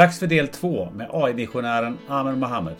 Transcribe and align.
Dags 0.00 0.18
för 0.18 0.26
del 0.26 0.48
2 0.48 0.88
med 0.94 1.08
AI-missionären 1.12 1.98
Amer 2.08 2.32
Mohammed. 2.32 2.76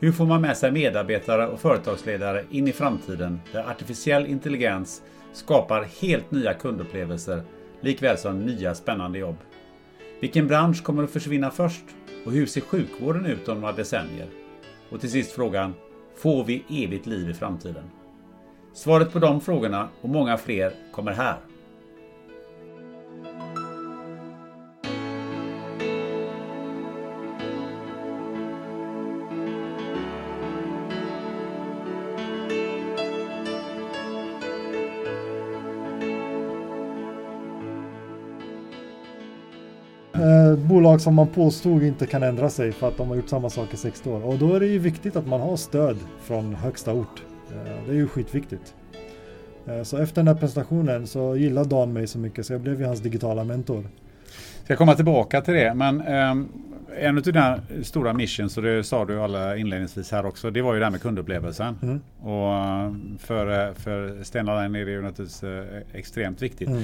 Hur 0.00 0.12
får 0.12 0.26
man 0.26 0.40
med 0.40 0.56
sig 0.56 0.72
medarbetare 0.72 1.46
och 1.46 1.60
företagsledare 1.60 2.44
in 2.50 2.68
i 2.68 2.72
framtiden 2.72 3.40
där 3.52 3.70
artificiell 3.70 4.26
intelligens 4.26 5.02
skapar 5.32 5.88
helt 6.00 6.30
nya 6.30 6.54
kundupplevelser 6.54 7.42
likväl 7.80 8.18
som 8.18 8.46
nya 8.46 8.74
spännande 8.74 9.18
jobb? 9.18 9.36
Vilken 10.20 10.46
bransch 10.46 10.82
kommer 10.82 11.02
att 11.02 11.10
försvinna 11.10 11.50
först? 11.50 11.84
Och 12.26 12.32
hur 12.32 12.46
ser 12.46 12.60
sjukvården 12.60 13.26
ut 13.26 13.48
om 13.48 13.60
några 13.60 13.72
decennier? 13.72 14.28
Och 14.90 15.00
till 15.00 15.10
sist 15.10 15.32
frågan, 15.32 15.74
får 16.16 16.44
vi 16.44 16.84
evigt 16.84 17.06
liv 17.06 17.30
i 17.30 17.34
framtiden? 17.34 17.84
Svaret 18.74 19.12
på 19.12 19.18
de 19.18 19.40
frågorna 19.40 19.88
och 20.00 20.08
många 20.08 20.36
fler 20.36 20.72
kommer 20.92 21.12
här. 21.12 21.36
Bolag 40.86 41.00
som 41.00 41.14
man 41.14 41.28
påstod 41.28 41.82
inte 41.82 42.06
kan 42.06 42.22
ändra 42.22 42.50
sig 42.50 42.72
för 42.72 42.88
att 42.88 42.96
de 42.96 43.08
har 43.08 43.16
gjort 43.16 43.28
samma 43.28 43.50
sak 43.50 43.74
i 43.74 43.76
60 43.76 44.10
år. 44.10 44.24
Och 44.24 44.38
då 44.38 44.54
är 44.54 44.60
det 44.60 44.66
ju 44.66 44.78
viktigt 44.78 45.16
att 45.16 45.26
man 45.26 45.40
har 45.40 45.56
stöd 45.56 45.96
från 46.22 46.54
högsta 46.54 46.92
ort. 46.92 47.22
Eh, 47.50 47.86
det 47.86 47.92
är 47.92 47.96
ju 47.96 48.08
skitviktigt. 48.08 48.74
Eh, 49.66 49.82
så 49.82 49.96
efter 49.96 50.16
den 50.16 50.28
här 50.28 50.34
presentationen 50.34 51.06
så 51.06 51.36
gillade 51.36 51.68
Dan 51.68 51.92
mig 51.92 52.06
så 52.06 52.18
mycket 52.18 52.46
så 52.46 52.52
jag 52.52 52.60
blev 52.60 52.80
ju 52.80 52.86
hans 52.86 53.00
digitala 53.00 53.44
mentor. 53.44 53.88
Ska 54.64 54.72
jag 54.72 54.78
komma 54.78 54.94
tillbaka 54.94 55.40
till 55.40 55.54
det, 55.54 55.74
men 55.74 56.06
um, 56.08 56.48
en 56.98 57.16
av 57.16 57.22
dina 57.22 57.60
stora 57.82 58.12
missions, 58.12 58.56
och 58.56 58.62
det 58.62 58.84
sa 58.84 59.04
du 59.04 59.22
alla 59.22 59.56
inledningsvis 59.56 60.12
här 60.12 60.26
också, 60.26 60.50
det 60.50 60.62
var 60.62 60.74
ju 60.74 60.78
det 60.78 60.86
här 60.86 60.92
med 60.92 61.02
kundupplevelsen. 61.02 61.78
Mm. 61.82 62.00
Och 62.20 62.54
eh, 62.54 62.92
för, 63.18 63.74
för 63.74 64.22
Stena 64.22 64.62
Line 64.62 64.74
är 64.74 64.84
det 64.84 64.90
ju 64.90 65.02
naturligtvis 65.02 65.44
extremt 65.92 66.42
viktigt. 66.42 66.68
Mm. 66.68 66.82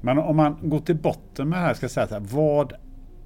Men 0.00 0.18
om 0.18 0.36
man 0.36 0.56
går 0.62 0.80
till 0.80 0.96
botten 0.96 1.48
med 1.48 1.58
det 1.58 1.62
här, 1.62 1.74
ska 1.74 1.88
säga 1.88 2.06
så 2.06 2.14
här, 2.14 2.22
vad, 2.32 2.72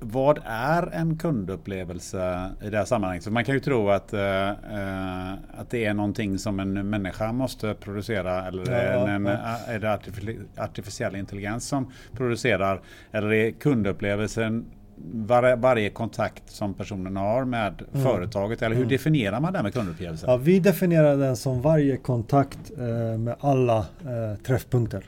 vad 0.00 0.38
är 0.44 0.90
en 0.92 1.18
kundupplevelse 1.18 2.50
i 2.62 2.70
det 2.70 2.76
här 2.76 2.84
sammanhanget? 2.84 3.24
Så 3.24 3.30
man 3.30 3.44
kan 3.44 3.54
ju 3.54 3.60
tro 3.60 3.90
att, 3.90 4.14
uh, 4.14 4.20
uh, 4.20 5.32
att 5.32 5.70
det 5.70 5.84
är 5.84 5.94
någonting 5.94 6.38
som 6.38 6.60
en 6.60 6.90
människa 6.90 7.32
måste 7.32 7.74
producera 7.74 8.46
eller 8.46 8.72
Ja, 8.72 9.08
en, 9.08 9.26
en, 9.26 9.32
ja. 9.32 9.58
är 9.66 9.78
det 9.78 9.86
artifici- 9.86 10.44
artificiell 10.56 11.16
intelligens 11.16 11.68
som 11.68 11.92
producerar? 12.12 12.80
Eller 13.12 13.32
är 13.32 13.50
kundupplevelsen 13.50 14.66
var, 15.12 15.56
varje 15.56 15.90
kontakt 15.90 16.50
som 16.50 16.74
personen 16.74 17.16
har 17.16 17.44
med 17.44 17.82
företaget? 17.92 18.62
Eller 18.62 18.76
hur 18.76 18.86
definierar 18.86 19.40
man 19.40 19.52
det 19.52 19.58
här 19.58 19.62
med 19.62 19.74
kundupplevelsen? 19.74 20.30
Ja, 20.30 20.36
vi 20.36 20.60
definierar 20.60 21.16
den 21.16 21.36
som 21.36 21.62
varje 21.62 21.96
kontakt 21.96 22.58
eh, 22.78 23.18
med 23.18 23.34
alla 23.40 23.78
eh, 23.78 24.42
träffpunkter. 24.46 25.04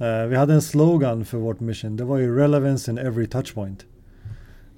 Eh, 0.00 0.26
vi 0.28 0.36
hade 0.36 0.54
en 0.54 0.62
slogan 0.62 1.24
för 1.24 1.38
vårt 1.38 1.60
mission. 1.60 1.96
Det 1.96 2.04
var 2.04 2.18
ju 2.18 2.36
relevance 2.36 2.90
in 2.90 2.98
every 2.98 3.26
touchpoint. 3.26 3.84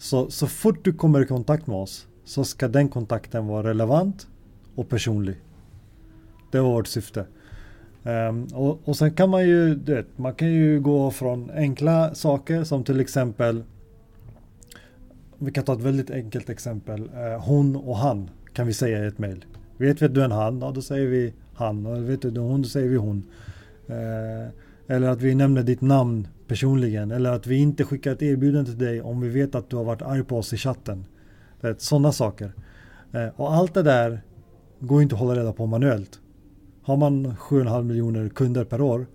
Så, 0.01 0.31
så 0.31 0.47
fort 0.47 0.85
du 0.85 0.93
kommer 0.93 1.21
i 1.21 1.27
kontakt 1.27 1.67
med 1.67 1.77
oss 1.77 2.07
så 2.25 2.45
ska 2.45 2.69
den 2.69 2.89
kontakten 2.89 3.47
vara 3.47 3.69
relevant 3.69 4.29
och 4.75 4.89
personlig. 4.89 5.37
Det 6.51 6.61
var 6.61 6.71
vårt 6.71 6.87
syfte. 6.87 7.27
Um, 8.03 8.45
och, 8.45 8.81
och 8.85 8.97
sen 8.97 9.15
kan 9.15 9.31
man 9.31 9.49
ju, 9.49 9.75
du 9.75 9.95
vet, 9.95 10.19
man 10.19 10.35
kan 10.35 10.53
ju 10.53 10.81
gå 10.81 11.11
från 11.11 11.51
enkla 11.51 12.15
saker 12.15 12.65
som 12.65 12.85
till 12.85 13.01
exempel 13.01 13.63
vi 15.39 15.53
kan 15.53 15.65
ta 15.65 15.73
ett 15.73 15.81
väldigt 15.81 16.11
enkelt 16.11 16.51
exempel. 16.51 17.11
Eh, 17.15 17.45
hon 17.45 17.77
och 17.77 17.97
han 17.97 18.31
kan 18.53 18.67
vi 18.67 18.73
säga 18.73 19.05
i 19.05 19.07
ett 19.07 19.19
mejl. 19.19 19.45
Vet 19.77 20.03
vi 20.03 20.07
att 20.07 20.15
du 20.15 20.21
är 20.21 20.25
en 20.25 20.33
han? 20.33 20.61
Ja, 20.61 20.71
då 20.71 20.83
säger 20.83 21.07
vi 21.07 21.33
han. 21.55 21.87
Och 21.87 22.11
vet 22.11 22.23
du 22.23 22.29
att 22.29 22.35
du 22.35 22.41
är 22.41 22.45
hon? 22.45 22.63
Då 22.63 22.69
säger 22.69 22.89
vi 22.89 22.97
hon. 22.97 23.25
Eh, 23.87 24.49
eller 24.87 25.09
att 25.09 25.23
vi 25.23 25.35
nämner 25.35 25.63
ditt 25.63 25.81
namn 25.81 26.29
personligen. 26.51 27.11
Eller 27.11 27.33
att 27.33 27.47
vi 27.47 27.57
inte 27.57 27.85
skickar 27.85 28.13
ett 28.13 28.23
erbjudande 28.23 28.71
till 28.71 28.79
dig 28.79 29.03
om 29.03 29.21
vi 29.21 29.29
vet 29.29 29.55
att 29.55 29.71
du 29.71 29.77
har 29.77 29.85
varit 29.85 30.03
arg 30.03 30.25
på 30.25 30.39
oss 30.39 30.53
i 30.53 30.57
chatten. 30.57 31.05
Sådana 31.79 32.13
saker. 32.13 32.53
Eh, 33.13 33.29
och 33.37 33.55
allt 33.55 33.75
det 33.75 33.83
där 33.83 34.23
går 34.81 35.03
inte 35.03 35.15
att 35.15 35.21
hålla 35.21 35.41
reda 35.41 35.53
på 35.53 35.67
manuellt. 35.67 36.21
Har 36.83 36.97
man 36.97 37.37
7,5 37.37 37.83
miljoner 37.83 38.29
kunder 38.29 38.65
per 38.65 38.81
år 38.81 39.07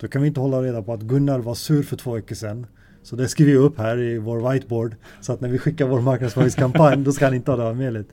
då 0.00 0.08
kan 0.08 0.22
vi 0.22 0.28
inte 0.28 0.40
hålla 0.40 0.62
reda 0.62 0.82
på 0.82 0.92
att 0.92 1.00
Gunnar 1.00 1.38
var 1.38 1.54
sur 1.54 1.82
för 1.82 1.96
två 1.96 2.14
veckor 2.14 2.34
sedan. 2.34 2.66
Så 3.02 3.16
det 3.16 3.28
skriver 3.28 3.52
vi 3.52 3.58
upp 3.58 3.78
här 3.78 3.98
i 3.98 4.18
vår 4.18 4.52
whiteboard. 4.52 4.96
Så 5.20 5.32
att 5.32 5.40
när 5.40 5.48
vi 5.48 5.58
skickar 5.58 5.86
vår 5.86 6.00
marknadsföringskampanj 6.00 7.04
då 7.04 7.12
ska 7.12 7.24
han 7.24 7.34
inte 7.34 7.50
ha 7.50 7.58
det 7.58 7.84
här. 7.84 8.04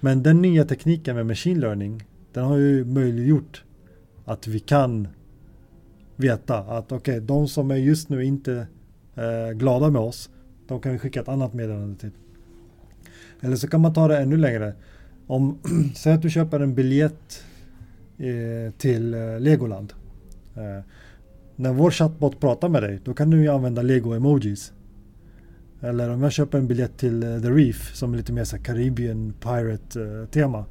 Men 0.00 0.22
den 0.22 0.42
nya 0.42 0.64
tekniken 0.64 1.16
med 1.16 1.26
machine 1.26 1.60
learning 1.60 2.04
den 2.32 2.44
har 2.44 2.56
ju 2.56 2.84
möjliggjort 2.84 3.64
att 4.24 4.46
vi 4.46 4.58
kan 4.60 5.08
veta 6.20 6.58
att 6.58 6.92
okej, 6.92 7.20
de 7.20 7.48
som 7.48 7.70
är 7.70 7.76
just 7.76 8.08
nu 8.08 8.24
inte 8.24 8.66
eh, 9.14 9.50
glada 9.56 9.90
med 9.90 10.02
oss 10.02 10.30
de 10.70 10.80
kan 10.80 10.92
vi 10.92 10.98
skicka 10.98 11.20
ett 11.20 11.28
annat 11.28 11.54
meddelande 11.54 11.98
till. 11.98 12.10
Eller 13.40 13.56
så 13.56 13.68
kan 13.68 13.80
man 13.80 13.94
ta 13.94 14.08
det 14.08 14.18
ännu 14.18 14.36
längre. 14.36 14.74
Om, 15.26 15.58
säg 15.96 16.12
att 16.12 16.22
du 16.22 16.30
köper 16.30 16.60
en 16.60 16.74
biljett 16.74 17.44
eh, 18.18 18.72
till 18.78 19.14
eh, 19.14 19.40
Legoland. 19.40 19.92
Eh, 20.54 20.84
när 21.56 21.72
vår 21.72 21.90
chatbot 21.90 22.40
pratar 22.40 22.68
med 22.68 22.82
dig, 22.82 23.00
då 23.04 23.14
kan 23.14 23.30
du 23.30 23.42
ju 23.42 23.48
använda 23.48 23.82
Lego-emojis. 23.82 24.72
Eller 25.80 26.10
om 26.10 26.22
jag 26.22 26.32
köper 26.32 26.58
en 26.58 26.66
biljett 26.66 26.96
till 26.98 27.22
eh, 27.22 27.40
The 27.40 27.50
Reef 27.50 27.94
som 27.94 28.12
är 28.12 28.16
lite 28.16 28.32
mer 28.32 28.44
så 28.44 28.56
här 28.56 28.64
Caribbean 28.64 29.34
Pirate-tema. 29.40 30.58
Eh, 30.58 30.64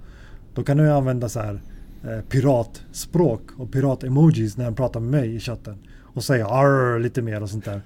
då 0.53 0.63
kan 0.63 0.77
du 0.77 0.83
ju 0.83 0.89
använda 0.89 1.29
så 1.29 1.39
här 1.39 1.61
Eh, 2.03 2.21
piratspråk 2.21 3.41
och 3.57 3.71
pirat-emojis 3.71 4.57
när 4.57 4.65
han 4.65 4.75
pratar 4.75 4.99
med 4.99 5.11
mig 5.11 5.35
i 5.35 5.39
chatten. 5.39 5.77
Och 6.13 6.23
säger 6.23 6.45
arr 6.45 6.99
lite 6.99 7.21
mer 7.21 7.43
och 7.43 7.49
sånt 7.49 7.65
där. 7.65 7.81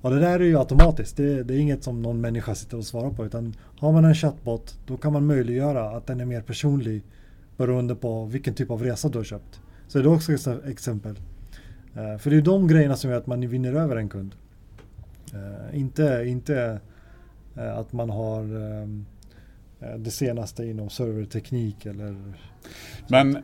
Och 0.00 0.10
det 0.10 0.20
där 0.20 0.40
är 0.40 0.44
ju 0.44 0.58
automatiskt. 0.58 1.16
Det, 1.16 1.42
det 1.42 1.54
är 1.54 1.58
inget 1.58 1.84
som 1.84 2.02
någon 2.02 2.20
människa 2.20 2.54
sitter 2.54 2.76
och 2.76 2.84
svarar 2.84 3.10
på. 3.10 3.26
Utan 3.26 3.54
har 3.78 3.92
man 3.92 4.04
en 4.04 4.14
chatbot 4.14 4.78
då 4.86 4.96
kan 4.96 5.12
man 5.12 5.26
möjliggöra 5.26 5.90
att 5.90 6.06
den 6.06 6.20
är 6.20 6.24
mer 6.24 6.40
personlig 6.40 7.02
beroende 7.56 7.94
på 7.94 8.24
vilken 8.24 8.54
typ 8.54 8.70
av 8.70 8.82
resa 8.82 9.08
du 9.08 9.18
har 9.18 9.24
köpt. 9.24 9.60
Så 9.88 9.98
det 9.98 10.04
är 10.04 10.14
också 10.14 10.32
ett 10.32 10.64
exempel. 10.66 11.20
Eh, 11.94 12.18
för 12.18 12.30
det 12.30 12.36
är 12.36 12.42
de 12.42 12.68
grejerna 12.68 12.96
som 12.96 13.10
gör 13.10 13.18
att 13.18 13.26
man 13.26 13.48
vinner 13.48 13.72
över 13.72 13.96
en 13.96 14.08
kund. 14.08 14.34
Eh, 15.34 15.78
inte 15.78 16.24
inte 16.26 16.80
att 17.54 17.92
man 17.92 18.10
har 18.10 18.40
ehm, 18.40 19.06
det 19.98 20.10
senaste 20.10 20.64
inom 20.64 20.90
serverteknik 20.90 21.86
eller 21.86 22.16
Men 23.08 23.36
eh, 23.36 23.42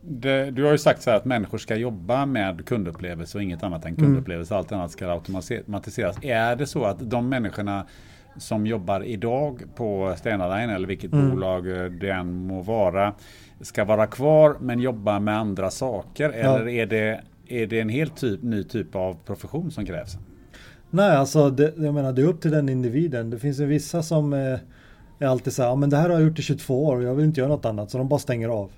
det, 0.00 0.50
du 0.50 0.64
har 0.64 0.72
ju 0.72 0.78
sagt 0.78 1.02
så 1.02 1.10
här 1.10 1.16
att 1.16 1.24
människor 1.24 1.58
ska 1.58 1.76
jobba 1.76 2.26
med 2.26 2.66
kundupplevelse 2.66 3.38
och 3.38 3.42
inget 3.44 3.62
annat 3.62 3.84
än 3.84 3.96
kundupplevelse. 3.96 4.56
Allt 4.56 4.72
annat 4.72 4.90
ska 4.90 5.10
automatiseras. 5.12 6.16
Är 6.22 6.56
det 6.56 6.66
så 6.66 6.84
att 6.84 7.10
de 7.10 7.28
människorna 7.28 7.86
som 8.36 8.66
jobbar 8.66 9.00
idag 9.04 9.62
på 9.74 10.14
Stena 10.18 10.56
Line 10.56 10.70
eller 10.70 10.88
vilket 10.88 11.12
Mm. 11.12 11.30
bolag 11.30 11.84
eh, 11.84 11.90
det 11.90 12.10
än 12.10 12.46
må 12.46 12.62
vara 12.62 13.14
ska 13.60 13.84
vara 13.84 14.06
kvar 14.06 14.56
men 14.60 14.80
jobba 14.80 15.20
med 15.20 15.38
andra 15.38 15.70
saker? 15.70 16.24
Ja. 16.24 16.34
Eller 16.34 16.68
är 16.68 16.86
det, 16.86 17.20
är 17.48 17.66
det 17.66 17.80
en 17.80 17.88
helt 17.88 18.16
typ, 18.16 18.42
ny 18.42 18.64
typ 18.64 18.94
av 18.94 19.16
profession 19.26 19.70
som 19.70 19.86
krävs? 19.86 20.16
Nej, 20.90 21.16
alltså 21.16 21.50
det, 21.50 21.74
jag 21.76 21.94
menar 21.94 22.12
det 22.12 22.22
är 22.22 22.26
upp 22.26 22.40
till 22.40 22.50
den 22.50 22.68
individen. 22.68 23.30
Det 23.30 23.38
finns 23.38 23.60
ju 23.60 23.64
vissa 23.66 24.02
som 24.02 24.32
eh, 24.32 24.58
är 25.18 25.26
alltid 25.26 25.52
så 25.52 25.62
här, 25.62 25.68
ja, 25.68 25.76
men 25.76 25.90
det 25.90 25.96
här 25.96 26.08
har 26.08 26.16
jag 26.16 26.28
gjort 26.28 26.38
i 26.38 26.42
22 26.42 26.86
år 26.86 26.96
och 26.96 27.02
jag 27.02 27.14
vill 27.14 27.24
inte 27.24 27.40
göra 27.40 27.48
något 27.48 27.64
annat. 27.64 27.90
Så 27.90 27.98
de 27.98 28.08
bara 28.08 28.20
stänger 28.20 28.48
av. 28.48 28.70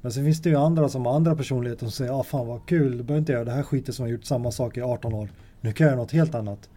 Men 0.00 0.12
sen 0.12 0.24
finns 0.24 0.42
det 0.42 0.50
ju 0.50 0.56
andra 0.56 0.88
som 0.88 1.06
har 1.06 1.14
andra 1.14 1.36
personligheter 1.36 1.86
som 1.86 1.92
säger, 1.92 2.10
ja 2.10 2.22
fan 2.22 2.46
vad 2.46 2.66
kul, 2.66 2.98
du 2.98 3.02
behöver 3.02 3.18
inte 3.18 3.32
göra 3.32 3.44
det 3.44 3.52
här 3.52 3.62
skiten 3.62 3.94
som 3.94 4.02
har 4.02 4.10
gjort 4.10 4.24
samma 4.24 4.50
sak 4.50 4.76
i 4.76 4.82
18 4.82 5.14
år. 5.14 5.28
Nu 5.60 5.72
kan 5.72 5.84
jag 5.84 5.92
göra 5.92 6.02
något 6.02 6.12
helt 6.12 6.34
annat. 6.34 6.68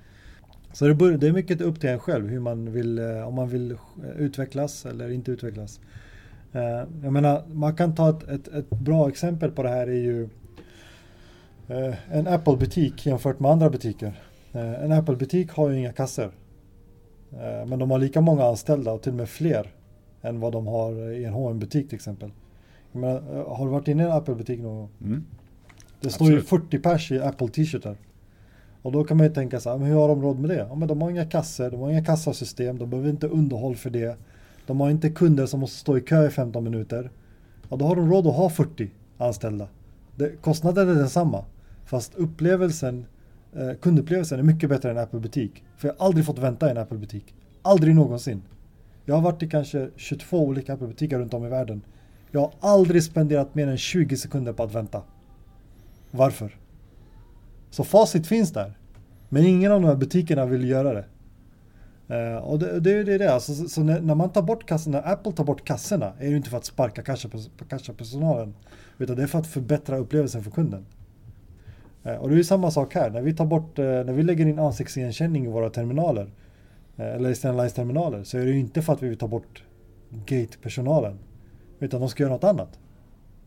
Så 0.73 0.87
det, 0.87 0.95
bör, 0.95 1.11
det 1.11 1.27
är 1.27 1.31
mycket 1.31 1.61
upp 1.61 1.79
till 1.79 1.89
en 1.89 1.99
själv 1.99 2.27
hur 2.27 2.39
man 2.39 2.71
vill, 2.71 2.99
eh, 2.99 3.27
om 3.27 3.33
man 3.35 3.49
vill 3.49 3.71
eh, 3.71 3.77
utvecklas 4.17 4.85
eller 4.85 5.11
inte 5.11 5.31
utvecklas. 5.31 5.79
Eh, 6.51 6.83
jag 7.03 7.13
menar, 7.13 7.43
man 7.53 7.75
kan 7.75 7.95
ta 7.95 8.09
ett, 8.09 8.27
ett, 8.27 8.47
ett 8.47 8.69
bra 8.69 9.09
exempel 9.09 9.51
på 9.51 9.63
det 9.63 9.69
här 9.69 9.87
är 9.87 10.01
ju 10.01 10.29
en 12.11 12.27
Apple-butik 12.27 13.05
jämfört 13.05 13.39
med 13.39 13.51
andra 13.51 13.69
butiker. 13.69 14.13
En 14.51 14.91
Apple-butik 14.91 15.51
har 15.51 15.69
ju 15.69 15.79
inga 15.79 15.91
kassor. 15.91 16.31
Eh, 17.33 17.65
Men 17.65 17.79
de 17.79 17.91
har 17.91 17.99
lika 17.99 18.21
många 18.21 18.43
anställda 18.43 18.91
och 18.91 19.01
till 19.01 19.11
och 19.11 19.17
med 19.17 19.29
fler 19.29 19.71
än 20.21 20.39
vad 20.39 20.53
de 20.53 20.67
har 20.67 21.11
i 21.11 21.25
en 21.25 21.33
hm 21.33 21.59
butik 21.59 21.89
till 21.89 21.95
exempel. 21.95 22.31
Jag 22.91 23.01
menar, 23.01 23.15
eh, 23.15 23.55
har 23.55 23.65
du 23.65 23.71
varit 23.71 23.87
inne 23.87 24.03
i 24.03 24.05
en 24.05 24.11
Apple-butik 24.11 24.59
någon 24.59 24.75
gång? 24.77 24.89
Mm. 25.01 25.23
Det 26.01 26.09
står 26.09 26.27
ju 26.27 26.37
Absolut. 26.37 26.63
40 26.69 26.79
pers 26.79 27.11
i 27.11 27.19
Apple 27.19 27.47
t-shirtar. 27.47 27.97
Och 28.81 28.91
då 28.91 29.03
kan 29.03 29.17
man 29.17 29.27
ju 29.27 29.33
tänka 29.33 29.59
så 29.59 29.69
här, 29.69 29.77
men 29.77 29.87
hur 29.87 29.95
har 29.95 30.07
de 30.07 30.21
råd 30.21 30.39
med 30.39 30.49
det? 30.49 30.65
Ja, 30.69 30.75
men 30.75 30.87
de 30.87 31.01
har 31.01 31.09
inga 31.09 31.25
kassor, 31.25 31.71
de 31.71 31.79
har 31.79 31.89
inga 31.89 32.03
kassasystem, 32.05 32.77
de 32.77 32.89
behöver 32.89 33.09
inte 33.09 33.27
underhåll 33.27 33.75
för 33.75 33.89
det. 33.89 34.17
De 34.65 34.79
har 34.79 34.89
inte 34.89 35.09
kunder 35.09 35.45
som 35.45 35.59
måste 35.59 35.77
stå 35.77 35.97
i 35.97 36.01
kö 36.01 36.27
i 36.27 36.29
15 36.29 36.63
minuter. 36.63 37.11
Ja, 37.69 37.77
då 37.77 37.85
har 37.85 37.95
de 37.95 38.11
råd 38.11 38.27
att 38.27 38.35
ha 38.35 38.49
40 38.49 38.89
anställda. 39.17 39.67
Det, 40.15 40.41
kostnaden 40.41 40.89
är 40.89 40.95
densamma. 40.95 41.45
Fast 41.85 42.15
upplevelsen, 42.15 43.05
eh, 43.55 43.73
kundupplevelsen 43.81 44.39
är 44.39 44.43
mycket 44.43 44.69
bättre 44.69 44.91
än 44.91 44.97
en 44.97 45.03
Apple-butik. 45.03 45.63
För 45.77 45.87
jag 45.87 45.95
har 45.95 46.05
aldrig 46.05 46.25
fått 46.25 46.39
vänta 46.39 46.67
i 46.67 46.71
en 46.71 46.77
Apple-butik. 46.77 47.33
Aldrig 47.61 47.95
någonsin. 47.95 48.41
Jag 49.05 49.15
har 49.15 49.21
varit 49.21 49.43
i 49.43 49.49
kanske 49.49 49.89
22 49.95 50.39
olika 50.39 50.73
Apple-butiker 50.73 51.19
runt 51.19 51.33
om 51.33 51.45
i 51.45 51.49
världen. 51.49 51.81
Jag 52.31 52.39
har 52.39 52.53
aldrig 52.59 53.03
spenderat 53.03 53.55
mer 53.55 53.67
än 53.67 53.77
20 53.77 54.17
sekunder 54.17 54.53
på 54.53 54.63
att 54.63 54.75
vänta. 54.75 55.01
Varför? 56.11 56.57
Så 57.69 57.83
facit 57.83 58.27
finns 58.27 58.51
där. 58.51 58.77
Men 59.29 59.45
ingen 59.45 59.71
av 59.71 59.81
de 59.81 59.87
här 59.87 59.95
butikerna 59.95 60.45
vill 60.45 60.69
göra 60.69 60.93
det. 60.93 61.05
Uh, 62.15 62.37
och 62.37 62.59
det, 62.59 62.79
det 62.79 62.91
är 62.91 63.03
det. 63.03 63.13
är 63.13 63.19
det. 63.19 63.33
Alltså, 63.33 63.55
så, 63.55 63.69
så 63.69 63.83
när, 63.83 64.01
när 64.01 64.15
man 64.15 64.29
tar 64.29 64.41
bort 64.41 64.65
kassorna, 64.65 65.01
när 65.01 65.13
Apple 65.13 65.31
tar 65.31 65.43
bort 65.43 65.65
kassorna, 65.65 66.13
är 66.19 66.29
det 66.29 66.37
inte 66.37 66.49
för 66.49 66.57
att 66.57 66.65
sparka 66.65 67.03
kassapersonalen. 67.69 68.55
Utan 68.97 69.15
det 69.15 69.23
är 69.23 69.27
för 69.27 69.39
att 69.39 69.47
förbättra 69.47 69.97
upplevelsen 69.97 70.43
för 70.43 70.51
kunden. 70.51 70.85
Eh, 72.03 72.15
och 72.15 72.29
det 72.29 72.35
är 72.35 72.37
ju 72.37 72.43
samma 72.43 72.71
sak 72.71 72.95
här. 72.95 73.09
När 73.09 73.21
vi 73.21 73.33
tar 73.33 73.45
bort, 73.45 73.79
eh, 73.79 73.85
när 73.85 74.13
vi 74.13 74.23
lägger 74.23 74.45
in 74.45 74.59
ansiktsigenkänning 74.59 75.45
i 75.45 75.47
våra 75.47 75.69
terminaler. 75.69 76.31
Eh, 76.97 77.15
eller 77.15 77.31
i 77.65 77.69
terminaler. 77.69 78.23
Så 78.23 78.37
är 78.37 78.45
det 78.45 78.51
ju 78.51 78.59
inte 78.59 78.81
för 78.81 78.93
att 78.93 79.03
vi 79.03 79.09
vill 79.09 79.17
ta 79.17 79.27
bort 79.27 79.63
gate-personalen. 80.09 81.19
Utan 81.79 81.99
de 81.99 82.09
ska 82.09 82.23
göra 82.23 82.33
något 82.33 82.43
annat. 82.43 82.79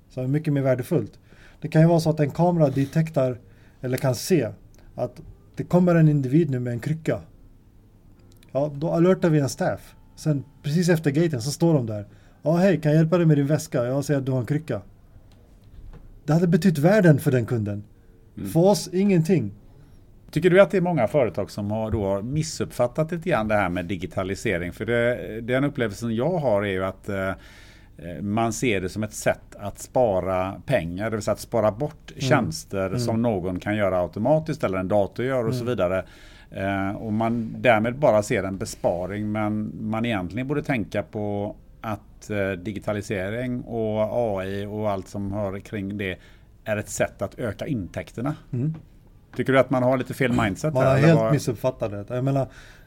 Så 0.09 0.21
det 0.21 0.27
är 0.27 0.29
mycket 0.29 0.53
mer 0.53 0.63
värdefullt. 0.63 1.19
Det 1.61 1.69
kan 1.69 1.83
ju 1.83 1.89
vara 1.89 2.01
så 2.01 2.11
att 2.11 2.21
en 2.21 2.31
kamera 2.31 2.69
detektar 2.69 3.39
eller 3.81 3.97
kan 3.97 4.15
se 4.15 4.49
att 4.95 5.21
det 5.57 5.65
kommer 5.65 5.95
en 5.95 6.09
individ 6.09 6.51
nu 6.51 6.61
med 6.61 6.73
en 6.73 6.81
krycka. 6.81 7.21
Ja, 8.53 8.73
då 8.75 8.91
alertar 8.91 9.31
vi 9.31 9.41
en 9.41 9.49
staff. 9.49 9.95
Sen 10.17 10.45
precis 10.63 10.89
efter 10.89 11.11
gaten 11.11 11.43
så 11.43 11.51
står 11.51 11.75
de 11.75 11.87
där. 11.87 12.07
Ja, 12.43 12.57
hej, 12.57 12.81
kan 12.81 12.93
jag 12.93 12.99
hjälpa 12.99 13.19
dig 13.19 13.27
med 13.27 13.37
din 13.37 13.47
väska? 13.47 13.85
Jag 13.85 14.05
ser 14.05 14.17
att 14.17 14.27
du 14.27 14.33
har 14.33 14.41
en 14.41 14.47
krycka. 14.47 14.83
Det 16.25 16.33
hade 16.33 16.47
betytt 16.47 16.79
världen 16.79 17.19
för 17.19 17.31
den 17.31 17.47
kunden. 17.47 17.85
För 18.53 18.61
oss, 18.61 18.89
ingenting. 18.93 19.53
Tycker 20.31 20.51
du 20.51 20.61
att 20.61 20.71
det 20.71 20.77
är 20.77 20.81
många 20.81 21.09
företag 21.09 21.51
som 21.51 21.71
har, 21.71 21.91
då 21.91 22.05
har 22.05 22.23
missuppfattat 22.23 23.13
lite 23.13 23.29
grann 23.29 23.49
det 23.49 23.55
här 23.55 23.69
med 23.69 23.85
digitalisering? 23.85 24.73
För 24.73 24.87
det, 24.87 25.41
den 25.41 25.65
upplevelsen 25.65 26.15
jag 26.15 26.39
har 26.39 26.63
är 26.63 26.71
ju 26.71 26.85
att 26.85 27.09
eh, 27.09 27.33
man 28.21 28.53
ser 28.53 28.81
det 28.81 28.89
som 28.89 29.03
ett 29.03 29.13
sätt 29.13 29.57
att 29.59 29.79
spara 29.79 30.63
pengar, 30.67 31.11
det 31.11 31.17
vill 31.17 31.25
säga 31.25 31.33
att 31.33 31.41
spara 31.41 31.71
bort 31.71 32.13
tjänster 32.17 32.97
som 32.97 33.23
någon 33.23 33.61
kan 33.61 33.77
göra 33.77 34.01
automatiskt 34.01 34.65
eller 34.65 34.79
en 34.79 34.89
dator 34.89 35.25
gör 35.25 35.47
och 35.47 35.55
så 35.55 35.65
vidare. 35.65 36.05
Eh, 36.51 36.91
och 36.91 37.13
man 37.13 37.55
därmed 37.59 37.99
bara 37.99 38.23
ser 38.23 38.45
en 38.45 38.59
besparing 38.59 39.33
men 39.33 39.73
man 39.81 40.05
egentligen 40.05 40.49
borde 40.49 40.63
tänka 40.63 41.03
på 41.03 41.57
att 41.81 42.31
eh, 42.31 42.51
digitalisering 42.51 43.63
och 43.63 44.39
AI 44.39 44.67
och 44.67 44.91
allt 44.91 45.09
som 45.09 45.33
hör 45.33 45.59
kring 45.59 45.99
det 45.99 46.19
är 46.65 46.77
ett 46.77 46.89
sätt 46.89 47.23
att 47.23 47.39
öka 47.39 47.67
intäkterna. 47.67 48.35
Tycker 49.37 49.53
du 49.53 49.59
att 49.59 49.71
man 49.71 49.83
har 49.83 49.97
lite 49.99 50.15
fel 50.15 50.33
mindset? 50.33 50.75
Man 50.75 50.87
har 50.87 50.97
helt 50.97 51.21
vad- 51.21 51.33
missuppfattat 51.33 51.91
det. 52.09 52.15
Jag 52.15 52.25
menar, 52.25 52.43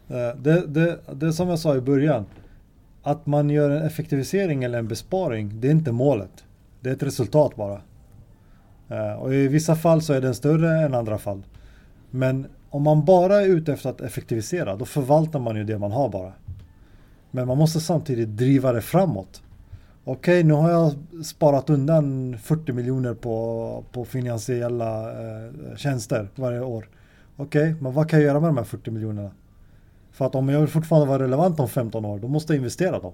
eh, 0.08 0.36
det, 0.38 0.68
det, 0.68 1.00
det 1.14 1.34
som 1.34 1.50
jag 1.50 1.60
sa 1.60 1.76
i 1.76 1.82
början. 1.82 2.26
Att 3.04 3.26
man 3.26 3.50
gör 3.50 3.70
en 3.70 3.84
effektivisering 3.84 4.64
eller 4.64 4.80
en 4.80 4.88
besparing, 4.88 5.52
det 5.62 5.68
är 5.68 5.72
inte 5.72 5.92
målet. 5.92 6.44
Det 6.82 6.90
är 6.90 6.94
ett 6.94 7.04
resultat 7.04 7.56
bara. 7.56 7.82
Eh, 8.90 9.14
Och 9.14 9.34
i 9.34 9.48
vissa 9.48 9.76
fall 9.76 10.02
så 10.02 10.14
är 10.14 10.22
den 10.22 10.36
större 10.36 10.82
än 10.86 10.94
andra 10.96 11.18
fall. 11.18 11.44
Men 12.12 12.48
om 12.70 12.82
man 12.84 13.06
bara 13.06 13.42
är 13.42 13.46
ute 13.48 13.74
efter 13.74 13.90
att 13.90 14.02
effektivisera, 14.02 14.76
då 14.76 14.86
förvaltar 14.86 15.40
man 15.40 15.56
ju 15.56 15.64
det 15.64 15.78
man 15.80 15.92
har 15.92 16.10
bara. 16.10 16.34
Men 17.32 17.48
man 17.48 17.58
måste 17.58 17.80
samtidigt 17.80 18.30
driva 18.38 18.72
det 18.72 18.82
framåt. 18.82 19.42
Okej, 20.08 20.44
nu 20.44 20.54
har 20.54 20.72
jag 20.72 20.94
sparat 21.26 21.70
undan 21.70 22.38
40 22.38 22.74
miljoner 22.74 23.14
på, 23.14 23.84
på 23.92 24.06
finansiella 24.06 25.12
eh, 25.12 25.76
tjänster 25.76 26.30
varje 26.36 26.60
år. 26.60 26.90
Okej, 27.38 27.76
men 27.82 27.94
vad 27.94 28.10
kan 28.10 28.20
jag 28.20 28.26
göra 28.26 28.40
med 28.40 28.50
de 28.50 28.58
här 28.58 28.64
40 28.64 28.92
miljonerna? 28.92 29.32
För 30.12 30.26
att 30.26 30.36
om 30.36 30.50
jag 30.50 30.60
vill 30.60 30.70
fortfarande 30.70 31.08
vara 31.08 31.24
relevant 31.24 31.60
om 31.60 31.70
15 31.70 32.06
år, 32.06 32.20
då 32.20 32.28
måste 32.28 32.54
jag 32.54 32.58
investera 32.58 33.00
dem. 33.00 33.14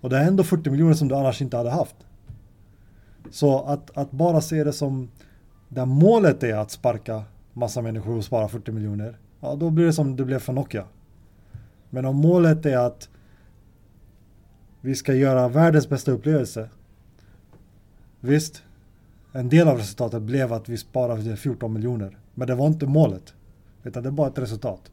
Och 0.00 0.10
det 0.10 0.18
är 0.18 0.26
ändå 0.26 0.44
40 0.44 0.70
miljoner 0.70 0.94
som 0.94 1.08
du 1.08 1.14
annars 1.14 1.42
inte 1.42 1.56
hade 1.56 1.70
haft. 1.70 1.96
Så 3.30 3.62
att, 3.62 3.96
att 3.96 4.10
bara 4.10 4.40
se 4.40 4.64
det 4.64 4.72
som 4.72 5.10
där 5.68 5.86
målet 5.86 6.42
är 6.42 6.56
att 6.56 6.70
sparka 6.70 7.22
massa 7.52 7.82
människor 7.82 8.16
och 8.16 8.24
spara 8.24 8.48
40 8.48 8.72
miljoner. 8.72 9.18
Ja, 9.40 9.54
då 9.54 9.70
blir 9.70 9.86
det 9.86 9.92
som 9.92 10.16
det 10.16 10.24
blev 10.24 10.38
för 10.38 10.52
Nokia. 10.52 10.84
Men 11.90 12.04
om 12.04 12.16
målet 12.16 12.66
är 12.66 12.78
att 12.78 13.08
vi 14.84 14.94
ska 14.94 15.14
göra 15.14 15.48
världens 15.48 15.88
bästa 15.88 16.12
upplevelse. 16.12 16.68
Visst, 18.20 18.62
en 19.32 19.48
del 19.48 19.68
av 19.68 19.78
resultatet 19.78 20.22
blev 20.22 20.52
att 20.52 20.68
vi 20.68 20.76
sparade 20.76 21.36
14 21.36 21.72
miljoner. 21.72 22.16
Men 22.34 22.48
det 22.48 22.54
var 22.54 22.66
inte 22.66 22.86
målet. 22.86 23.34
Utan 23.84 24.02
det 24.02 24.08
är 24.08 24.10
bara 24.10 24.28
ett 24.28 24.38
resultat. 24.38 24.90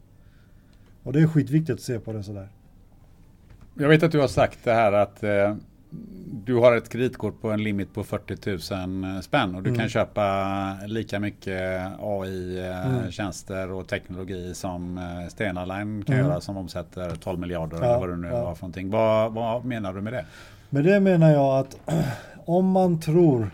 Och 1.02 1.12
det 1.12 1.20
är 1.20 1.26
skitviktigt 1.26 1.70
att 1.70 1.80
se 1.80 1.98
på 1.98 2.12
det 2.12 2.22
sådär. 2.22 2.48
Jag 3.74 3.88
vet 3.88 4.02
att 4.02 4.12
du 4.12 4.20
har 4.20 4.28
sagt 4.28 4.58
det 4.64 4.72
här 4.72 4.92
att 4.92 5.22
eh, 5.22 5.56
du 6.44 6.54
har 6.54 6.76
ett 6.76 6.88
kreditkort 6.88 7.40
på 7.40 7.50
en 7.50 7.62
limit 7.62 7.94
på 7.94 8.04
40 8.04 8.74
000 9.12 9.22
spänn 9.22 9.54
och 9.54 9.62
du 9.62 9.74
kan 9.74 9.88
köpa 9.88 10.76
lika 10.86 11.20
mycket 11.20 11.82
AI-tjänster 12.00 13.70
och 13.72 13.86
teknologi 13.86 14.54
som 14.54 14.98
eh, 14.98 15.28
Stena 15.28 15.64
Line 15.64 16.02
kan 16.04 16.14
Mm. 16.14 16.26
göra 16.26 16.40
som 16.40 16.56
omsätter 16.56 17.16
12 17.16 17.38
miljarder 17.38 17.76
Ja, 17.76 17.84
eller 17.84 17.98
vad 17.98 18.08
det 18.08 18.16
nu 18.16 18.28
ja. 18.28 18.44
var 18.44 18.54
för 18.54 18.62
någonting. 18.62 18.90
Vad, 18.90 19.32
vad 19.32 19.64
menar 19.64 19.92
du 19.94 20.00
med 20.00 20.12
det? 20.12 20.24
Med 20.70 20.84
det 20.84 21.00
menar 21.00 21.30
jag 21.30 21.58
att 21.58 21.76
om 22.44 22.70
man 22.70 23.00
tror 23.00 23.50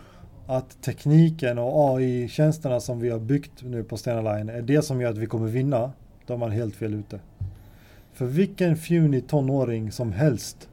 att 0.46 0.82
tekniken 0.82 1.58
och 1.58 1.96
AI-tjänsterna 1.96 2.80
som 2.80 3.00
vi 3.00 3.10
har 3.10 3.18
byggt 3.18 3.62
nu 3.62 3.84
på 3.84 3.96
Stena 3.96 4.34
Line 4.36 4.48
är 4.48 4.62
det 4.62 4.82
som 4.82 5.00
gör 5.00 5.10
att 5.10 5.18
vi 5.18 5.26
kommer 5.26 5.46
vinna, 5.48 5.92
då 6.26 6.34
är 6.34 6.38
man 6.38 6.50
helt 6.50 6.76
fel 6.76 6.94
ute. 6.94 7.20
För 8.12 8.24
vilken 8.26 8.76
fjunig 8.76 9.28
tonåring 9.28 9.92
som 9.92 10.12
helst 10.12 10.68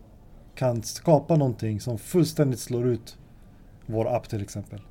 kan 0.56 0.84
skapa 0.84 1.36
någonting 1.36 1.80
som 1.80 1.98
fullständigt 1.98 2.60
slår 2.60 2.88
ut 2.88 3.18
vår 3.86 4.16
app 4.16 4.30
till 4.30 4.42
exempel. 4.42 4.82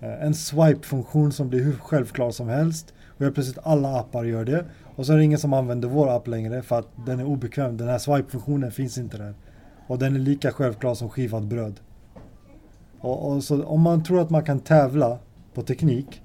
Eh, 0.00 0.24
en 0.24 0.34
swipe-funktion 0.34 1.32
som 1.32 1.48
blir 1.48 1.64
hur 1.64 1.76
självklar 1.76 2.30
som 2.30 2.48
helst 2.48 2.94
och 3.08 3.20
helt 3.20 3.34
plötsligt 3.34 3.66
alla 3.66 4.00
appar 4.00 4.24
gör 4.24 4.44
det. 4.44 4.64
Och 4.96 5.06
så 5.06 5.12
är 5.12 5.16
det 5.16 5.24
ingen 5.24 5.38
som 5.38 5.52
använder 5.52 5.88
vår 5.88 6.16
app 6.16 6.26
längre 6.26 6.62
för 6.62 6.78
att 6.78 6.88
den 7.06 7.20
är 7.20 7.24
obekväm. 7.24 7.76
Den 7.76 7.88
här 7.88 7.98
swipe-funktionen 7.98 8.72
finns 8.72 8.98
inte 8.98 9.18
där. 9.18 9.34
Och 9.86 9.98
den 9.98 10.14
är 10.14 10.18
lika 10.18 10.52
självklar 10.52 10.94
som 10.94 11.10
skivat 11.10 11.42
bröd. 11.42 11.80
Och, 13.00 13.32
och 13.32 13.44
så 13.44 13.64
om 13.64 13.80
man 13.80 14.04
tror 14.04 14.20
att 14.20 14.30
man 14.30 14.44
kan 14.44 14.60
tävla 14.60 15.18
på 15.54 15.62
teknik. 15.62 16.22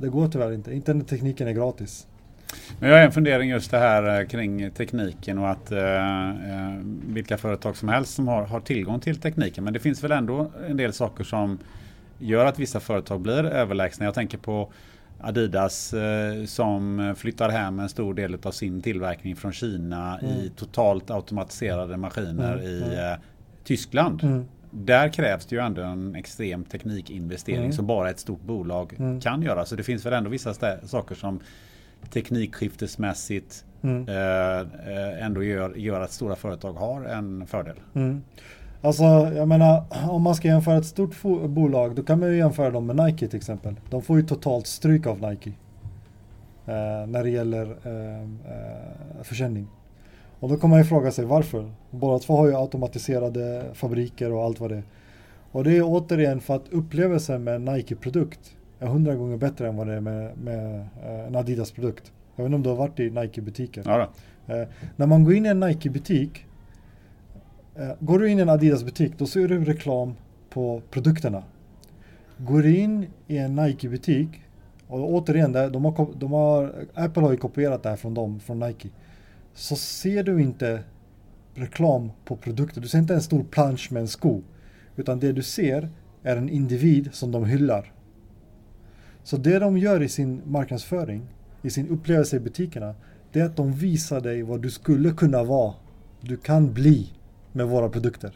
Det 0.00 0.08
går 0.08 0.28
tyvärr 0.28 0.52
inte. 0.52 0.74
Internettekniken 0.74 1.48
är 1.48 1.52
gratis. 1.52 2.06
Men 2.78 2.90
jag 2.90 2.96
har 2.96 3.04
en 3.04 3.12
fundering 3.12 3.50
just 3.50 3.70
det 3.70 3.78
här 3.78 4.20
eh, 4.20 4.26
kring 4.26 4.70
tekniken 4.70 5.38
och 5.38 5.50
att 5.50 5.72
eh, 5.72 6.30
eh, 6.30 6.76
vilka 7.06 7.38
företag 7.38 7.76
som 7.76 7.88
helst 7.88 8.14
som 8.14 8.28
har, 8.28 8.42
har 8.42 8.60
tillgång 8.60 9.00
till 9.00 9.20
tekniken. 9.20 9.64
Men 9.64 9.72
det 9.72 9.80
finns 9.80 10.04
väl 10.04 10.12
ändå 10.12 10.50
en 10.68 10.76
del 10.76 10.92
saker 10.92 11.24
som 11.24 11.58
gör 12.18 12.46
att 12.46 12.58
vissa 12.58 12.80
företag 12.80 13.20
blir 13.20 13.44
överlägsna. 13.44 14.04
Jag 14.04 14.14
tänker 14.14 14.38
på 14.38 14.72
Adidas 15.20 15.94
eh, 15.94 16.44
som 16.44 17.14
flyttar 17.18 17.48
hem 17.48 17.78
en 17.80 17.88
stor 17.88 18.14
del 18.14 18.38
av 18.42 18.50
sin 18.50 18.82
tillverkning 18.82 19.36
från 19.36 19.52
Kina 19.52 20.18
mm. 20.18 20.32
i 20.32 20.52
totalt 20.56 21.10
automatiserade 21.10 21.96
maskiner 21.96 22.52
mm. 22.52 22.64
i 22.64 22.82
mm. 22.82 23.20
Tyskland. 23.64 24.22
Mm. 24.22 24.44
Där 24.70 25.08
krävs 25.08 25.46
det 25.46 25.56
ju 25.56 25.62
ändå 25.62 25.82
en 25.82 26.14
extrem 26.14 26.64
teknikinvestering 26.64 27.60
mm. 27.60 27.72
som 27.72 27.86
bara 27.86 28.10
ett 28.10 28.18
stort 28.18 28.42
bolag 28.42 28.94
mm. 28.98 29.20
kan 29.20 29.42
göra. 29.42 29.64
Så 29.64 29.76
det 29.76 29.82
finns 29.82 30.06
väl 30.06 30.12
ändå 30.12 30.30
vissa 30.30 30.54
saker 30.86 31.14
som 31.14 31.40
teknikskiftesmässigt 32.10 33.64
mm. 33.82 34.08
eh, 34.08 35.24
ändå 35.24 35.42
gör, 35.42 35.74
gör 35.74 36.00
att 36.00 36.12
stora 36.12 36.36
företag 36.36 36.72
har 36.72 37.04
en 37.04 37.46
fördel. 37.46 37.76
Mm. 37.94 38.22
Alltså 38.80 39.04
jag 39.36 39.48
menar 39.48 39.84
om 40.10 40.22
man 40.22 40.34
ska 40.34 40.48
jämföra 40.48 40.76
ett 40.76 40.86
stort 40.86 41.22
bolag 41.48 41.94
då 41.94 42.02
kan 42.02 42.20
man 42.20 42.28
ju 42.28 42.36
jämföra 42.36 42.70
dem 42.70 42.86
med 42.86 42.96
Nike 42.96 43.28
till 43.28 43.36
exempel. 43.36 43.74
De 43.90 44.02
får 44.02 44.16
ju 44.16 44.26
totalt 44.26 44.66
stryk 44.66 45.06
av 45.06 45.20
Nike. 45.20 45.52
Eh, 46.66 47.06
när 47.06 47.22
det 47.22 47.30
gäller 47.30 47.76
eh, 47.84 48.22
eh, 48.22 49.22
försäljning. 49.22 49.68
Och 50.40 50.48
då 50.48 50.56
kan 50.56 50.70
man 50.70 50.78
ju 50.78 50.84
fråga 50.84 51.10
sig 51.10 51.24
varför. 51.24 51.70
Båda 51.90 52.18
två 52.18 52.36
har 52.36 52.46
ju 52.46 52.56
automatiserade 52.56 53.64
fabriker 53.74 54.32
och 54.32 54.44
allt 54.44 54.60
vad 54.60 54.70
det 54.70 54.76
är. 54.76 54.82
Och 55.52 55.64
det 55.64 55.76
är 55.76 55.82
återigen 55.84 56.40
för 56.40 56.56
att 56.56 56.68
upplevelsen 56.70 57.44
med 57.44 57.54
en 57.54 57.64
Nike-produkt 57.64 58.56
är 58.82 58.86
hundra 58.86 59.14
gånger 59.14 59.36
bättre 59.36 59.68
än 59.68 59.76
vad 59.76 59.86
det 59.86 59.94
är 59.94 60.00
med, 60.00 60.38
med 60.38 60.80
eh, 61.04 61.26
en 61.26 61.36
Adidas-produkt. 61.36 62.12
Jag 62.36 62.44
vet 62.44 62.46
inte 62.46 62.56
om 62.56 62.62
du 62.62 62.68
har 62.68 62.76
varit 62.76 63.00
i 63.00 63.10
Nike-butiker. 63.10 63.82
Ja, 63.86 64.10
eh, 64.54 64.68
när 64.96 65.06
man 65.06 65.24
går 65.24 65.34
in 65.34 65.46
i 65.46 65.48
en 65.48 65.60
Nike-butik 65.60 66.46
eh, 67.74 67.90
Går 68.00 68.18
du 68.18 68.28
in 68.28 68.38
i 68.38 68.42
en 68.42 68.48
Adidas-butik 68.48 69.12
då 69.18 69.26
ser 69.26 69.48
du 69.48 69.64
reklam 69.64 70.14
på 70.50 70.82
produkterna. 70.90 71.42
Går 72.38 72.62
du 72.62 72.76
in 72.78 73.06
i 73.26 73.38
en 73.38 73.56
Nike-butik 73.56 74.28
och 74.86 75.12
återigen, 75.12 75.52
de 75.52 75.84
har, 75.84 76.08
de 76.18 76.32
har, 76.32 76.86
Apple 76.94 77.22
har 77.22 77.30
ju 77.30 77.36
kopierat 77.36 77.82
det 77.82 77.88
här 77.88 77.96
från 77.96 78.14
dem, 78.14 78.40
från 78.40 78.58
Nike 78.58 78.88
så 79.54 79.76
ser 79.76 80.22
du 80.22 80.42
inte 80.42 80.80
reklam 81.54 82.10
på 82.24 82.36
produkter. 82.36 82.80
Du 82.80 82.88
ser 82.88 82.98
inte 82.98 83.14
en 83.14 83.22
stor 83.22 83.44
plansch 83.44 83.92
med 83.92 84.00
en 84.00 84.08
sko. 84.08 84.42
Utan 84.96 85.20
det 85.20 85.32
du 85.32 85.42
ser 85.42 85.88
är 86.22 86.36
en 86.36 86.48
individ 86.48 87.08
som 87.12 87.32
de 87.32 87.44
hyllar. 87.44 87.91
Så 89.24 89.36
det 89.36 89.58
de 89.58 89.78
gör 89.78 90.02
i 90.02 90.08
sin 90.08 90.42
marknadsföring, 90.46 91.22
i 91.62 91.70
sin 91.70 91.88
upplevelse 91.88 92.36
i 92.36 92.40
butikerna, 92.40 92.94
det 93.32 93.40
är 93.40 93.44
att 93.44 93.56
de 93.56 93.72
visar 93.72 94.20
dig 94.20 94.42
vad 94.42 94.62
du 94.62 94.70
skulle 94.70 95.10
kunna 95.10 95.44
vara, 95.44 95.74
du 96.20 96.36
kan 96.36 96.72
bli 96.72 97.12
med 97.52 97.66
våra 97.66 97.88
produkter. 97.88 98.32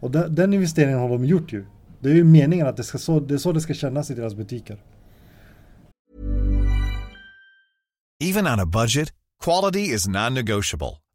Och 0.00 0.10
den, 0.10 0.34
den 0.34 0.54
investeringen 0.54 0.98
har 0.98 1.08
de 1.08 1.24
gjort 1.24 1.52
ju. 1.52 1.64
Det 2.00 2.10
är 2.10 2.14
ju 2.14 2.24
meningen 2.24 2.66
att 2.66 2.76
det, 2.76 2.84
ska 2.84 2.98
så, 2.98 3.20
det 3.20 3.34
är 3.34 3.38
så 3.38 3.52
det 3.52 3.60
ska 3.60 3.74
kännas 3.74 4.10
i 4.10 4.14
deras 4.14 4.34
butiker. 4.34 4.78
Even 8.24 8.46
on 8.46 8.60
a 8.60 8.66
budget 8.66 9.12
Quality 9.42 9.92
is 9.94 10.06
non-negotiable. 10.06 11.01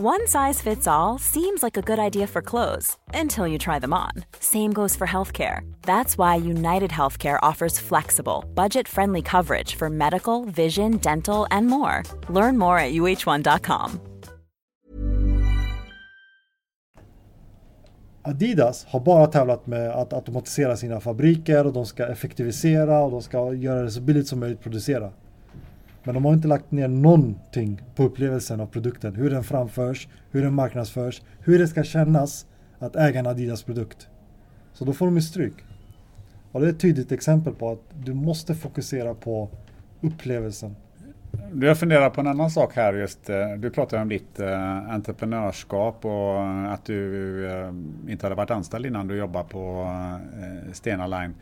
One 0.00 0.26
size 0.26 0.62
fits 0.62 0.86
all 0.86 1.18
seems 1.18 1.62
like 1.62 1.76
a 1.76 1.82
good 1.82 1.98
idea 1.98 2.26
for 2.26 2.40
clothes 2.40 2.96
until 3.12 3.46
you 3.46 3.58
try 3.58 3.78
them 3.78 3.92
on. 3.92 4.24
Same 4.40 4.72
goes 4.72 4.96
for 4.96 5.06
healthcare. 5.06 5.70
That's 5.82 6.16
why 6.16 6.36
United 6.36 6.90
Healthcare 6.90 7.38
offers 7.42 7.78
flexible, 7.78 8.44
budget 8.54 8.88
friendly 8.88 9.20
coverage 9.20 9.74
for 9.74 9.90
medical, 9.90 10.46
vision, 10.46 10.96
dental, 10.96 11.46
and 11.50 11.66
more. 11.66 12.04
Learn 12.30 12.56
more 12.56 12.78
at 12.78 12.92
uh1.com. 12.92 14.00
Adidas 18.22 18.86
har 18.88 19.00
bara 19.00 19.26
tävlat 19.26 19.66
med 19.66 19.90
att 19.90 20.12
automatisera 20.12 20.76
sina 20.76 21.00
fabriker 21.00 21.66
och 21.66 21.72
de 21.72 21.86
ska 21.86 22.06
effektivisera 22.06 23.02
och 23.04 23.10
de 23.10 23.22
ska 23.22 23.54
göra 23.54 23.82
det 23.82 23.90
så 23.90 24.00
billigt 24.00 24.28
som 24.28 24.40
möjligt 24.40 24.58
att 24.58 24.64
producera. 24.64 25.10
Men 26.04 26.14
de 26.14 26.24
har 26.24 26.32
inte 26.32 26.48
lagt 26.48 26.70
ner 26.70 26.88
någonting 26.88 27.82
på 27.94 28.02
upplevelsen 28.02 28.60
av 28.60 28.66
produkten. 28.66 29.14
Hur 29.14 29.30
den 29.30 29.44
framförs, 29.44 30.08
hur 30.30 30.42
den 30.42 30.54
marknadsförs, 30.54 31.22
hur 31.38 31.58
det 31.58 31.68
ska 31.68 31.84
kännas 31.84 32.46
att 32.78 32.96
äga 32.96 33.20
en 33.20 33.26
Adidas 33.26 33.62
produkt. 33.62 34.08
Så 34.72 34.84
då 34.84 34.92
får 34.92 35.06
de 35.06 35.16
ju 35.16 35.22
stryk. 35.22 35.54
Och 36.52 36.60
det 36.60 36.66
är 36.66 36.70
ett 36.70 36.80
tydligt 36.80 37.12
exempel 37.12 37.54
på 37.54 37.70
att 37.70 38.04
du 38.04 38.14
måste 38.14 38.54
fokusera 38.54 39.14
på 39.14 39.48
upplevelsen. 40.00 40.76
Jag 41.60 41.78
funderar 41.78 42.10
på 42.10 42.20
en 42.20 42.26
annan 42.26 42.50
sak 42.50 42.76
här 42.76 42.94
just. 42.94 43.30
Eh, 43.30 43.52
du 43.58 43.70
pratar 43.70 44.02
om 44.02 44.08
ditt 44.08 44.40
eh, 44.40 44.90
entreprenörskap 44.90 46.04
och 46.04 46.36
eh, 46.38 46.72
att 46.72 46.84
du 46.84 47.72
inte 48.08 48.26
hade 48.26 48.34
varit 48.34 48.50
anställd 48.50 48.86
innan 48.86 49.08
du 49.08 49.16
jobbade 49.16 49.48
på 49.48 49.86
Stena 50.72 51.06
Line. 51.06 51.34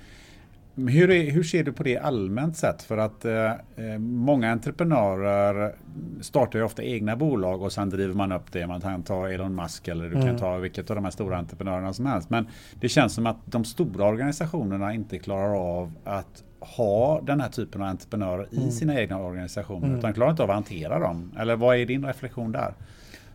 Hur, 0.75 1.11
är, 1.11 1.31
hur 1.31 1.43
ser 1.43 1.65
du 1.65 1.73
på 1.73 1.83
det 1.83 1.99
allmänt 1.99 2.57
sett? 2.57 2.83
För 2.83 2.99
att 2.99 3.25
eh, 3.25 3.53
många 3.99 4.53
entreprenörer 4.53 5.75
startar 6.21 6.59
ju 6.59 6.65
ofta 6.65 6.83
egna 6.83 7.17
bolag 7.17 7.63
och 7.63 7.73
sen 7.73 7.91
driver 7.91 8.15
man 8.15 8.33
upp 8.33 8.53
det. 8.53 8.67
Man 8.67 8.81
kan 8.81 9.03
ta 9.03 9.29
Elon 9.29 9.55
Musk 9.55 9.89
eller 9.89 10.05
du 10.05 10.15
mm. 10.15 10.27
kan 10.27 10.37
ta 10.37 10.57
vilket 10.57 10.91
av 10.91 10.97
de 10.97 11.05
här 11.05 11.13
stora 11.13 11.39
entreprenörerna 11.39 11.93
som 11.93 12.07
helst. 12.07 12.31
Men 12.31 12.47
det 12.81 12.89
känns 12.89 13.15
som 13.15 13.27
att 13.27 13.37
de 13.45 13.65
stora 13.65 14.05
organisationerna 14.05 14.95
inte 14.95 15.19
klarar 15.19 15.81
av 15.81 15.93
att 16.05 16.45
ha 16.61 17.21
den 17.21 17.41
här 17.41 17.49
typen 17.49 17.83
av 17.83 17.89
entreprenörer 17.89 18.49
i 18.51 18.57
mm. 18.57 18.71
sina 18.71 19.01
egna 19.01 19.19
organisationer. 19.19 19.87
Mm. 19.87 19.99
Utan 19.99 20.15
klarar 20.15 20.31
inte 20.31 20.43
av 20.43 20.51
att 20.51 20.55
hantera 20.55 20.99
dem. 20.99 21.33
Eller 21.39 21.57
vad 21.57 21.77
är 21.77 21.87
din 21.87 22.05
reflektion 22.05 22.53
där? 22.53 22.75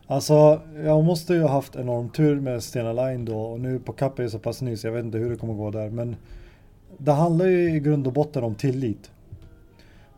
Alltså, 0.08 0.62
jag 0.84 1.04
måste 1.04 1.34
ju 1.34 1.42
ha 1.42 1.50
haft 1.50 1.76
enorm 1.76 2.10
tur 2.10 2.40
med 2.40 2.64
Stena 2.64 2.94
Line 2.94 3.26
då. 3.26 3.40
Och 3.40 3.60
nu 3.60 3.80
på 3.80 3.94
Cap 3.94 4.20
är 4.20 4.28
så 4.28 4.40
pass 4.40 4.62
ny 4.62 4.78
så 4.78 4.88
jag 4.88 4.92
vet 4.92 5.06
inte 5.06 5.18
hur 5.18 5.30
det 5.30 5.36
kommer 5.36 5.54
gå 5.54 5.72
där. 5.72 5.90
Men 5.90 6.16
det 6.98 7.12
handlar 7.12 7.46
ju 7.46 7.76
i 7.76 7.80
grund 7.80 8.08
och 8.08 8.14
botten 8.14 8.44
om 8.44 8.56
tillit. 8.56 9.12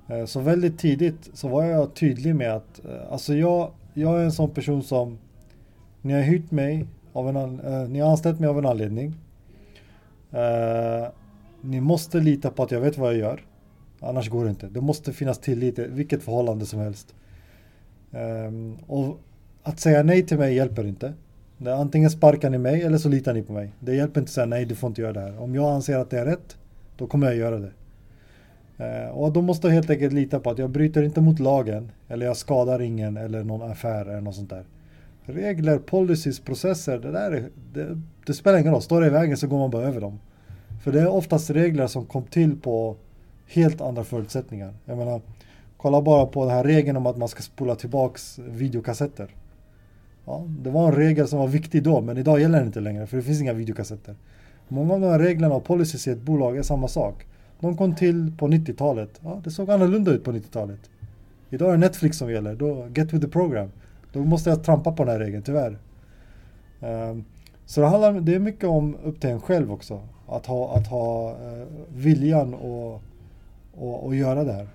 Eh, 0.08 0.26
så 0.26 0.40
väldigt 0.40 0.80
tidigt 0.80 1.30
så 1.34 1.48
var 1.48 1.64
jag 1.64 1.94
tydlig 1.94 2.36
med 2.36 2.54
att 2.54 2.86
eh, 2.86 3.12
alltså 3.12 3.34
jag, 3.34 3.72
jag 3.94 4.20
är 4.20 4.24
en 4.24 4.32
sån 4.32 4.50
person 4.50 4.84
som 4.84 5.18
ni 6.02 6.14
har 6.14 6.22
hyrt 6.22 6.52
mig 6.52 6.86
av 7.14 7.30
en, 7.30 7.60
eh, 7.60 7.90
ni 7.90 8.00
har 8.00 8.12
anställt 8.12 8.40
mig 8.40 8.50
av 8.50 8.58
en 8.58 8.66
anledning. 8.66 9.14
Eh, 10.32 11.08
ni 11.62 11.82
måste 11.82 12.20
lita 12.20 12.52
på 12.52 12.64
att 12.64 12.72
jag 12.72 12.82
vet 12.82 12.98
vad 12.98 13.14
jag 13.14 13.20
gör. 13.20 13.42
Annars 14.00 14.30
går 14.30 14.44
det 14.44 14.50
inte. 14.50 14.68
Det 14.68 14.82
måste 14.82 15.14
finnas 15.14 15.40
tillit 15.40 15.80
i 15.80 15.88
vilket 15.88 16.24
förhållande 16.24 16.66
som 16.66 16.80
helst. 16.80 17.16
Eh, 18.12 18.52
och 18.88 19.20
att 19.64 19.80
säga 19.80 20.04
nej 20.04 20.26
till 20.26 20.38
mig 20.38 20.56
hjälper 20.56 20.86
inte. 20.86 21.14
Antingen 21.66 22.10
sparkar 22.10 22.50
ni 22.50 22.58
mig 22.58 22.82
eller 22.82 22.98
så 22.98 23.10
litar 23.10 23.34
ni 23.34 23.42
på 23.42 23.54
mig. 23.54 23.72
Det 23.80 23.96
hjälper 23.96 24.20
inte 24.22 24.30
att 24.30 24.34
säga 24.34 24.46
nej, 24.46 24.66
du 24.66 24.76
får 24.76 24.88
inte 24.88 25.02
göra 25.02 25.14
det 25.14 25.20
här. 25.20 25.42
Om 25.42 25.56
jag 25.56 25.74
anser 25.74 25.98
att 25.98 26.10
det 26.10 26.20
är 26.20 26.26
rätt, 26.26 26.58
då 26.98 27.08
kommer 27.08 27.28
jag 27.28 27.36
göra 27.36 27.60
det. 27.60 27.72
Eh, 28.78 29.10
och 29.10 29.32
då 29.32 29.42
måste 29.42 29.68
jag 29.68 29.74
helt 29.74 29.90
enkelt 29.90 30.14
lita 30.14 30.40
på 30.40 30.50
att 30.50 30.58
jag 30.58 30.70
bryter 30.70 31.04
inte 31.04 31.22
mot 31.22 31.40
lagen 31.40 31.92
eller 32.08 32.26
jag 32.26 32.38
skadar 32.38 32.82
ingen 32.82 33.18
eller 33.18 33.44
någon 33.44 33.72
affär 33.72 34.06
eller 34.06 34.22
något 34.22 34.36
sånt 34.36 34.50
där. 34.50 34.66
Regler, 35.26 35.78
policies, 35.78 36.40
processer, 36.40 37.00
det 37.00 37.12
där 37.12 37.32
är, 37.32 37.50
det, 37.74 38.02
det 38.26 38.34
spelar 38.34 38.60
ingen 38.60 38.74
roll. 38.74 38.82
Står 38.82 39.02
det 39.02 39.08
i 39.08 39.10
vägen 39.10 39.38
så 39.38 39.48
går 39.48 39.58
man 39.58 39.70
bara 39.70 39.84
över 39.84 40.02
dem. 40.02 40.20
För 40.84 40.92
det 40.92 41.02
är 41.02 41.08
oftast 41.08 41.50
regler 41.50 41.88
som 41.88 42.06
kom 42.06 42.24
till 42.24 42.58
på 42.62 42.96
helt 43.48 43.82
andra 43.82 44.04
förutsättningar. 44.04 44.74
Jag 44.86 44.98
menar, 44.98 45.22
kolla 45.78 46.02
bara 46.02 46.26
på 46.26 46.46
den 46.46 46.54
här 46.54 46.64
regeln 46.64 46.98
om 46.98 47.06
att 47.06 47.18
man 47.18 47.28
ska 47.28 47.42
spola 47.42 47.76
tillbaks 47.76 48.40
videokassetter. 48.40 49.36
Ja, 50.26 50.46
det 50.48 50.70
var 50.70 50.88
en 50.88 50.96
regel 50.96 51.28
som 51.28 51.40
var 51.40 51.48
viktig 51.48 51.84
då, 51.84 52.02
men 52.02 52.18
idag 52.18 52.40
gäller 52.40 52.58
den 52.58 52.68
inte 52.68 52.80
längre 52.80 53.08
för 53.08 53.18
det 53.18 53.24
finns 53.24 53.42
inga 53.42 53.54
videokassetter. 53.54 54.16
Många 54.68 54.94
av 54.94 55.02
de 55.02 55.08
här 55.08 55.20
reglerna 55.20 55.56
och 55.56 55.64
policies 55.64 56.08
i 56.08 56.12
ett 56.12 56.22
bolag 56.22 56.58
är 56.58 56.64
samma 56.64 56.88
sak. 56.88 57.26
De 57.60 57.78
kom 57.78 57.96
till 57.96 58.32
på 58.38 58.48
90-talet. 58.48 59.20
Ja, 59.24 59.42
det 59.44 59.52
såg 59.52 59.72
annorlunda 59.72 60.12
ut 60.12 60.24
på 60.24 60.32
90-talet. 60.32 60.80
Idag 61.50 61.68
är 61.68 61.72
det 61.72 61.78
Netflix 61.78 62.18
som 62.18 62.32
gäller. 62.32 62.56
Då, 62.56 62.88
get 62.96 63.14
with 63.14 63.26
the 63.26 63.32
program. 63.32 63.72
Då 64.14 64.20
måste 64.20 64.50
jag 64.50 64.64
trampa 64.64 64.92
på 64.92 65.04
den 65.04 65.12
här 65.14 65.20
regeln, 65.20 65.44
tyvärr. 65.44 65.78
Um, 66.80 67.26
så 67.66 67.82
det, 67.82 67.88
handlar, 67.88 68.14
det 68.14 68.36
är 68.36 68.40
mycket 68.40 68.64
om 68.64 68.96
upp 69.04 69.22
till 69.22 69.30
en 69.30 69.42
själv 69.42 69.72
också. 69.72 70.02
Att 70.28 70.46
ha, 70.46 70.76
att 70.76 70.88
ha 70.88 71.32
uh, 71.32 71.68
viljan 71.90 72.54
och, 72.54 73.02
och, 73.74 74.06
och 74.06 74.16
göra 74.16 74.44
det 74.44 74.54
här. 74.54 74.68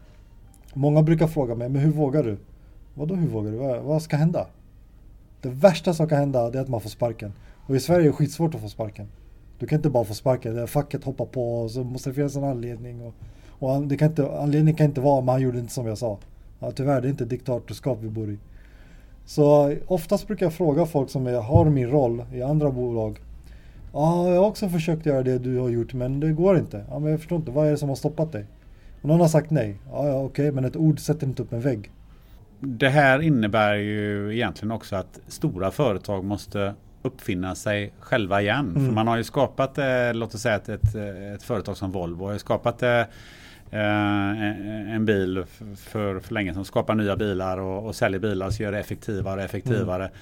Många 0.75 1.03
brukar 1.03 1.27
fråga 1.27 1.55
mig, 1.55 1.69
men 1.69 1.83
hur 1.83 1.93
vågar 1.93 2.23
du? 2.23 2.37
Vadå 2.95 3.15
hur 3.15 3.29
vågar 3.29 3.53
du? 3.53 3.57
Vad, 3.57 3.83
vad 3.83 4.03
ska 4.03 4.17
hända? 4.17 4.47
Det 5.41 5.49
värsta 5.49 5.95
som 5.95 6.09
kan 6.09 6.19
hända 6.19 6.51
det 6.51 6.59
är 6.59 6.63
att 6.63 6.69
man 6.69 6.81
får 6.81 6.91
sparken. 6.91 7.33
Och 7.67 7.77
i 7.77 7.81
Sverige 7.81 8.01
är 8.01 8.07
det 8.07 8.13
skitsvårt 8.13 8.55
att 8.55 8.61
få 8.61 8.69
sparken. 8.69 9.09
Du 9.63 9.69
kan 9.69 9.77
inte 9.77 9.91
bara 9.91 10.05
få 10.05 10.15
sparken. 10.15 10.67
Facket 10.67 11.05
hoppar 11.05 11.25
på 11.25 11.63
och 11.63 11.71
så 11.71 11.85
måste 11.85 12.11
det 12.11 12.15
finnas 12.15 12.37
en 12.37 12.45
anledning. 12.45 13.01
Och, 13.01 13.15
och 13.59 13.83
det 13.83 13.97
kan 13.97 14.09
inte, 14.09 14.39
anledningen 14.39 14.77
kan 14.77 14.87
inte 14.87 15.01
vara 15.01 15.21
men 15.21 15.29
han 15.29 15.43
gjorde 15.43 15.59
inte 15.59 15.73
som 15.73 15.87
jag 15.87 15.99
sa. 15.99 16.19
Ja, 16.61 16.71
tyvärr, 16.71 17.01
det 17.01 17.09
är 17.09 17.11
inte 17.11 17.25
diktatorskap 17.25 17.99
vi 18.01 18.09
bor 18.09 18.31
i. 18.31 18.39
Så 19.27 19.75
oftast 19.87 20.27
brukar 20.27 20.47
jag 20.47 20.53
fråga 20.53 20.87
folk 20.87 21.11
som 21.11 21.27
är, 21.27 21.41
har 21.41 21.65
min 21.65 21.91
roll 21.91 22.25
i 22.33 22.43
andra 22.43 22.71
bolag. 22.71 23.21
Ja, 23.93 24.29
jag 24.29 24.41
har 24.41 24.49
också 24.49 24.69
försökt 24.69 25.07
göra 25.07 25.23
det 25.23 25.39
du 25.39 25.59
har 25.59 25.69
gjort 25.69 25.95
men 25.95 26.21
det 26.21 26.33
går 26.33 26.59
inte. 26.59 26.85
Ja, 26.91 26.99
men 26.99 27.11
jag 27.11 27.21
förstår 27.21 27.39
inte, 27.39 27.51
vad 27.51 27.67
är 27.67 27.71
det 27.71 27.79
som 27.79 27.89
har 27.89 27.97
stoppat 27.97 28.33
dig? 28.33 28.47
Och 29.03 29.09
någon 29.09 29.21
har 29.21 29.29
sagt 29.29 29.51
nej. 29.51 29.77
Ja, 29.93 30.09
ja 30.09 30.15
okej, 30.15 30.25
okay, 30.25 30.51
men 30.51 30.65
ett 30.65 30.77
ord 30.77 31.01
sätter 31.01 31.27
inte 31.27 31.43
upp 31.43 31.53
en 31.53 31.61
vägg. 31.61 31.91
Det 32.61 32.89
här 32.89 33.23
innebär 33.23 33.75
ju 33.75 34.35
egentligen 34.35 34.73
också 34.73 34.97
att 34.97 35.21
stora 35.29 35.71
företag 35.71 36.25
måste 36.25 36.75
uppfinna 37.03 37.55
sig 37.55 37.93
själva 38.01 38.43
igen. 38.43 38.73
Mm. 38.77 38.87
För 38.87 38.93
man 38.93 39.07
har 39.07 39.17
ju 39.17 39.25
skapat, 39.25 39.79
eh, 39.79 40.15
låt 40.15 40.35
oss 40.35 40.41
säga 40.41 40.57
ett, 40.57 40.69
ett, 40.69 40.95
ett 41.35 41.43
företag 41.43 41.77
som 41.77 41.93
Volvo, 41.93 42.27
har 42.27 42.33
ju 42.33 42.39
skapat 42.39 42.83
eh, 42.83 43.01
eh 43.71 44.95
en 44.95 45.05
bil 45.05 45.45
för, 45.77 46.21
för 46.21 46.35
länge 46.35 46.55
sedan, 46.55 46.65
skapar 46.65 46.95
nya 46.95 47.17
bilar 47.17 47.59
och, 47.59 47.87
och 47.87 47.95
säljer 47.95 48.21
bilar 48.21 48.51
så 48.51 48.63
gör 48.63 48.73
det 48.73 48.79
effektivare 48.79 49.41
och 49.41 49.45
effektivare. 49.45 50.05
Mm. 50.05 50.17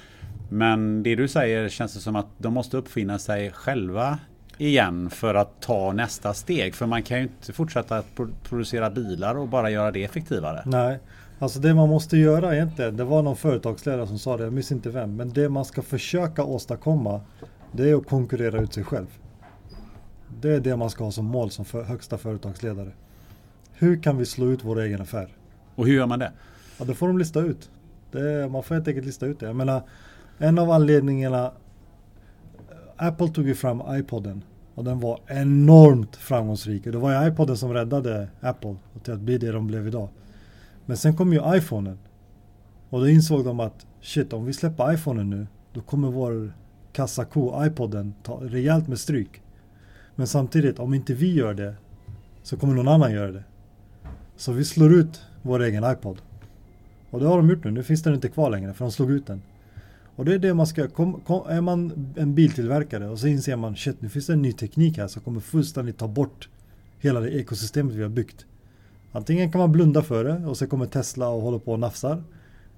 Men 0.49 1.03
det 1.03 1.15
du 1.15 1.29
säger 1.29 1.69
känns 1.69 1.95
det 1.95 2.01
som 2.01 2.17
att 2.17 2.27
de 2.39 2.55
måste 2.55 2.77
uppfinna 2.77 3.19
sig 3.19 3.51
själva 3.51 4.19
igen 4.59 5.11
för 5.11 5.35
att 5.35 5.63
ta 5.63 5.93
nästa 5.93 6.35
steg. 6.35 6.75
För 6.75 6.87
man 6.87 7.03
kan 7.03 7.17
ju 7.17 7.23
inte 7.23 7.53
fortsätta 7.53 7.97
att 7.99 8.07
producera 8.43 8.91
bilar 8.91 9.35
och 9.35 9.49
bara 9.49 9.71
göra 9.71 9.91
det 9.91 10.05
effektivare. 10.05 10.63
Nej, 10.67 10.99
Alltså 11.43 11.61
det 11.61 11.75
man 11.75 11.89
måste 11.89 12.17
göra 12.17 12.55
egentligen, 12.55 12.97
det 12.97 13.05
var 13.05 13.23
någon 13.23 13.37
företagsledare 13.37 14.07
som 14.07 14.19
sa 14.19 14.37
det, 14.37 14.45
jag 14.45 14.53
minns 14.53 14.73
inte 14.73 14.91
vem, 14.91 15.17
men 15.17 15.33
det 15.33 15.49
man 15.49 15.65
ska 15.65 15.83
försöka 15.83 16.45
åstadkomma 16.45 17.21
det 17.73 17.91
är 17.91 17.95
att 17.95 18.07
konkurrera 18.07 18.61
ut 18.61 18.75
sig 18.75 18.85
själv. 18.85 19.07
Det 20.41 20.51
är 20.51 20.61
det 20.61 20.77
man 20.77 20.91
ska 20.91 21.05
ha 21.05 21.13
som 21.13 21.25
mål 21.25 21.51
som 21.51 21.65
för, 21.65 21.83
högsta 21.83 22.19
företagsledare. 22.19 22.91
Hur 23.73 24.03
kan 24.03 24.17
vi 24.17 24.27
slå 24.27 24.47
ut 24.47 24.65
vår 24.65 24.81
egen 24.81 25.01
affär? 25.01 25.37
Och 25.75 25.87
hur 25.87 25.95
gör 25.95 26.07
man 26.07 26.19
det? 26.19 26.33
Ja, 26.79 26.85
det 26.85 26.95
får 26.95 27.07
de 27.07 27.19
lista 27.19 27.41
ut. 27.41 27.71
Det, 28.13 28.49
man 28.49 28.63
får 28.63 28.75
helt 28.75 28.89
enkelt 28.89 29.07
lista 29.07 29.27
ut 29.27 29.41
det. 29.41 29.47
Jag 29.47 29.57
menar, 29.57 29.83
en 30.39 30.59
av 30.59 30.71
anledningarna 30.71 31.53
Apple 32.97 33.29
tog 33.29 33.47
ju 33.47 33.55
fram 33.55 33.83
iPoden 33.89 34.45
och 34.75 34.85
den 34.85 35.01
var 35.01 35.21
enormt 35.27 36.17
framgångsrik. 36.17 36.87
Och 36.87 36.93
det 36.93 36.99
var 36.99 37.23
ju 37.23 37.29
iPoden 37.29 37.57
som 37.57 37.75
räddade 37.75 38.29
Apple 38.41 38.77
till 39.03 39.13
att 39.13 39.21
bli 39.21 39.39
det 39.39 39.53
de 39.53 39.67
blev 39.67 39.87
idag. 39.87 40.09
Men 40.91 40.97
sen 40.97 41.17
kom 41.17 41.33
ju 41.33 41.57
iPhonen. 41.57 41.99
Och 42.89 43.01
då 43.01 43.09
insåg 43.09 43.45
de 43.45 43.61
att 43.61 43.87
shit, 44.01 44.33
om 44.33 44.45
vi 44.45 44.53
släpper 44.53 44.95
iPhonen 44.95 45.31
nu, 45.31 45.47
då 45.73 45.81
kommer 45.81 46.11
vår 46.11 46.53
kassako, 46.93 47.65
iPoden, 47.65 48.15
ta 48.23 48.41
rejält 48.43 48.89
med 48.89 48.99
stryk. 48.99 49.43
Men 50.15 50.27
samtidigt, 50.27 50.79
om 50.79 50.95
inte 50.95 51.15
vi 51.15 51.35
gör 51.35 51.55
det, 51.55 51.75
så 52.43 52.57
kommer 52.57 52.75
någon 52.75 52.89
annan 52.89 53.13
göra 53.13 53.33
det. 53.33 53.45
Så 54.37 54.53
vi 54.53 54.65
slår 54.65 54.95
ut 54.95 55.23
vår 55.43 55.63
egen 55.63 55.85
iPod. 55.93 56.23
Och 57.11 57.21
det 57.21 57.27
har 57.27 57.37
de 57.37 57.51
gjort 57.51 57.65
nu. 57.65 57.71
Nu 57.71 57.83
finns 57.83 58.03
den 58.03 58.15
inte 58.15 58.29
kvar 58.29 58.51
längre, 58.51 58.75
för 58.75 58.85
de 58.85 58.93
slog 58.93 59.11
ut 59.11 59.27
den. 59.27 59.43
Och 60.17 60.25
det 60.25 60.35
är 60.35 60.39
det 60.39 60.55
man 60.55 60.67
ska, 60.67 60.89
kom, 60.89 61.21
kom, 61.21 61.47
är 61.49 61.61
man 61.61 62.13
en 62.17 62.35
biltillverkare 62.35 63.09
och 63.09 63.19
så 63.19 63.27
inser 63.27 63.57
man 63.57 63.77
shit, 63.77 64.03
nu 64.03 64.09
finns 64.09 64.27
det 64.27 64.33
en 64.33 64.43
ny 64.43 64.53
teknik 64.53 64.99
här 64.99 65.09
som 65.09 65.23
kommer 65.23 65.41
fullständigt 65.41 65.99
ta 65.99 66.09
bort 66.09 66.49
hela 66.99 67.21
det 67.21 67.31
ekosystemet 67.31 67.95
vi 67.95 68.03
har 68.03 68.09
byggt. 68.09 68.47
Antingen 69.13 69.53
kan 69.53 69.59
man 69.59 69.73
blunda 69.73 70.03
för 70.03 70.25
det 70.25 70.47
och 70.47 70.57
så 70.57 70.67
kommer 70.67 70.87
Tesla 70.87 71.29
och 71.29 71.43
håller 71.43 71.59
på 71.59 71.73
och 71.73 71.79
nafsar. 71.79 72.23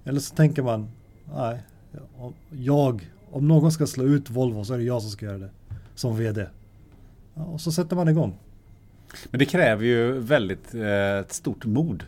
Eller 0.05 0.21
så 0.21 0.35
tänker 0.35 0.63
man, 0.63 0.89
nej, 1.35 1.59
jag, 2.51 3.11
om 3.31 3.49
någon 3.49 3.73
ska 3.73 3.87
slå 3.87 4.05
ut 4.05 4.31
Volvo 4.31 4.65
så 4.65 4.75
är 4.75 4.79
det 4.79 4.85
jag 4.85 5.03
som 5.03 5.11
ska 5.11 5.27
göra 5.27 5.39
det. 5.39 5.51
Som 5.95 6.17
VD. 6.17 6.47
Ja, 7.35 7.43
och 7.45 7.61
så 7.61 7.73
sätter 7.73 7.97
man 7.97 8.09
igång. 8.09 8.39
Men 9.31 9.39
det 9.39 9.45
kräver 9.45 9.85
ju 9.85 10.19
väldigt 10.19 10.75
eh, 10.75 11.29
stort 11.29 11.65
mod 11.65 12.05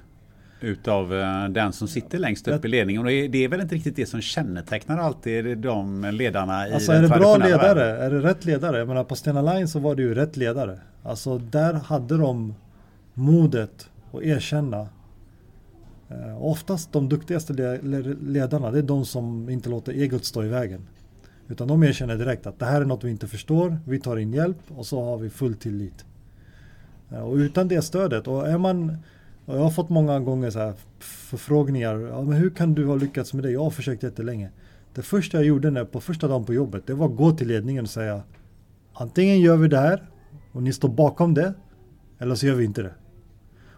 utav 0.61 1.15
eh, 1.15 1.49
den 1.49 1.73
som 1.73 1.89
sitter 1.89 2.19
längst 2.19 2.49
upp 2.49 2.65
i 2.65 2.69
ledningen. 2.69 3.03
Och 3.03 3.09
det 3.09 3.45
är 3.45 3.49
väl 3.49 3.61
inte 3.61 3.75
riktigt 3.75 3.97
det 3.97 4.07
som 4.07 4.21
kännetecknar 4.21 4.99
alltid 4.99 5.59
de 5.59 6.11
ledarna 6.13 6.69
i 6.69 6.75
Alltså 6.75 6.93
är 6.93 7.03
det 7.03 7.09
bra 7.09 7.37
ledare? 7.37 7.75
Världen. 7.75 8.03
Är 8.03 8.11
det 8.11 8.29
rätt 8.29 8.45
ledare? 8.45 8.79
Jag 8.79 8.89
menar 8.89 9.05
på 9.05 9.17
Stena 9.17 9.43
Line 9.43 9.69
så 9.69 9.79
var 9.79 9.95
det 9.95 10.03
ju 10.03 10.15
rätt 10.15 10.37
ledare. 10.37 10.79
Alltså 11.03 11.39
där 11.39 11.75
hade 11.75 12.17
de 12.17 12.55
modet 13.15 13.91
och 14.15 14.25
erkänna. 14.25 14.89
Eh, 16.09 16.45
oftast 16.45 16.93
de 16.93 17.09
duktigaste 17.09 17.79
ledarna, 18.21 18.71
det 18.71 18.79
är 18.79 18.83
de 18.83 19.05
som 19.05 19.49
inte 19.49 19.69
låter 19.69 19.93
egot 19.93 20.25
stå 20.25 20.45
i 20.45 20.49
vägen. 20.49 20.87
Utan 21.49 21.69
de 21.69 21.83
erkänner 21.83 22.17
direkt 22.17 22.47
att 22.47 22.59
det 22.59 22.67
här 22.67 22.81
är 22.81 22.85
något 22.85 23.05
vi 23.05 23.11
inte 23.11 23.29
förstår, 23.29 23.79
vi 23.87 24.01
tar 24.01 24.17
in 24.17 24.33
hjälp 24.33 24.59
och 24.77 24.87
så 24.87 25.05
har 25.05 25.19
vi 25.19 25.31
full 25.31 25.55
tillit. 25.55 26.05
Eh, 27.11 27.21
och 27.21 27.35
utan 27.35 27.69
det 27.69 27.83
stödet, 27.83 28.29
och 28.29 28.49
är 28.49 28.59
man 28.59 28.97
och 29.47 29.57
jag 29.57 29.63
har 29.63 29.71
fått 29.71 29.89
många 29.89 30.21
gånger 30.21 30.51
så 30.51 30.59
här 30.59 30.75
förfrågningar. 30.99 31.99
Ja, 31.99 32.23
men 32.23 32.37
hur 32.37 32.51
kan 32.51 32.75
du 32.75 32.87
ha 32.87 32.95
lyckats 32.95 33.35
med 33.35 33.45
det? 33.45 33.51
Jag 33.51 33.65
har 33.65 33.71
försökt 33.71 34.03
jättelänge. 34.03 34.51
Det 34.95 35.03
första 35.03 35.37
jag 35.37 35.47
gjorde 35.47 35.71
när, 35.71 35.85
på 35.85 36.01
första 36.01 36.29
dagen 36.29 36.45
på 36.45 36.55
jobbet, 36.55 36.87
det 36.87 36.95
var 36.95 37.07
att 37.07 37.17
gå 37.17 37.33
till 37.33 37.49
ledningen 37.49 37.85
och 37.85 37.91
säga 37.91 38.23
Antingen 38.93 39.41
gör 39.41 39.57
vi 39.57 39.69
det 39.69 39.79
här 39.79 40.11
och 40.53 40.63
ni 40.63 40.73
står 40.73 40.89
bakom 40.89 41.35
det, 41.35 41.55
eller 42.19 42.35
så 42.35 42.47
gör 42.47 42.55
vi 42.55 42.65
inte 42.65 42.83
det. 42.83 42.95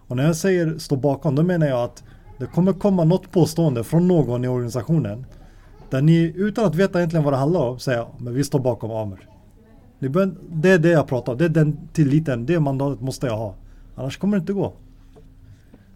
Och 0.09 0.17
när 0.17 0.27
jag 0.27 0.37
säger 0.37 0.79
stå 0.79 0.97
bakom, 0.97 1.35
då 1.35 1.43
menar 1.43 1.67
jag 1.67 1.85
att 1.85 2.05
det 2.39 2.47
kommer 2.47 2.73
komma 2.73 3.05
något 3.05 3.31
påstående 3.31 3.85
från 3.85 4.09
någon 4.09 4.45
i 4.45 4.49
organisationen 4.49 5.27
där 5.91 6.03
ni 6.03 6.33
utan 6.37 6.65
att 6.65 6.75
veta 6.75 6.99
egentligen 6.99 7.25
vad 7.25 7.33
det 7.33 7.37
handlar 7.37 7.61
om 7.61 7.79
säger 7.79 8.07
men 8.19 8.35
vi 8.35 8.45
står 8.45 8.59
bakom 8.59 8.91
Amer. 8.91 9.29
Det 10.49 10.71
är 10.71 10.79
det 10.79 10.89
jag 10.89 11.07
pratar 11.07 11.33
om, 11.33 11.39
det 11.39 11.45
är 11.45 11.49
den 11.49 11.89
tilliten, 11.93 12.47
det 12.47 12.61
mandatet 12.61 13.01
måste 13.01 13.27
jag 13.27 13.37
ha. 13.37 13.55
Annars 13.95 14.19
kommer 14.19 14.37
det 14.37 14.41
inte 14.41 14.53
gå. 14.53 14.73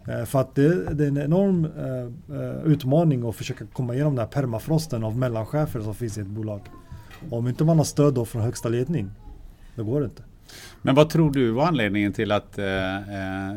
Eh, 0.07 0.25
för 0.25 0.41
att 0.41 0.55
det, 0.55 0.65
är 0.65 1.01
en 1.01 1.17
enorm 1.17 1.65
eh, 1.65 2.37
eh, 2.37 2.63
utmaning 2.65 3.29
att 3.29 3.35
försöka 3.35 3.65
komma 3.65 3.93
igenom 3.93 4.15
den 4.15 4.25
här 4.25 4.31
permafrosten 4.31 5.03
av 5.03 5.17
mellanchefer 5.17 5.81
som 5.81 5.95
finns 5.95 6.17
i 6.17 6.21
ett 6.21 6.27
bolag. 6.27 6.61
Om 7.29 7.47
inte 7.47 7.63
man 7.63 7.77
har 7.77 7.85
stöd 7.85 8.13
då 8.13 8.25
från 8.25 8.41
högsta 8.41 8.69
ledning, 8.69 9.11
då 9.75 9.83
går 9.83 9.99
det 9.99 10.05
inte. 10.05 10.23
Men 10.81 10.95
vad 10.95 11.09
tror 11.09 11.31
du 11.31 11.51
var 11.51 11.67
anledningen 11.67 12.13
till 12.13 12.31
att 12.31 12.57
eh, 12.57 12.95
eh, 12.95 13.53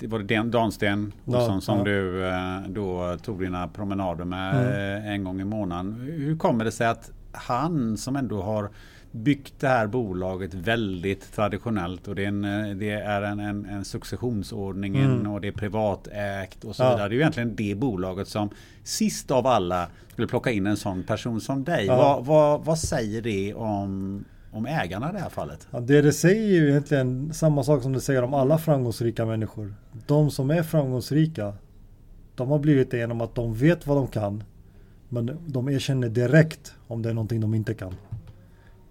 var 0.00 0.18
det 0.18 0.42
Dansten 0.42 1.12
ja, 1.24 1.60
som 1.60 1.78
ja. 1.78 1.84
du 1.84 2.26
eh, 2.28 2.60
då 2.68 3.16
tog 3.22 3.40
dina 3.40 3.68
promenader 3.68 4.24
med 4.24 4.54
mm. 4.54 5.12
en 5.12 5.24
gång 5.24 5.40
i 5.40 5.44
månaden. 5.44 5.94
Hur 6.16 6.36
kommer 6.36 6.64
det 6.64 6.72
sig 6.72 6.86
att 6.86 7.10
han 7.32 7.96
som 7.96 8.16
ändå 8.16 8.42
har 8.42 8.70
byggt 9.12 9.60
det 9.60 9.68
här 9.68 9.86
bolaget 9.86 10.54
väldigt 10.54 11.32
traditionellt 11.32 12.08
och 12.08 12.14
det 12.14 12.24
är 12.24 12.28
en, 12.28 12.42
det 12.78 12.90
är 12.90 13.22
en, 13.22 13.40
en, 13.40 13.64
en 13.64 13.84
successionsordning 13.84 14.96
mm. 14.96 15.32
och 15.32 15.40
det 15.40 15.48
är 15.48 15.52
privatägt 15.52 16.64
och 16.64 16.76
så 16.76 16.82
ja. 16.82 16.90
vidare. 16.90 17.08
Det 17.08 17.14
är 17.14 17.16
ju 17.16 17.20
egentligen 17.20 17.56
det 17.56 17.74
bolaget 17.74 18.28
som 18.28 18.50
sist 18.84 19.30
av 19.30 19.46
alla 19.46 19.88
skulle 20.08 20.28
plocka 20.28 20.50
in 20.50 20.66
en 20.66 20.76
sån 20.76 21.02
person 21.02 21.40
som 21.40 21.64
dig. 21.64 21.88
Vad, 21.88 22.24
vad, 22.24 22.64
vad 22.64 22.78
säger 22.78 23.22
det 23.22 23.54
om 23.54 24.24
om 24.52 24.66
ägarna 24.66 25.10
i 25.10 25.12
det 25.12 25.18
här 25.18 25.28
fallet? 25.28 25.68
Ja, 25.70 25.80
det 25.80 26.02
det 26.02 26.12
säger 26.12 26.42
är 26.42 26.62
ju 26.62 26.70
egentligen 26.70 27.34
samma 27.34 27.64
sak 27.64 27.82
som 27.82 27.92
det 27.92 28.00
säger 28.00 28.22
om 28.22 28.34
alla 28.34 28.58
framgångsrika 28.58 29.26
människor. 29.26 29.74
De 30.06 30.30
som 30.30 30.50
är 30.50 30.62
framgångsrika, 30.62 31.54
de 32.34 32.48
har 32.48 32.58
blivit 32.58 32.90
det 32.90 32.96
genom 32.96 33.20
att 33.20 33.34
de 33.34 33.54
vet 33.54 33.86
vad 33.86 33.96
de 33.96 34.06
kan. 34.06 34.44
Men 35.08 35.38
de 35.46 35.68
erkänner 35.68 36.08
direkt 36.08 36.74
om 36.86 37.02
det 37.02 37.10
är 37.10 37.14
någonting 37.14 37.40
de 37.40 37.54
inte 37.54 37.74
kan. 37.74 37.94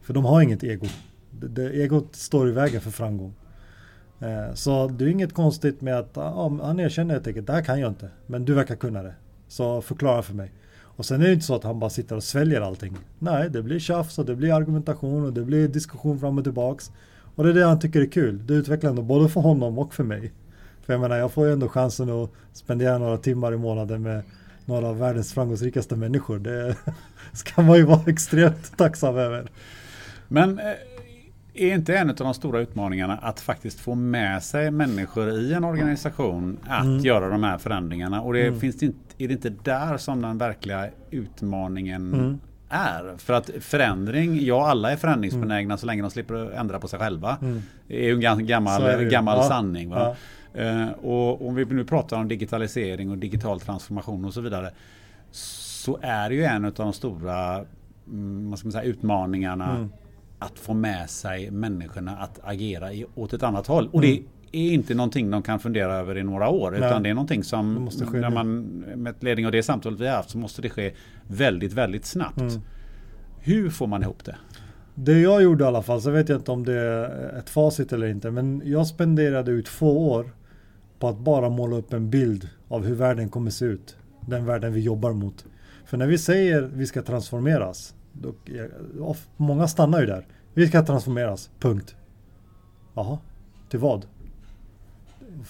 För 0.02 0.13
de 0.13 0.26
har 0.26 0.41
inget 0.41 0.63
ego. 0.63 0.88
Det, 1.32 1.47
det, 1.47 1.69
egot 1.69 2.15
står 2.15 2.50
i 2.50 2.52
vägen 2.52 2.82
för 2.82 2.91
framgång. 2.91 3.34
Eh, 4.19 4.54
så 4.54 4.88
det 4.88 5.06
är 5.06 5.08
inget 5.08 5.34
konstigt 5.34 5.82
med 5.82 5.97
att 6.00 6.12
ja, 6.13 6.60
han 6.63 6.80
erkänner 6.80 7.13
helt 7.13 7.28
enkelt, 7.28 7.47
det 7.47 7.54
här 7.54 7.63
kan 7.63 7.80
jag 7.80 7.91
inte. 7.91 8.10
Men 8.28 8.45
du 8.45 8.54
verkar 8.54 8.76
kunna 8.76 9.04
det. 9.04 9.13
Så 9.47 9.82
förklara 9.82 10.21
för 10.21 10.34
mig. 10.34 10.52
Och 11.01 11.05
sen 11.05 11.21
är 11.21 11.27
det 11.27 11.33
inte 11.33 11.45
så 11.45 11.55
att 11.55 11.63
han 11.63 11.79
bara 11.79 11.89
sitter 11.89 12.15
och 12.15 12.23
sväljer 12.23 12.61
allting. 12.61 12.97
Nej, 13.19 13.49
det 13.49 13.61
blir 13.61 13.79
tjafs 13.79 14.19
och 14.19 14.25
det 14.25 14.35
blir 14.35 14.53
argumentation 14.53 15.25
och 15.25 15.33
det 15.33 15.41
blir 15.41 15.67
diskussion 15.67 16.19
fram 16.19 16.37
och 16.37 16.43
tillbaks. 16.43 16.91
Och 17.35 17.43
det 17.43 17.49
är 17.49 17.53
det 17.53 17.65
han 17.65 17.79
tycker 17.79 18.01
är 18.01 18.05
kul. 18.05 18.47
Det 18.47 18.53
är 18.53 18.57
utvecklande 18.57 19.01
både 19.01 19.29
för 19.29 19.41
honom 19.41 19.79
och 19.79 19.93
för 19.93 20.03
mig. 20.03 20.31
För 20.85 20.93
jag 20.93 21.01
menar, 21.01 21.17
jag 21.17 21.31
får 21.31 21.47
ju 21.47 21.53
ändå 21.53 21.67
chansen 21.67 22.09
att 22.09 22.29
spendera 22.53 22.97
några 22.97 23.17
timmar 23.17 23.53
i 23.53 23.57
månaden 23.57 24.01
med 24.01 24.23
några 24.65 24.87
av 24.87 24.99
världens 24.99 25.33
framgångsrikaste 25.33 25.95
människor. 25.95 26.39
Det 26.39 26.75
ska 27.33 27.61
man 27.61 27.77
ju 27.77 27.83
vara 27.83 28.01
extremt 28.07 28.77
tacksam 28.77 29.17
över. 29.17 29.51
Men 30.27 30.59
eh, 30.59 30.65
är 31.53 31.73
inte 31.73 31.97
en 31.97 32.09
av 32.09 32.15
de 32.15 32.33
stora 32.33 32.59
utmaningarna 32.59 33.17
att 33.17 33.39
faktiskt 33.39 33.79
få 33.79 33.95
med 33.95 34.43
sig 34.43 34.71
människor 34.71 35.29
i 35.29 35.53
en 35.53 35.63
organisation 35.63 36.57
att 36.67 36.83
mm. 36.83 36.99
göra 36.99 37.29
de 37.29 37.43
här 37.43 37.57
förändringarna? 37.57 38.21
Och 38.21 38.33
det 38.33 38.47
mm. 38.47 38.59
finns 38.59 38.83
inte, 38.83 38.97
är 39.17 39.27
det 39.27 39.33
inte 39.33 39.49
där 39.49 39.97
som 39.97 40.21
den 40.21 40.37
verkliga 40.37 40.89
utmaningen 41.09 42.13
mm. 42.13 42.39
är? 42.69 43.17
För 43.17 43.33
att 43.33 43.49
förändring, 43.59 44.45
ja 44.45 44.67
alla 44.67 44.91
är 44.91 44.95
förändringsbenägna 44.95 45.73
mm. 45.73 45.77
så 45.77 45.85
länge 45.85 46.01
de 46.01 46.11
slipper 46.11 46.51
ändra 46.51 46.79
på 46.79 46.87
sig 46.87 46.99
själva. 46.99 47.37
Mm. 47.41 47.61
Det 47.87 48.05
är 48.05 48.15
ju 48.15 48.25
en 48.25 48.45
gammal, 48.45 49.03
gammal 49.03 49.37
ja. 49.37 49.43
sanning. 49.43 49.89
Va? 49.89 50.15
Ja. 50.53 50.81
Uh, 50.83 50.89
och 50.91 51.47
om 51.47 51.55
vi 51.55 51.65
nu 51.65 51.85
pratar 51.85 52.17
om 52.17 52.27
digitalisering 52.27 53.11
och 53.11 53.17
digital 53.17 53.59
transformation 53.59 54.25
och 54.25 54.33
så 54.33 54.41
vidare. 54.41 54.71
Så 55.31 55.99
är 56.01 56.29
det 56.29 56.35
ju 56.35 56.43
en 56.43 56.65
av 56.65 56.71
de 56.71 56.93
stora 56.93 57.65
mm, 58.07 58.49
man 58.49 58.57
säga, 58.57 58.83
utmaningarna 58.83 59.89
att 60.41 60.60
få 60.60 60.73
med 60.73 61.10
sig 61.10 61.51
människorna 61.51 62.17
att 62.17 62.39
agera 62.43 62.93
i, 62.93 63.06
åt 63.15 63.34
ett 63.34 63.43
annat 63.43 63.67
håll. 63.67 63.89
Och 63.91 64.04
mm. 64.04 64.23
det 64.51 64.58
är 64.58 64.71
inte 64.71 64.93
någonting 64.93 65.32
de 65.32 65.41
kan 65.41 65.60
fundera 65.60 65.93
över 65.93 66.17
i 66.17 66.23
några 66.23 66.49
år. 66.49 66.71
Nej. 66.71 66.80
Utan 66.80 67.04
det 67.04 67.10
är 67.10 67.13
någonting 67.13 67.43
som, 67.43 67.89
när 68.13 68.30
man, 68.30 68.62
med 68.95 69.15
ledning 69.19 69.45
av 69.45 69.51
det 69.51 69.63
samtalet 69.63 69.99
vi 69.99 70.08
har 70.08 70.15
haft, 70.15 70.30
så 70.30 70.38
måste 70.38 70.62
det 70.62 70.69
ske 70.69 70.93
väldigt, 71.27 71.73
väldigt 71.73 72.06
snabbt. 72.06 72.39
Mm. 72.39 72.62
Hur 73.39 73.69
får 73.69 73.88
man 73.88 74.04
ihop 74.04 74.25
det? 74.25 74.36
Det 74.95 75.19
jag 75.19 75.43
gjorde 75.43 75.63
i 75.63 75.67
alla 75.67 75.82
fall, 75.82 76.01
så 76.01 76.12
vet 76.12 76.30
jag 76.30 76.39
inte 76.39 76.51
om 76.51 76.65
det 76.65 76.73
är 76.73 77.38
ett 77.39 77.49
facit 77.49 77.93
eller 77.93 78.08
inte, 78.08 78.32
men 78.32 78.62
jag 78.65 78.88
spenderade 78.88 79.51
ut 79.51 79.65
två 79.65 80.12
år 80.12 80.32
på 80.99 81.08
att 81.08 81.17
bara 81.17 81.49
måla 81.49 81.75
upp 81.75 81.93
en 81.93 82.10
bild 82.10 82.49
av 82.67 82.86
hur 82.86 82.95
världen 82.95 83.30
kommer 83.30 83.51
se 83.51 83.65
ut. 83.65 83.97
Den 84.27 84.45
världen 84.45 84.73
vi 84.73 84.82
jobbar 84.82 85.13
mot. 85.13 85.45
För 85.86 85.97
när 85.97 86.08
vi 86.08 86.17
säger 86.17 86.62
vi 86.62 86.86
ska 86.86 87.01
transformeras, 87.01 87.95
då, 88.13 88.34
många 89.38 89.67
stannar 89.67 90.00
ju 90.00 90.06
där. 90.06 90.28
Vi 90.54 90.67
ska 90.67 90.86
transformeras, 90.86 91.50
punkt. 91.60 91.95
Jaha, 92.93 93.17
till 93.69 93.80
vad? 93.80 94.06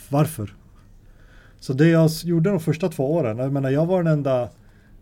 Varför? 0.10 0.56
Så 1.60 1.74
det 1.74 1.88
jag 1.88 2.10
gjorde 2.24 2.50
de 2.50 2.60
första 2.60 2.90
två 2.90 3.14
åren, 3.14 3.38
jag 3.38 3.54
menar 3.54 3.70
jag 3.70 3.86
var 3.86 4.04
den 4.04 4.14
enda 4.14 4.50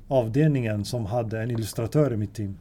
avdelningen 0.07 0.85
som 0.85 1.05
hade 1.05 1.41
en 1.41 1.51
illustratör 1.51 2.13
i 2.13 2.17
mitt 2.17 2.33
team. 2.33 2.57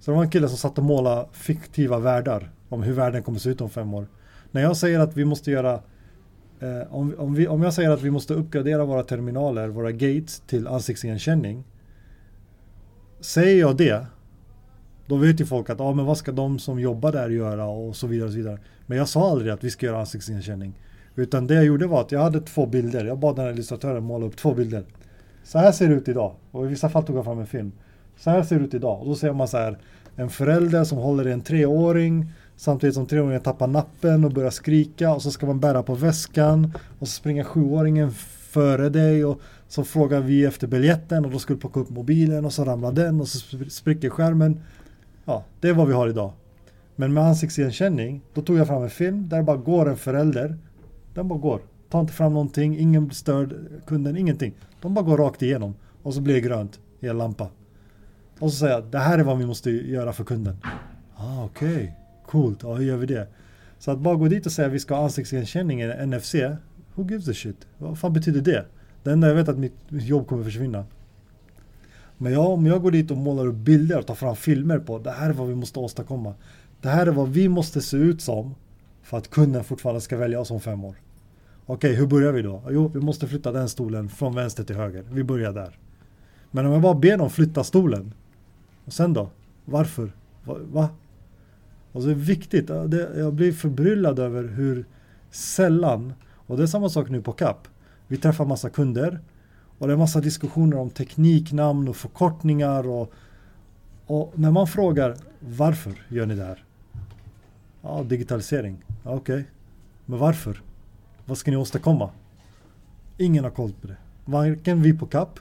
Så 0.00 0.10
det 0.10 0.16
var 0.16 0.24
en 0.24 0.30
kille 0.30 0.48
som 0.48 0.58
satt 0.58 0.78
och 0.78 0.84
målade 0.84 1.28
fiktiva 1.32 1.98
världar 1.98 2.50
om 2.68 2.82
hur 2.82 2.92
världen 2.92 3.22
kommer 3.22 3.38
se 3.38 3.50
ut 3.50 3.60
om 3.60 3.70
fem 3.70 3.94
år. 3.94 4.06
När 4.50 4.62
jag 4.62 4.76
säger 4.76 5.00
att 5.00 5.16
vi 5.16 5.24
måste 5.24 5.50
göra 5.50 5.72
eh, 6.60 6.94
om, 6.94 7.14
om, 7.18 7.34
vi, 7.34 7.48
om 7.48 7.62
jag 7.62 7.74
säger 7.74 7.90
att 7.90 8.02
vi 8.02 8.10
måste 8.10 8.34
uppgradera 8.34 8.84
våra 8.84 9.02
terminaler, 9.02 9.68
våra 9.68 9.92
gates 9.92 10.40
till 10.40 10.66
ansiktsigenkänning 10.66 11.64
Säger 13.22 13.60
jag 13.60 13.76
det 13.76 14.06
då 15.06 15.16
vet 15.16 15.40
ju 15.40 15.46
folk 15.46 15.70
att 15.70 15.80
ah, 15.80 15.92
men 15.92 16.04
vad 16.04 16.18
ska 16.18 16.32
de 16.32 16.58
som 16.58 16.80
jobbar 16.80 17.12
där 17.12 17.30
göra 17.30 17.66
och 17.66 17.96
så 17.96 18.06
vidare. 18.06 18.26
Och 18.26 18.32
så 18.32 18.36
vidare. 18.36 18.58
Men 18.86 18.98
jag 18.98 19.08
sa 19.08 19.30
aldrig 19.30 19.52
att 19.52 19.64
vi 19.64 19.70
ska 19.70 19.86
göra 19.86 20.00
ansiktsigenkänning. 20.00 20.72
Utan 21.14 21.46
det 21.46 21.54
jag 21.54 21.64
gjorde 21.64 21.86
var 21.86 22.00
att 22.00 22.12
jag 22.12 22.20
hade 22.20 22.40
två 22.40 22.66
bilder. 22.66 23.04
Jag 23.04 23.18
bad 23.18 23.36
den 23.36 23.44
här 23.44 23.52
illustratören 23.52 24.04
måla 24.04 24.26
upp 24.26 24.36
två 24.36 24.54
bilder. 24.54 24.84
Så 25.44 25.58
här 25.58 25.72
ser 25.72 25.88
det 25.88 25.94
ut 25.94 26.08
idag. 26.08 26.34
Och 26.50 26.64
i 26.64 26.68
vissa 26.68 26.88
fall 26.88 27.04
tog 27.04 27.16
jag 27.16 27.24
fram 27.24 27.38
en 27.38 27.46
film. 27.46 27.72
Så 28.16 28.30
här 28.30 28.42
ser 28.42 28.58
det 28.58 28.64
ut 28.64 28.74
idag. 28.74 29.00
Och 29.00 29.06
då 29.06 29.14
ser 29.14 29.32
man 29.32 29.48
så 29.48 29.56
här 29.56 29.78
en 30.16 30.30
förälder 30.30 30.84
som 30.84 30.98
håller 30.98 31.28
i 31.28 31.32
en 31.32 31.40
treåring 31.40 32.26
samtidigt 32.56 32.94
som 32.94 33.06
treåringen 33.06 33.42
tappar 33.42 33.66
nappen 33.66 34.24
och 34.24 34.32
börjar 34.32 34.50
skrika 34.50 35.14
och 35.14 35.22
så 35.22 35.30
ska 35.30 35.46
man 35.46 35.60
bära 35.60 35.82
på 35.82 35.94
väskan 35.94 36.72
och 36.98 37.08
så 37.08 37.12
springer 37.12 37.44
sjuåringen 37.44 38.12
före 38.52 38.88
dig 38.88 39.24
och 39.24 39.40
så 39.72 39.84
frågar 39.84 40.20
vi 40.20 40.44
efter 40.44 40.66
biljetten 40.66 41.24
och 41.24 41.30
då 41.30 41.38
ska 41.38 41.54
du 41.54 41.60
plocka 41.60 41.80
upp 41.80 41.90
mobilen 41.90 42.44
och 42.44 42.52
så 42.52 42.64
ramlar 42.64 42.92
den 42.92 43.20
och 43.20 43.28
så 43.28 43.58
spricker 43.68 44.10
skärmen. 44.10 44.60
Ja, 45.24 45.44
det 45.60 45.68
är 45.68 45.72
vad 45.72 45.88
vi 45.88 45.92
har 45.92 46.08
idag. 46.08 46.32
Men 46.96 47.12
med 47.12 47.24
ansiktsigenkänning, 47.24 48.22
då 48.34 48.42
tog 48.42 48.58
jag 48.58 48.66
fram 48.66 48.82
en 48.82 48.90
film 48.90 49.28
där 49.28 49.36
det 49.36 49.42
bara 49.42 49.56
går 49.56 49.88
en 49.88 49.96
förälder. 49.96 50.58
Den 51.14 51.28
bara 51.28 51.38
går. 51.38 51.60
Ta 51.90 52.00
inte 52.00 52.12
fram 52.12 52.32
någonting, 52.32 52.78
ingen 52.78 53.06
blir 53.06 53.14
störd, 53.14 53.54
kunden, 53.86 54.16
ingenting. 54.16 54.54
De 54.80 54.94
bara 54.94 55.04
går 55.04 55.16
rakt 55.16 55.42
igenom 55.42 55.74
och 56.02 56.14
så 56.14 56.20
blir 56.20 56.34
det 56.34 56.40
grönt 56.40 56.80
i 57.00 57.08
en 57.08 57.18
lampa. 57.18 57.48
Och 58.38 58.50
så 58.52 58.56
säger 58.56 58.74
jag, 58.74 58.84
det 58.84 58.98
här 58.98 59.18
är 59.18 59.22
vad 59.22 59.38
vi 59.38 59.46
måste 59.46 59.70
göra 59.70 60.12
för 60.12 60.24
kunden. 60.24 60.56
Ah, 61.14 61.44
Okej, 61.44 61.74
okay. 61.74 61.88
coolt, 62.26 62.58
ja 62.62 62.74
hur 62.74 62.84
gör 62.84 62.96
vi 62.96 63.06
det? 63.06 63.28
Så 63.78 63.90
att 63.90 63.98
bara 63.98 64.14
gå 64.14 64.28
dit 64.28 64.46
och 64.46 64.52
säga 64.52 64.68
att 64.68 64.74
vi 64.74 64.80
ska 64.80 64.94
ha 64.94 65.04
ansiktsigenkänning 65.04 65.82
i 65.82 66.06
NFC, 66.06 66.34
who 66.94 67.08
gives 67.08 67.28
a 67.28 67.34
shit? 67.34 67.66
Vad 67.78 67.98
fan 67.98 68.12
betyder 68.12 68.40
det? 68.40 68.66
Det 69.02 69.12
enda 69.12 69.28
jag 69.28 69.34
vet 69.34 69.48
är 69.48 69.52
att 69.52 69.58
mitt 69.58 69.76
jobb 69.88 70.26
kommer 70.26 70.44
försvinna. 70.44 70.84
Men 72.18 72.32
jag, 72.32 72.50
om 72.50 72.66
jag 72.66 72.82
går 72.82 72.90
dit 72.90 73.10
och 73.10 73.16
målar 73.16 73.46
upp 73.46 73.54
bilder 73.54 73.98
och 73.98 74.06
tar 74.06 74.14
fram 74.14 74.36
filmer 74.36 74.78
på 74.78 74.98
det 74.98 75.10
här 75.10 75.28
är 75.28 75.32
vad 75.32 75.48
vi 75.48 75.54
måste 75.54 75.78
åstadkomma. 75.78 76.34
Det 76.80 76.88
här 76.88 77.06
är 77.06 77.10
vad 77.10 77.28
vi 77.28 77.48
måste 77.48 77.80
se 77.80 77.96
ut 77.96 78.22
som 78.22 78.54
för 79.02 79.18
att 79.18 79.30
kunden 79.30 79.64
fortfarande 79.64 80.00
ska 80.00 80.16
välja 80.16 80.40
oss 80.40 80.50
om 80.50 80.60
fem 80.60 80.84
år. 80.84 80.94
Okej, 81.66 81.90
okay, 81.90 82.00
hur 82.00 82.06
börjar 82.06 82.32
vi 82.32 82.42
då? 82.42 82.62
Jo, 82.70 82.88
vi 82.94 83.00
måste 83.00 83.28
flytta 83.28 83.52
den 83.52 83.68
stolen 83.68 84.08
från 84.08 84.34
vänster 84.34 84.64
till 84.64 84.76
höger. 84.76 85.04
Vi 85.10 85.24
börjar 85.24 85.52
där. 85.52 85.78
Men 86.50 86.66
om 86.66 86.72
jag 86.72 86.82
bara 86.82 86.94
ber 86.94 87.16
dem 87.16 87.30
flytta 87.30 87.64
stolen. 87.64 88.14
Och 88.84 88.92
sen 88.92 89.12
då? 89.12 89.30
Varför? 89.64 90.12
Va? 90.44 90.56
va? 90.72 90.88
Alltså 91.92 92.08
det 92.08 92.14
är 92.14 92.16
viktigt. 92.16 92.68
jag 93.16 93.34
blir 93.34 93.52
förbryllad 93.52 94.18
över 94.18 94.44
hur 94.44 94.84
sällan, 95.30 96.12
och 96.46 96.56
det 96.56 96.62
är 96.62 96.66
samma 96.66 96.88
sak 96.88 97.08
nu 97.10 97.22
på 97.22 97.32
CAP. 97.32 97.68
Vi 98.12 98.18
träffar 98.18 98.44
massa 98.44 98.70
kunder 98.70 99.20
och 99.78 99.86
det 99.86 99.92
är 99.92 99.96
massa 99.96 100.20
diskussioner 100.20 100.78
om 100.78 100.90
tekniknamn 100.90 101.88
och 101.88 101.96
förkortningar 101.96 102.88
och, 102.88 103.12
och 104.06 104.32
när 104.34 104.50
man 104.50 104.66
frågar 104.66 105.16
varför 105.40 105.92
gör 106.08 106.26
ni 106.26 106.34
det 106.34 106.44
här? 106.44 106.64
Ja, 107.82 108.02
digitalisering. 108.08 108.84
Ja, 109.04 109.10
Okej, 109.10 109.34
okay. 109.34 109.44
men 110.06 110.18
varför? 110.18 110.62
Vad 111.24 111.38
ska 111.38 111.50
ni 111.50 111.56
åstadkomma? 111.56 112.10
Ingen 113.18 113.44
har 113.44 113.50
koll 113.50 113.72
på 113.80 113.86
det. 113.86 113.96
Varken 114.24 114.82
vi 114.82 114.92
på 114.92 115.06
CAP 115.06 115.38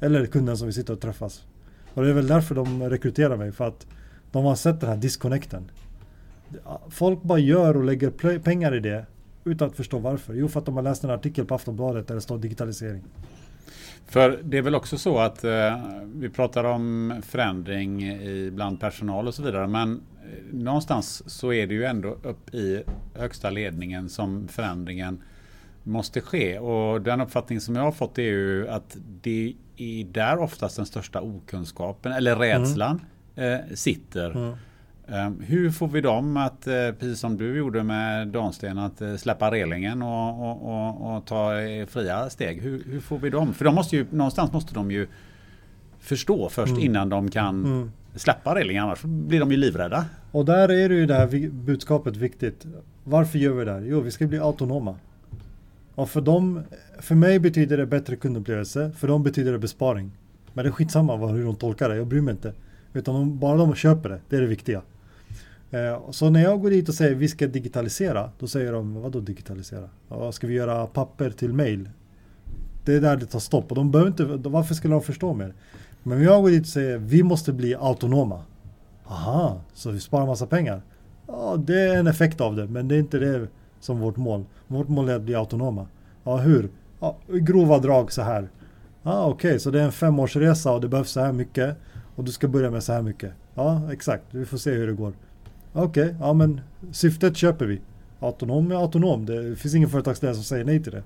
eller 0.00 0.26
kunden 0.26 0.56
som 0.56 0.66
vi 0.66 0.72
sitter 0.72 0.92
och 0.92 1.00
träffas. 1.00 1.44
Och 1.94 2.02
det 2.02 2.10
är 2.10 2.14
väl 2.14 2.26
därför 2.26 2.54
de 2.54 2.82
rekryterar 2.82 3.36
mig, 3.36 3.52
för 3.52 3.68
att 3.68 3.86
de 4.32 4.44
har 4.44 4.54
sett 4.54 4.80
den 4.80 4.90
här 4.90 4.96
disconnecten. 4.96 5.70
Folk 6.88 7.22
bara 7.22 7.38
gör 7.38 7.76
och 7.76 7.84
lägger 7.84 8.38
pengar 8.38 8.74
i 8.74 8.80
det 8.80 9.06
utan 9.44 9.68
att 9.68 9.76
förstå 9.76 9.98
varför. 9.98 10.34
Jo, 10.34 10.48
för 10.48 10.60
att 10.60 10.66
de 10.66 10.76
har 10.76 10.82
läst 10.82 11.04
en 11.04 11.10
artikel 11.10 11.44
på 11.44 11.54
Aftonbladet 11.54 12.08
där 12.08 12.14
det 12.14 12.20
står 12.20 12.38
digitalisering. 12.38 13.02
För 14.06 14.40
det 14.42 14.58
är 14.58 14.62
väl 14.62 14.74
också 14.74 14.98
så 14.98 15.18
att 15.18 15.44
eh, 15.44 15.80
vi 16.14 16.28
pratar 16.28 16.64
om 16.64 17.14
förändring 17.26 18.02
i 18.02 18.50
bland 18.50 18.80
personal 18.80 19.28
och 19.28 19.34
så 19.34 19.42
vidare. 19.42 19.66
Men 19.66 19.92
eh, 19.92 20.54
någonstans 20.56 21.22
så 21.26 21.52
är 21.52 21.66
det 21.66 21.74
ju 21.74 21.84
ändå 21.84 22.08
upp 22.08 22.54
i 22.54 22.82
högsta 23.14 23.50
ledningen 23.50 24.08
som 24.08 24.48
förändringen 24.48 25.22
måste 25.82 26.20
ske. 26.20 26.58
Och 26.58 27.02
den 27.02 27.20
uppfattning 27.20 27.60
som 27.60 27.76
jag 27.76 27.82
har 27.82 27.92
fått 27.92 28.18
är 28.18 28.22
ju 28.22 28.68
att 28.68 28.96
det 29.22 29.54
är 29.76 30.04
där 30.04 30.38
oftast 30.38 30.76
den 30.76 30.86
största 30.86 31.20
okunskapen 31.20 32.12
eller 32.12 32.36
rädslan 32.36 33.00
mm. 33.36 33.52
eh, 33.52 33.74
sitter. 33.74 34.30
Mm. 34.30 34.56
Ehm, 35.12 35.40
hur 35.46 35.70
får 35.70 35.88
vi 35.88 36.00
dem 36.00 36.36
att, 36.36 36.66
eh, 36.66 36.74
precis 36.98 37.18
som 37.18 37.36
du 37.36 37.56
gjorde 37.56 37.82
med 37.82 38.28
Dansten, 38.28 38.78
att 38.78 39.00
eh, 39.00 39.16
släppa 39.16 39.50
relingen 39.50 40.02
och, 40.02 40.50
och, 40.50 40.62
och, 40.62 41.16
och 41.16 41.24
ta 41.24 41.60
eh, 41.60 41.86
fria 41.86 42.30
steg? 42.30 42.62
Hur, 42.62 42.82
hur, 42.86 43.00
får 43.00 43.18
vi 43.18 43.30
dem? 43.30 43.54
För 43.54 43.64
de 43.64 43.74
måste 43.74 43.96
ju, 43.96 44.06
någonstans 44.10 44.52
måste 44.52 44.74
de 44.74 44.90
ju 44.90 45.06
förstå 46.00 46.48
först 46.48 46.72
mm. 46.72 46.84
innan 46.84 47.08
de 47.08 47.30
kan 47.30 47.64
mm. 47.64 47.92
släppa 48.14 48.54
relingen, 48.54 48.84
annars 48.84 49.02
blir 49.02 49.40
de 49.40 49.50
ju 49.50 49.56
livrädda. 49.56 50.04
Och 50.30 50.44
där 50.44 50.68
är 50.68 50.88
det 50.88 50.94
ju 50.94 51.06
det 51.06 51.14
här 51.14 51.50
budskapet 51.50 52.16
viktigt. 52.16 52.66
Varför 53.04 53.38
gör 53.38 53.52
vi 53.52 53.64
det 53.64 53.72
här? 53.72 53.80
Jo, 53.80 54.00
vi 54.00 54.10
ska 54.10 54.26
bli 54.26 54.38
autonoma. 54.38 54.96
Och 55.94 56.10
för 56.10 56.20
dem, 56.20 56.62
för 56.98 57.14
mig 57.14 57.38
betyder 57.38 57.76
det 57.76 57.86
bättre 57.86 58.16
kundupplevelse, 58.16 58.90
för 58.96 59.08
dem 59.08 59.22
betyder 59.22 59.52
det 59.52 59.58
besparing. 59.58 60.10
Men 60.52 60.64
det 60.64 60.68
är 60.68 60.72
skitsamma 60.72 61.16
hur 61.26 61.44
de 61.44 61.56
tolkar 61.56 61.88
det, 61.88 61.96
jag 61.96 62.06
bryr 62.06 62.20
mig 62.20 62.32
inte. 62.32 62.52
Utan 62.92 63.14
de, 63.14 63.38
bara 63.38 63.56
de 63.56 63.74
köper 63.74 64.08
det, 64.08 64.20
det 64.28 64.36
är 64.36 64.40
det 64.40 64.46
viktiga. 64.46 64.82
Eh, 65.72 66.10
så 66.10 66.30
när 66.30 66.42
jag 66.42 66.60
går 66.60 66.70
dit 66.70 66.88
och 66.88 66.94
säger 66.94 67.14
vi 67.14 67.28
ska 67.28 67.46
digitalisera, 67.46 68.30
då 68.38 68.46
säger 68.46 68.72
de 68.72 68.94
vadå 68.94 69.20
digitalisera? 69.20 69.88
Ja, 70.08 70.32
ska 70.32 70.46
vi 70.46 70.54
göra 70.54 70.86
papper 70.86 71.30
till 71.30 71.52
mail? 71.52 71.90
Det 72.84 72.94
är 72.94 73.00
där 73.00 73.16
det 73.16 73.26
tar 73.26 73.38
stopp 73.38 73.70
och 73.70 73.76
de 73.76 73.90
behöver 73.90 74.10
inte, 74.10 74.24
varför 74.48 74.74
skulle 74.74 74.94
de 74.94 75.02
förstå 75.02 75.34
mer? 75.34 75.54
Men 76.02 76.18
om 76.18 76.24
jag 76.24 76.42
går 76.42 76.50
dit 76.50 76.62
och 76.62 76.66
säger 76.66 76.98
vi 76.98 77.22
måste 77.22 77.52
bli 77.52 77.74
autonoma. 77.74 78.42
Aha, 79.06 79.60
så 79.74 79.90
vi 79.90 80.00
sparar 80.00 80.26
massa 80.26 80.46
pengar? 80.46 80.82
Ja, 81.26 81.56
det 81.58 81.80
är 81.80 81.98
en 81.98 82.06
effekt 82.06 82.40
av 82.40 82.56
det, 82.56 82.66
men 82.66 82.88
det 82.88 82.94
är 82.94 82.98
inte 82.98 83.18
det 83.18 83.48
som 83.80 84.00
vårt 84.00 84.16
mål. 84.16 84.44
Vårt 84.66 84.88
mål 84.88 85.08
är 85.08 85.16
att 85.16 85.22
bli 85.22 85.34
autonoma. 85.34 85.86
Ja, 86.24 86.36
hur? 86.36 86.70
Ja, 87.00 87.16
i 87.32 87.40
grova 87.40 87.78
drag 87.78 88.12
så 88.12 88.22
här. 88.22 88.48
Ja, 89.02 89.24
okej, 89.24 89.48
okay, 89.48 89.58
så 89.58 89.70
det 89.70 89.80
är 89.80 89.84
en 89.84 89.92
femårsresa 89.92 90.72
och 90.72 90.80
det 90.80 90.88
behövs 90.88 91.10
så 91.10 91.20
här 91.20 91.32
mycket. 91.32 91.76
Och 92.16 92.24
du 92.24 92.32
ska 92.32 92.48
börja 92.48 92.70
med 92.70 92.82
så 92.82 92.92
här 92.92 93.02
mycket. 93.02 93.32
Ja, 93.54 93.92
exakt. 93.92 94.24
Vi 94.30 94.44
får 94.44 94.58
se 94.58 94.70
hur 94.70 94.86
det 94.86 94.92
går. 94.92 95.12
Okej, 95.72 96.04
okay, 96.04 96.14
ja 96.20 96.32
men 96.32 96.60
syftet 96.92 97.36
köper 97.36 97.66
vi. 97.66 97.80
Autonom 98.20 98.70
är 98.70 98.76
autonom. 98.76 99.26
Det 99.26 99.56
finns 99.56 99.74
ingen 99.74 99.88
företagsledare 99.88 100.34
som 100.34 100.44
säger 100.44 100.64
nej 100.64 100.82
till 100.82 100.92
det. 100.92 101.02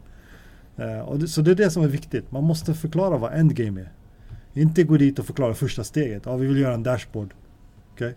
Uh, 0.85 1.15
det, 1.15 1.29
Så 1.29 1.41
det 1.41 1.51
är 1.51 1.55
det 1.55 1.71
som 1.71 1.83
är 1.83 1.89
viktigt. 1.89 2.33
Man 2.33 2.45
måste 2.45 2.75
förklara 2.75 3.19
vad 3.19 3.33
endgame 3.35 3.81
är. 3.81 3.93
Inte 4.61 4.83
gå 4.83 4.97
dit 4.97 5.19
och 5.19 5.27
förklara 5.27 5.55
första 5.55 5.85
steget. 5.85 6.23
Ja, 6.27 6.37
vi 6.37 6.47
vill 6.47 6.57
göra 6.57 6.75
en 6.75 6.83
dashboard. 6.83 7.35
Okej. 7.93 8.07
Okay. 8.07 8.15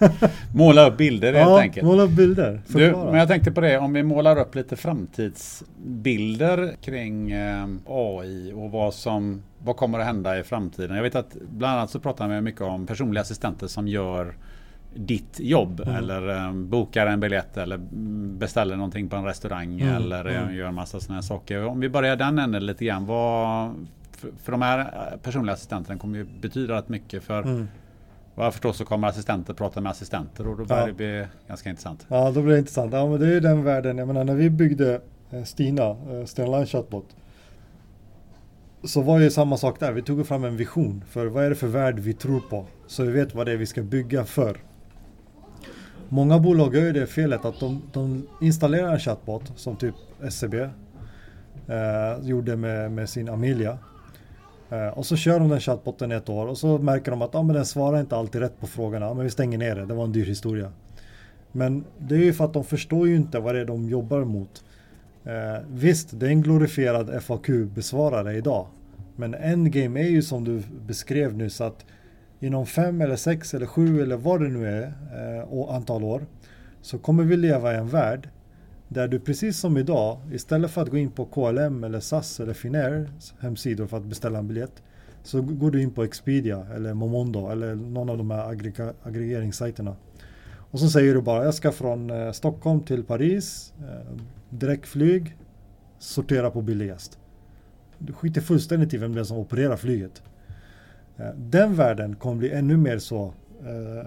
Måla 0.54 0.90
upp 0.90 0.96
bilder 0.96 1.32
helt 1.32 1.50
ja, 1.50 1.60
enkelt. 1.60 1.86
måla 1.86 2.02
upp 2.02 2.10
bilder. 2.10 2.62
Du, 2.66 2.92
men 2.92 3.14
jag 3.14 3.28
tänkte 3.28 3.52
på 3.52 3.60
det, 3.60 3.78
om 3.78 3.92
vi 3.92 4.02
målar 4.02 4.38
upp 4.38 4.54
lite 4.54 4.76
framtidsbilder 4.76 6.74
kring 6.82 7.30
eh, 7.30 7.66
AI 7.86 8.52
och 8.54 8.70
vad 8.70 8.94
som 8.94 9.42
vad 9.64 9.76
kommer 9.76 9.98
att 9.98 10.06
hända 10.06 10.38
i 10.38 10.42
framtiden. 10.42 10.96
Jag 10.96 11.02
vet 11.02 11.14
att 11.14 11.36
bland 11.50 11.78
annat 11.78 11.90
så 11.90 12.00
pratar 12.00 12.28
vi 12.28 12.40
mycket 12.40 12.60
om 12.60 12.86
personliga 12.86 13.22
assistenter 13.22 13.66
som 13.66 13.88
gör 13.88 14.34
ditt 14.94 15.40
jobb 15.40 15.80
Mm. 15.86 15.94
eller 15.94 16.46
eh, 16.46 16.52
bokar 16.52 17.06
en 17.06 17.20
biljett 17.20 17.56
eller 17.56 17.78
beställer 18.38 18.76
någonting 18.76 19.08
på 19.08 19.16
en 19.16 19.24
restaurang 19.24 19.80
Mm, 19.80 19.94
eller 19.96 20.24
eh, 20.26 20.42
mm. 20.42 20.54
gör 20.56 20.68
en 20.68 20.74
massa 20.74 21.00
sådana 21.00 21.14
här 21.14 21.22
saker. 21.22 21.64
Om 21.66 21.80
vi 21.80 21.88
börjar 21.88 22.16
den 22.16 22.38
änden 22.38 22.66
lite 22.66 22.84
grann. 22.84 23.06
Vad, 23.06 23.70
för, 24.12 24.30
för 24.42 24.52
de 24.52 24.62
här 24.62 24.78
eh, 24.78 25.18
personliga 25.18 25.54
assistenterna 25.54 25.98
kommer 25.98 26.18
ju 26.18 26.26
betyda 26.40 26.76
rätt 26.76 26.88
mycket 26.88 27.22
för 27.24 27.42
Mm. 27.42 27.68
vad 28.34 28.46
jag 28.46 28.52
förstår 28.52 28.72
så 28.72 28.84
kommer 28.84 29.08
assistenter 29.08 29.54
prata 29.54 29.80
med 29.80 29.90
assistenter 29.90 30.48
och 30.48 30.56
då 30.58 30.64
börjar 30.64 30.80
Ja. 30.82 30.86
det 30.86 30.92
bli 30.92 31.26
ganska 31.48 31.70
intressant. 31.70 32.06
Ja, 32.08 32.30
då 32.30 32.42
blir 32.42 32.52
det 32.52 32.58
intressant. 32.58 32.92
Ja, 32.92 33.06
men 33.06 33.20
det 33.20 33.26
är 33.26 33.32
ju 33.32 33.40
den 33.40 33.64
världen. 33.64 33.98
Jag 33.98 34.06
menar, 34.06 34.24
när 34.24 34.34
vi 34.34 34.50
byggde 34.50 35.00
Stina, 35.44 35.82
eh, 35.88 36.24
Stenline 36.26 36.66
Chatbot, 36.66 37.06
så 38.84 39.00
var 39.02 39.20
det 39.20 39.30
samma 39.30 39.56
sak 39.56 39.80
där. 39.80 39.92
Vi 39.92 40.02
tog 40.02 40.26
fram 40.26 40.44
en 40.44 40.56
vision 40.56 41.04
för 41.08 41.26
vad 41.26 41.44
är 41.44 41.48
det 41.48 41.54
för 41.56 41.66
värld 41.66 41.98
vi 41.98 42.12
tror 42.14 42.40
på? 42.40 42.66
Så 42.86 43.02
vi 43.04 43.10
vet 43.12 43.34
vad 43.34 43.46
det 43.46 43.52
är 43.52 43.56
vi 43.56 43.66
ska 43.66 43.82
bygga 43.82 44.24
för. 44.24 44.56
Många 46.12 46.38
bolag 46.38 46.74
gör 46.74 46.82
ju 46.82 46.92
det 46.92 47.06
felet 47.06 47.44
att 47.44 47.60
de, 47.60 47.82
de 47.92 48.26
installerar 48.40 48.92
en 48.92 48.98
chatbot 48.98 49.52
som 49.56 49.76
typ 49.76 49.94
SCB 50.22 50.60
eh, 50.60 50.68
gjorde 52.22 52.56
med, 52.56 52.92
med 52.92 53.08
sin 53.08 53.28
Amelia. 53.28 53.78
Eh, 54.70 54.88
och 54.88 55.06
så 55.06 55.16
kör 55.16 55.40
de 55.40 55.48
den 55.48 55.60
chatboten 55.60 56.12
ett 56.12 56.28
år 56.28 56.46
och 56.46 56.58
så 56.58 56.78
märker 56.78 57.10
de 57.10 57.22
att 57.22 57.34
ah, 57.34 57.42
men 57.42 57.56
den 57.56 57.66
svarar 57.66 58.00
inte 58.00 58.16
alltid 58.16 58.40
rätt 58.40 58.60
på 58.60 58.66
frågorna. 58.66 59.08
Ah, 59.08 59.14
men 59.14 59.24
vi 59.24 59.30
stänger 59.30 59.58
ner 59.58 59.74
det, 59.74 59.86
det 59.86 59.94
var 59.94 60.04
en 60.04 60.12
dyr 60.12 60.26
historia. 60.26 60.72
Men 61.52 61.84
det 61.98 62.14
är 62.14 62.24
ju 62.24 62.32
för 62.32 62.44
att 62.44 62.52
de 62.52 62.64
förstår 62.64 63.08
ju 63.08 63.16
inte 63.16 63.38
vad 63.38 63.54
det 63.54 63.60
är 63.60 63.64
de 63.64 63.88
jobbar 63.88 64.24
mot. 64.24 64.64
Eh, 65.24 65.62
visst, 65.72 66.20
det 66.20 66.26
är 66.26 66.30
en 66.30 66.42
glorifierad 66.42 67.22
FAQ-besvarare 67.22 68.36
idag. 68.36 68.66
Men 69.16 69.34
endgame 69.34 70.00
är 70.00 70.08
ju 70.08 70.22
som 70.22 70.44
du 70.44 70.62
beskrev 70.86 71.36
nyss 71.36 71.60
att 71.60 71.84
inom 72.40 72.66
fem 72.66 73.00
eller 73.00 73.16
sex 73.16 73.54
eller 73.54 73.66
sju 73.66 74.02
eller 74.02 74.16
vad 74.16 74.40
det 74.42 74.48
nu 74.48 74.66
är 74.66 74.82
eh, 75.12 75.42
och 75.42 75.74
antal 75.74 76.04
år 76.04 76.26
så 76.82 76.98
kommer 76.98 77.24
vi 77.24 77.36
leva 77.36 77.74
i 77.74 77.76
en 77.76 77.88
värld 77.88 78.28
där 78.88 79.08
du 79.08 79.20
precis 79.20 79.58
som 79.58 79.76
idag 79.76 80.18
istället 80.32 80.70
för 80.70 80.82
att 80.82 80.88
gå 80.90 80.96
in 80.96 81.10
på 81.10 81.24
KLM 81.24 81.84
eller 81.84 82.00
SAS 82.00 82.40
eller 82.40 82.52
Finairs 82.52 83.34
hemsidor 83.40 83.86
för 83.86 83.96
att 83.96 84.04
beställa 84.04 84.38
en 84.38 84.48
biljett 84.48 84.82
så 85.22 85.42
går 85.42 85.70
du 85.70 85.82
in 85.82 85.90
på 85.90 86.04
Expedia 86.04 86.66
eller 86.74 86.94
Momondo 86.94 87.48
eller 87.50 87.74
någon 87.74 88.10
av 88.10 88.18
de 88.18 88.30
här 88.30 88.52
aggrega- 88.54 88.94
aggregeringssajterna. 89.02 89.96
Och 90.70 90.80
så 90.80 90.88
säger 90.88 91.14
du 91.14 91.22
bara 91.22 91.44
jag 91.44 91.54
ska 91.54 91.72
från 91.72 92.10
eh, 92.10 92.32
Stockholm 92.32 92.80
till 92.80 93.04
Paris, 93.04 93.72
eh, 93.78 94.16
direktflyg, 94.50 95.36
sortera 95.98 96.50
på 96.50 96.62
billigast. 96.62 97.18
Du 97.98 98.12
skiter 98.12 98.40
fullständigt 98.40 98.94
i 98.94 98.96
vem 98.96 99.14
det 99.14 99.20
är 99.20 99.24
som 99.24 99.36
opererar 99.36 99.76
flyget. 99.76 100.22
Eh, 101.16 101.26
den 101.36 101.74
världen 101.74 102.16
kommer 102.16 102.36
bli 102.36 102.50
ännu 102.50 102.76
mer 102.76 102.98
så 102.98 103.24
eh, 103.60 104.06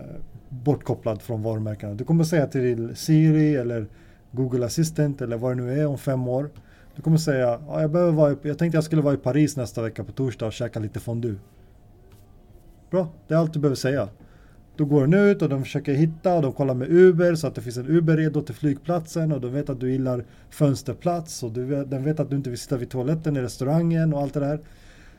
bortkopplad 0.50 1.22
från 1.22 1.44
varumärkena. 1.44 1.94
Du 1.94 2.04
kommer 2.04 2.24
säga 2.24 2.48
till 2.48 2.96
Siri 2.96 3.56
eller 3.56 3.88
Google 4.32 4.66
Assistant 4.66 5.22
eller 5.22 5.38
vad 5.38 5.52
det 5.58 5.64
nu 5.64 5.80
är 5.80 5.86
om 5.88 5.98
fem 5.98 6.28
år. 6.28 6.50
Du 6.96 7.02
kommer 7.02 7.18
säga, 7.18 7.60
ja, 7.68 7.82
jag, 7.82 7.92
behöver 7.92 8.12
vara 8.12 8.32
i, 8.32 8.36
jag 8.42 8.58
tänkte 8.58 8.78
jag 8.78 8.84
skulle 8.84 9.02
vara 9.02 9.14
i 9.14 9.18
Paris 9.18 9.58
nästa 9.58 9.82
vecka 9.82 10.04
på 10.04 10.12
torsdag 10.12 10.46
och 10.46 10.54
käka 10.54 10.80
lite 10.80 11.00
fondue. 11.00 11.36
Bra, 12.90 13.08
det 13.28 13.34
är 13.34 13.38
allt 13.38 13.54
du 13.54 13.60
behöver 13.60 13.76
säga. 13.76 14.10
Då 14.76 14.86
går 14.86 15.02
den 15.02 15.14
ut 15.14 15.42
och 15.42 15.50
de 15.50 15.64
försöker 15.64 15.94
hitta 15.94 16.36
och 16.36 16.42
de 16.42 16.54
kollar 16.54 16.74
med 16.74 16.92
Uber 16.92 17.36
så 17.36 17.48
att 17.48 17.56
det 17.56 17.62
finns 17.62 17.78
en 17.78 17.88
Uber 17.88 18.18
redo 18.18 18.42
till 18.42 18.56
flygplatsen 18.56 19.32
och 19.32 19.42
de 19.42 19.52
vet 19.52 19.70
att 19.70 19.80
du 19.80 19.92
gillar 19.92 20.26
fönsterplats 20.50 21.44
och 21.44 21.52
du 21.52 21.86
den 21.86 22.04
vet 22.04 22.20
att 22.20 22.30
du 22.30 22.36
inte 22.36 22.50
vill 22.50 22.60
sitta 22.60 22.78
vid 22.78 22.90
toaletten 22.90 23.38
i 23.38 23.42
restaurangen 23.42 24.14
och 24.14 24.22
allt 24.22 24.34
det 24.34 24.40
där. 24.40 24.60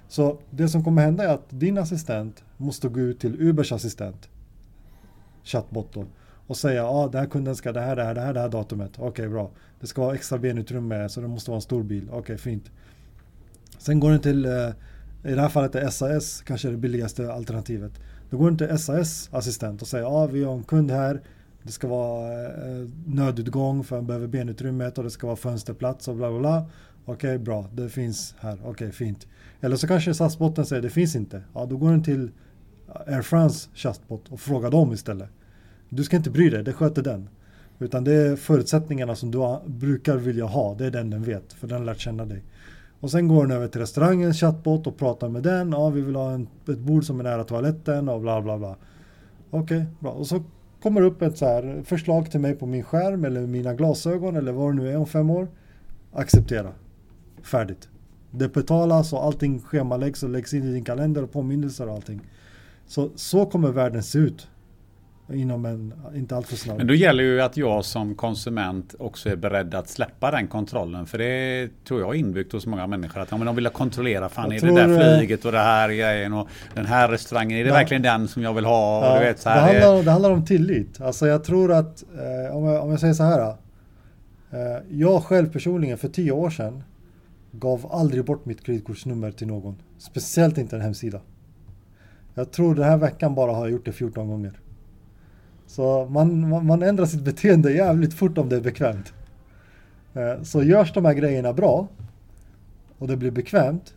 Så 0.08 0.38
det 0.50 0.68
som 0.68 0.84
kommer 0.84 1.02
hända 1.02 1.24
är 1.24 1.28
att 1.28 1.46
din 1.48 1.78
assistent 1.78 2.44
måste 2.56 2.88
gå 2.88 3.00
ut 3.00 3.20
till 3.20 3.42
Ubers 3.42 3.72
assistent, 3.72 4.28
chatbot 5.44 5.92
då, 5.92 6.04
och 6.46 6.56
säga 6.56 6.74
ja 6.74 6.88
ah, 6.88 7.08
den 7.08 7.20
här 7.20 7.28
kunden 7.28 7.56
ska 7.56 7.72
det 7.72 7.80
här, 7.80 7.96
det 7.96 8.04
här, 8.04 8.14
det 8.14 8.20
här, 8.20 8.34
det 8.34 8.40
här 8.40 8.48
datumet. 8.48 8.90
Okej 8.98 9.28
bra. 9.28 9.50
Det 9.80 9.86
ska 9.86 10.02
vara 10.02 10.14
extra 10.14 10.38
benutrymme 10.38 11.08
så 11.08 11.20
det 11.20 11.28
måste 11.28 11.50
vara 11.50 11.56
en 11.56 11.62
stor 11.62 11.82
bil. 11.82 12.08
Okej 12.12 12.38
fint. 12.38 12.70
Sen 13.78 14.00
går 14.00 14.10
den 14.10 14.20
till, 14.20 14.44
eh, 14.44 14.68
i 15.24 15.34
det 15.34 15.40
här 15.40 15.48
fallet 15.48 15.74
är 15.74 15.88
SAS 15.88 16.42
kanske 16.46 16.68
det 16.68 16.76
billigaste 16.76 17.32
alternativet. 17.32 17.92
Då 18.30 18.36
går 18.36 18.50
den 18.50 18.58
till 18.58 18.78
SAS 18.78 19.28
assistent 19.32 19.82
och 19.82 19.88
säger 19.88 20.04
ja 20.04 20.10
ah, 20.10 20.26
vi 20.26 20.44
har 20.44 20.54
en 20.54 20.62
kund 20.62 20.90
här. 20.90 21.20
Det 21.62 21.72
ska 21.72 21.88
vara 21.88 22.42
eh, 22.42 22.88
nödutgång 23.06 23.84
för 23.84 23.96
han 23.96 24.06
behöver 24.06 24.26
benutrymmet 24.26 24.98
och 24.98 25.04
det 25.04 25.10
ska 25.10 25.26
vara 25.26 25.36
fönsterplats 25.36 26.08
och 26.08 26.16
bla 26.16 26.30
bla 26.30 26.38
bla. 26.38 26.66
Okej 27.04 27.38
bra, 27.38 27.66
det 27.72 27.88
finns 27.88 28.34
här. 28.38 28.58
Okej 28.64 28.92
fint. 28.92 29.26
Eller 29.60 29.76
så 29.76 29.86
kanske 29.86 30.14
SAS-botten 30.14 30.66
säger 30.66 30.82
det 30.82 30.90
finns 30.90 31.16
inte. 31.16 31.42
Ja 31.54 31.66
då 31.66 31.76
går 31.76 31.90
den 31.90 32.02
till 32.02 32.30
Air 33.06 33.22
France 33.22 33.68
chatbot 33.74 34.28
och 34.28 34.40
frågar 34.40 34.70
dem 34.70 34.92
istället. 34.92 35.28
Du 35.88 36.04
ska 36.04 36.16
inte 36.16 36.30
bry 36.30 36.50
dig, 36.50 36.64
det 36.64 36.72
sköter 36.72 37.02
den. 37.02 37.28
Utan 37.78 38.04
det 38.04 38.12
är 38.12 38.36
förutsättningarna 38.36 39.14
som 39.14 39.30
du 39.30 39.58
brukar 39.66 40.16
vilja 40.16 40.44
ha, 40.44 40.74
det 40.74 40.86
är 40.86 40.90
den 40.90 41.10
den 41.10 41.22
vet, 41.22 41.52
för 41.52 41.66
den 41.66 41.78
har 41.78 41.84
lärt 41.84 42.00
känna 42.00 42.24
dig. 42.24 42.42
Och 43.00 43.10
sen 43.10 43.28
går 43.28 43.46
den 43.46 43.56
över 43.56 43.68
till 43.68 43.80
restaurangens 43.80 44.40
chatbot 44.40 44.86
och 44.86 44.96
pratar 44.96 45.28
med 45.28 45.42
den. 45.42 45.72
Ja, 45.72 45.88
vi 45.88 46.00
vill 46.00 46.16
ha 46.16 46.30
en, 46.30 46.48
ett 46.68 46.78
bord 46.78 47.04
som 47.04 47.20
är 47.20 47.24
nära 47.24 47.44
toaletten 47.44 48.08
och 48.08 48.20
bla 48.20 48.42
bla 48.42 48.58
bla. 48.58 48.76
Okej, 49.50 49.84
bra. 50.00 50.10
Och 50.10 50.26
så 50.26 50.44
kommer 50.82 51.00
upp 51.00 51.22
ett 51.22 51.38
så 51.38 51.46
här 51.46 51.82
förslag 51.84 52.30
till 52.30 52.40
mig 52.40 52.54
på 52.54 52.66
min 52.66 52.82
skärm 52.82 53.24
eller 53.24 53.46
mina 53.46 53.74
glasögon 53.74 54.36
eller 54.36 54.52
vad 54.52 54.70
det 54.70 54.82
nu 54.82 54.90
är 54.90 54.96
om 54.96 55.06
fem 55.06 55.30
år. 55.30 55.48
Acceptera. 56.12 56.72
Färdigt. 57.44 57.88
Det 58.30 58.48
betalas 58.54 59.12
och 59.12 59.24
allting 59.24 59.60
schemaläggs 59.60 60.22
och 60.22 60.30
läggs 60.30 60.54
in 60.54 60.64
i 60.64 60.72
din 60.72 60.84
kalender 60.84 61.22
och 61.22 61.32
påminnelser 61.32 61.88
och 61.88 61.94
allting. 61.94 62.20
Så, 62.86 63.10
så 63.16 63.46
kommer 63.46 63.68
världen 63.68 64.02
se 64.02 64.18
ut. 64.18 64.48
Inom 65.32 65.64
en, 65.66 65.94
inte 66.14 66.36
alltför 66.36 66.56
snabb. 66.56 66.78
Men 66.78 66.86
då 66.86 66.94
gäller 66.94 67.24
ju 67.24 67.40
att 67.40 67.56
jag 67.56 67.84
som 67.84 68.14
konsument 68.14 68.94
också 68.98 69.28
är 69.28 69.36
beredd 69.36 69.74
att 69.74 69.88
släppa 69.88 70.30
den 70.30 70.46
kontrollen. 70.46 71.06
För 71.06 71.18
det 71.18 71.68
tror 71.88 72.00
jag 72.00 72.14
är 72.14 72.18
inbyggt 72.18 72.52
hos 72.52 72.66
många 72.66 72.86
människor. 72.86 73.20
Att 73.20 73.30
ja, 73.30 73.36
men 73.36 73.46
de 73.46 73.56
vill 73.56 73.68
kontrollera, 73.68 74.28
fan 74.28 74.50
Jag 74.50 74.62
är 74.62 74.66
det 74.66 74.74
där 74.74 75.12
eh, 75.12 75.18
flyget 75.18 75.44
och 75.44 75.52
det 75.52 75.58
här 75.58 75.88
grejen 75.88 76.32
och 76.32 76.48
den 76.74 76.86
här 76.86 77.08
restaurangen, 77.08 77.58
är 77.58 77.62
det 77.64 77.68
Ja. 77.68 77.74
verkligen 77.74 78.02
den 78.02 78.28
som 78.28 78.42
jag 78.42 78.54
vill 78.54 78.64
ha? 78.64 78.98
Och 78.98 79.04
Ja, 79.06 79.18
du 79.20 79.24
vet, 79.26 79.40
så 79.40 79.48
det, 79.48 79.54
handlar, 79.54 80.02
det 80.02 80.10
handlar 80.10 80.30
om 80.30 80.44
tillit. 80.44 81.00
Alltså 81.00 81.26
jag 81.26 81.44
tror 81.44 81.72
att, 81.72 82.02
eh, 82.02 82.56
om, 82.56 82.64
jag, 82.64 82.82
om 82.84 82.90
jag 82.90 83.00
säger 83.00 83.14
så 83.14 83.22
här. 83.22 83.48
Eh, 84.50 84.82
jag 84.90 85.22
själv 85.22 85.52
personligen 85.52 85.98
för 85.98 86.08
tio 86.08 86.32
år 86.32 86.50
sedan 86.50 86.82
gav 87.58 87.86
aldrig 87.92 88.24
bort 88.24 88.46
mitt 88.46 88.64
kreditkortsnummer 88.64 89.30
till 89.30 89.46
någon. 89.46 89.76
Speciellt 89.98 90.58
inte 90.58 90.76
en 90.76 90.82
hemsida. 90.82 91.20
Jag 92.34 92.50
tror 92.50 92.74
den 92.74 92.84
här 92.84 92.96
veckan 92.96 93.34
bara 93.34 93.52
har 93.52 93.60
jag 93.60 93.70
gjort 93.70 93.84
det 93.84 93.92
14 93.92 94.28
gånger. 94.28 94.60
Så 95.66 96.06
man, 96.10 96.48
man, 96.48 96.66
man 96.66 96.82
ändrar 96.82 97.06
sitt 97.06 97.22
beteende 97.22 97.72
jävligt 97.72 98.14
fort 98.14 98.38
om 98.38 98.48
det 98.48 98.56
är 98.56 98.60
bekvämt. 98.60 99.12
Eh, 100.14 100.42
så 100.42 100.62
görs 100.62 100.92
de 100.92 101.04
här 101.04 101.14
grejerna 101.14 101.52
bra 101.52 101.88
och 102.98 103.08
det 103.08 103.16
blir 103.16 103.30
bekvämt. 103.30 103.94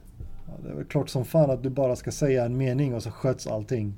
Det 0.64 0.70
är 0.70 0.76
väl 0.76 0.86
klart 0.86 1.10
som 1.10 1.26
fan 1.26 1.50
att 1.52 1.64
du 1.64 1.70
bara 1.70 1.96
ska 1.96 2.12
säga 2.12 2.46
en 2.46 2.58
mening 2.58 2.96
och 2.96 3.04
så 3.04 3.12
sköts 3.12 3.48
allting. 3.48 3.94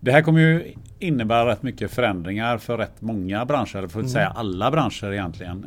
Det 0.00 0.12
här 0.12 0.22
kommer 0.22 0.40
ju 0.40 0.74
innebära 0.98 1.50
rätt 1.50 1.62
mycket 1.62 1.90
förändringar 1.90 2.58
för 2.58 2.78
rätt 2.78 3.00
många 3.02 3.44
branscher, 3.44 3.72
för 3.72 3.84
att 3.84 3.94
Mm. 3.94 4.08
säga 4.08 4.28
alla 4.28 4.70
branscher 4.70 5.12
egentligen. 5.12 5.64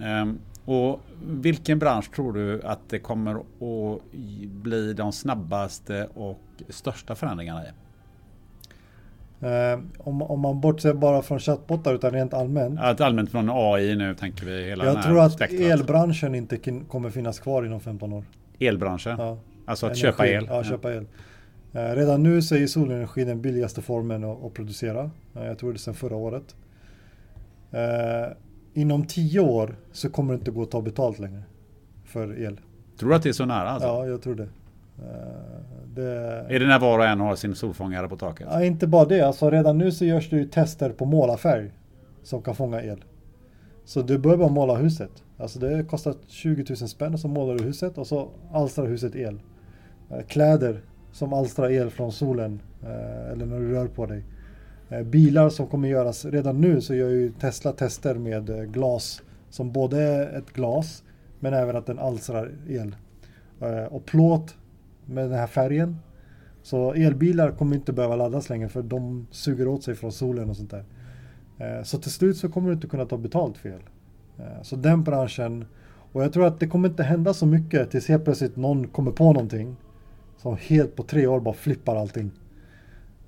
Och 0.69 0.99
vilken 1.23 1.79
bransch 1.79 2.11
tror 2.15 2.33
du 2.33 2.61
att 2.63 2.79
det 2.89 2.99
kommer 2.99 3.35
att 3.35 4.11
bli 4.45 4.93
de 4.93 5.11
snabbaste 5.11 6.07
och 6.13 6.39
största 6.69 7.15
förändringarna 7.15 7.63
i? 7.63 7.67
Eh, 9.41 9.79
om, 9.97 10.21
om 10.21 10.39
man 10.39 10.61
bortser 10.61 10.93
bara 10.93 11.21
från 11.21 11.39
chattbottar 11.39 11.93
utan 11.93 12.11
rent 12.11 12.33
allmänt. 12.33 12.79
Att 12.79 13.01
allmänt 13.01 13.31
från 13.31 13.49
AI 13.49 13.95
nu 13.95 14.15
tänker 14.15 14.45
vi 14.45 14.65
hela 14.65 14.85
jag 14.85 15.03
tror 15.03 15.19
att 15.19 15.33
spektrat. 15.33 15.61
elbranschen 15.61 16.35
inte 16.35 16.57
kommer 16.87 17.09
finnas 17.09 17.39
kvar 17.39 17.65
inom 17.65 17.79
15 17.79 18.13
år. 18.13 18.23
Elbranschen? 18.59 19.15
Ja. 19.19 19.37
Alltså 19.65 19.85
att 19.85 19.89
Energi. 19.91 20.01
köpa 20.01 20.27
el? 20.27 20.45
Ja, 20.49 20.63
köpa 20.63 20.93
el. 20.93 21.05
Eh, 21.73 21.95
redan 21.95 22.23
nu 22.23 22.41
så 22.41 22.55
är 22.55 22.67
solenergi 22.67 23.23
den 23.25 23.41
billigaste 23.41 23.81
formen 23.81 24.23
att, 24.23 24.43
att 24.43 24.53
producera. 24.53 25.11
Eh, 25.35 25.45
jag 25.45 25.57
tror 25.57 25.73
det 25.73 25.79
sedan 25.79 25.93
förra 25.93 26.15
året. 26.15 26.55
Inom 28.79 29.05
10 29.05 29.39
år 29.39 29.75
så 29.91 30.09
kommer 30.09 30.33
det 30.33 30.37
inte 30.37 30.51
gå 30.51 30.61
att 30.61 30.71
ta 30.71 30.81
betalt 30.81 31.19
längre 31.19 31.43
för 32.05 32.41
el. 32.41 32.59
Tror 32.99 33.09
du 33.09 33.15
att 33.15 33.23
det 33.23 33.29
är 33.29 33.33
så 33.33 33.45
nära? 33.45 33.69
Alltså? 33.69 33.87
Ja, 33.87 34.07
jag 34.07 34.21
tror 34.21 34.35
det. 34.35 34.43
Eh, 34.43 34.49
det 35.95 36.11
Är 36.49 36.59
det 36.59 36.67
när 36.67 36.79
var 36.79 36.99
och 36.99 37.05
en 37.05 37.19
har 37.19 37.35
sin 37.35 37.55
solfångare 37.55 38.07
på 38.09 38.17
taket? 38.17 38.47
Ja, 38.51 38.63
inte 38.63 38.87
bara 38.87 39.05
det. 39.05 39.21
Alltså, 39.21 39.49
redan 39.49 39.77
nu 39.77 39.91
så 39.91 40.05
görs 40.05 40.29
det 40.29 40.35
ju 40.35 40.45
tester 40.45 40.89
på 40.89 41.05
målarfärg 41.05 41.71
som 42.23 42.41
kan 42.41 42.55
fånga 42.55 42.83
el. 42.83 43.03
Så 43.85 44.01
du 44.01 44.17
behöver 44.17 44.43
bara 44.43 44.53
måla 44.53 44.75
huset. 44.75 45.23
Alltså 45.37 45.59
det 45.59 45.83
kostar 45.83 46.15
20 46.27 46.65
000 46.69 46.77
spänn 46.77 47.13
och 47.13 47.19
så 47.19 47.27
målar 47.27 47.55
du 47.55 47.63
huset 47.63 47.97
och 47.97 48.07
så 48.07 48.29
alstrar 48.51 48.87
huset 48.87 49.15
el. 49.15 49.39
Eh, 50.09 50.25
Kläder 50.27 50.81
som 51.11 51.33
alstrar 51.33 51.69
el 51.69 51.89
från 51.89 52.11
solen 52.11 52.61
eh, 52.83 53.31
eller 53.31 53.45
när 53.45 53.59
du 53.59 53.71
rör 53.73 53.87
på 53.87 54.05
dig. 54.05 54.23
Eh, 54.89 55.03
bilar 55.03 55.49
som 55.49 55.67
kommer 55.67 55.89
göras, 55.89 56.25
redan 56.25 56.61
nu 56.61 56.81
så 56.81 56.95
gör 56.95 57.09
ju 57.09 57.31
Tesla 57.31 57.71
tester 57.71 58.15
med 58.15 58.49
eh, 58.49 58.63
glas 58.63 59.21
som 59.49 59.71
både 59.71 60.01
är 60.01 60.37
ett 60.37 60.53
glas 60.53 61.03
men 61.39 61.53
även 61.53 61.75
att 61.75 61.85
den 61.85 61.99
alstrar 61.99 62.51
el. 62.67 62.95
Eh, 63.61 63.83
och 63.83 64.05
plåt 64.05 64.55
med 65.05 65.29
den 65.29 65.39
här 65.39 65.47
färgen. 65.47 65.97
Så 66.61 66.93
elbilar 66.93 67.51
kommer 67.51 67.75
inte 67.75 67.93
behöva 67.93 68.15
laddas 68.15 68.49
längre 68.49 68.69
för 68.69 68.81
de 68.81 69.27
suger 69.31 69.67
åt 69.67 69.83
sig 69.83 69.95
från 69.95 70.11
solen 70.11 70.49
och 70.49 70.57
sånt 70.57 70.71
där. 70.71 70.83
Så 71.83 71.97
till 71.97 72.11
slut 72.11 72.37
så 72.37 72.49
kommer 72.49 72.67
du 72.67 72.73
inte 72.73 72.87
kunna 72.87 73.05
ta 73.05 73.17
betalt 73.17 73.57
för 73.57 73.69
el. 73.69 73.81
Så 74.61 74.75
den 74.75 75.03
branschen, 75.03 75.65
och 76.11 76.23
jag 76.23 76.33
tror 76.33 76.47
att 76.47 76.59
det 76.59 76.67
kommer 76.67 76.89
inte 76.89 77.03
hända 77.03 77.33
så 77.33 77.45
mycket 77.45 77.91
tills 77.91 78.07
helt 78.07 78.23
plötsligt 78.23 78.55
någon 78.55 78.87
kommer 78.87 79.11
på 79.11 79.33
någonting 79.33 79.75
som 80.37 80.57
helt 80.57 80.95
på 80.95 81.03
tre 81.03 81.27
år 81.27 81.39
bara 81.39 81.53
flippar 81.53 81.95
allting. 81.95 82.31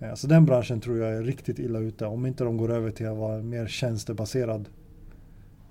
Eh, 0.02 0.14
så 0.14 0.28
den 0.28 0.46
branschen 0.46 0.80
tror 0.82 0.98
jag 0.98 1.14
är 1.14 1.24
riktigt 1.24 1.60
illa 1.60 1.80
ute 1.80 2.06
om 2.06 2.26
inte 2.26 2.44
de 2.44 2.58
går 2.58 2.72
över 2.72 2.92
till 2.92 3.08
att 3.08 3.18
vara 3.18 3.36
en 3.36 3.50
mer 3.50 3.68
tjänstebaserad 3.68 4.70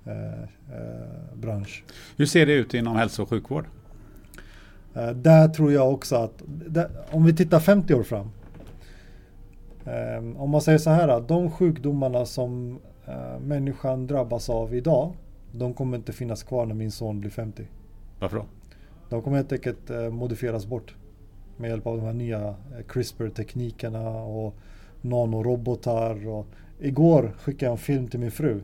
eh, 0.05 0.41
eh, 0.41 1.35
bransch. 1.35 1.83
Hur 2.17 2.25
ser 2.25 2.45
det 2.45 2.53
ut 2.53 2.73
inom 2.73 2.95
hälso 2.95 3.23
och 3.23 3.29
sjukvård? 3.29 3.65
Eh, 4.93 5.09
där 5.09 5.47
tror 5.47 5.71
jag 5.71 5.93
också 5.93 6.15
att, 6.15 6.43
där, 6.45 6.89
om 7.11 7.25
vi 7.25 7.35
tittar 7.35 7.59
50 7.59 7.93
år 7.93 8.03
fram. 8.03 8.31
Eh, 9.85 10.41
om 10.41 10.49
man 10.49 10.61
säger 10.61 10.77
så 10.77 10.89
här 10.89 11.07
att 11.07 11.27
de 11.27 11.51
sjukdomarna 11.51 12.25
som 12.25 12.79
eh, 13.05 13.39
människan 13.39 14.07
drabbas 14.07 14.49
av 14.49 14.75
idag, 14.75 15.13
de 15.51 15.73
kommer 15.73 15.97
inte 15.97 16.13
finnas 16.13 16.43
kvar 16.43 16.65
när 16.65 16.75
min 16.75 16.91
son 16.91 17.19
blir 17.19 17.29
50. 17.29 17.67
Varför 18.19 18.37
då? 18.37 18.45
De 19.09 19.21
kommer 19.21 19.37
helt 19.37 19.51
enkelt 19.51 19.89
modifieras 20.11 20.65
bort 20.65 20.95
med 21.57 21.69
hjälp 21.69 21.87
av 21.87 21.97
de 21.97 22.05
här 22.05 22.13
nya 22.13 22.39
eh, 22.47 22.85
CRISPR-teknikerna 22.87 24.09
och 24.09 24.55
nanorobotar. 25.01 26.27
Och 26.27 26.47
igår 26.79 27.31
skickade 27.39 27.65
jag 27.65 27.71
en 27.71 27.77
film 27.77 28.07
till 28.07 28.19
min 28.19 28.31
fru 28.31 28.61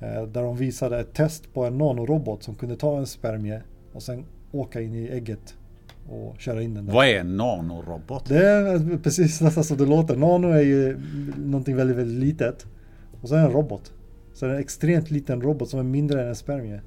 eh, 0.00 0.22
där 0.22 0.42
de 0.42 0.56
visade 0.56 1.00
ett 1.00 1.14
test 1.14 1.54
på 1.54 1.64
en 1.64 1.78
nanorobot 1.78 2.42
som 2.42 2.54
kunde 2.54 2.76
ta 2.76 2.98
en 2.98 3.06
spermie 3.06 3.62
och 3.92 4.02
sen 4.02 4.24
åka 4.52 4.80
in 4.80 4.94
i 4.94 5.08
ägget 5.08 5.54
och 6.08 6.40
köra 6.40 6.62
in 6.62 6.74
den 6.74 6.86
där. 6.86 6.92
Vad 6.92 7.06
är 7.06 7.20
en 7.20 7.36
nanorobot? 7.36 8.28
Det 8.28 8.46
är 8.46 8.98
precis 8.98 9.40
nästan 9.40 9.64
som 9.64 9.76
det 9.76 9.86
låter. 9.86 10.16
Nano 10.16 10.48
är 10.48 10.62
ju 10.62 11.00
någonting 11.36 11.76
väldigt, 11.76 11.96
väldigt 11.96 12.20
litet. 12.20 12.66
Och 13.22 13.28
så 13.28 13.34
är 13.34 13.38
det 13.38 13.46
en 13.46 13.52
robot. 13.52 13.92
Så 14.34 14.46
det 14.46 14.52
är 14.52 14.54
en 14.54 14.60
extremt 14.60 15.10
liten 15.10 15.42
robot 15.42 15.68
som 15.68 15.80
är 15.80 15.84
mindre 15.84 16.22
än 16.22 16.28
en 16.28 16.36
spermie. 16.36 16.80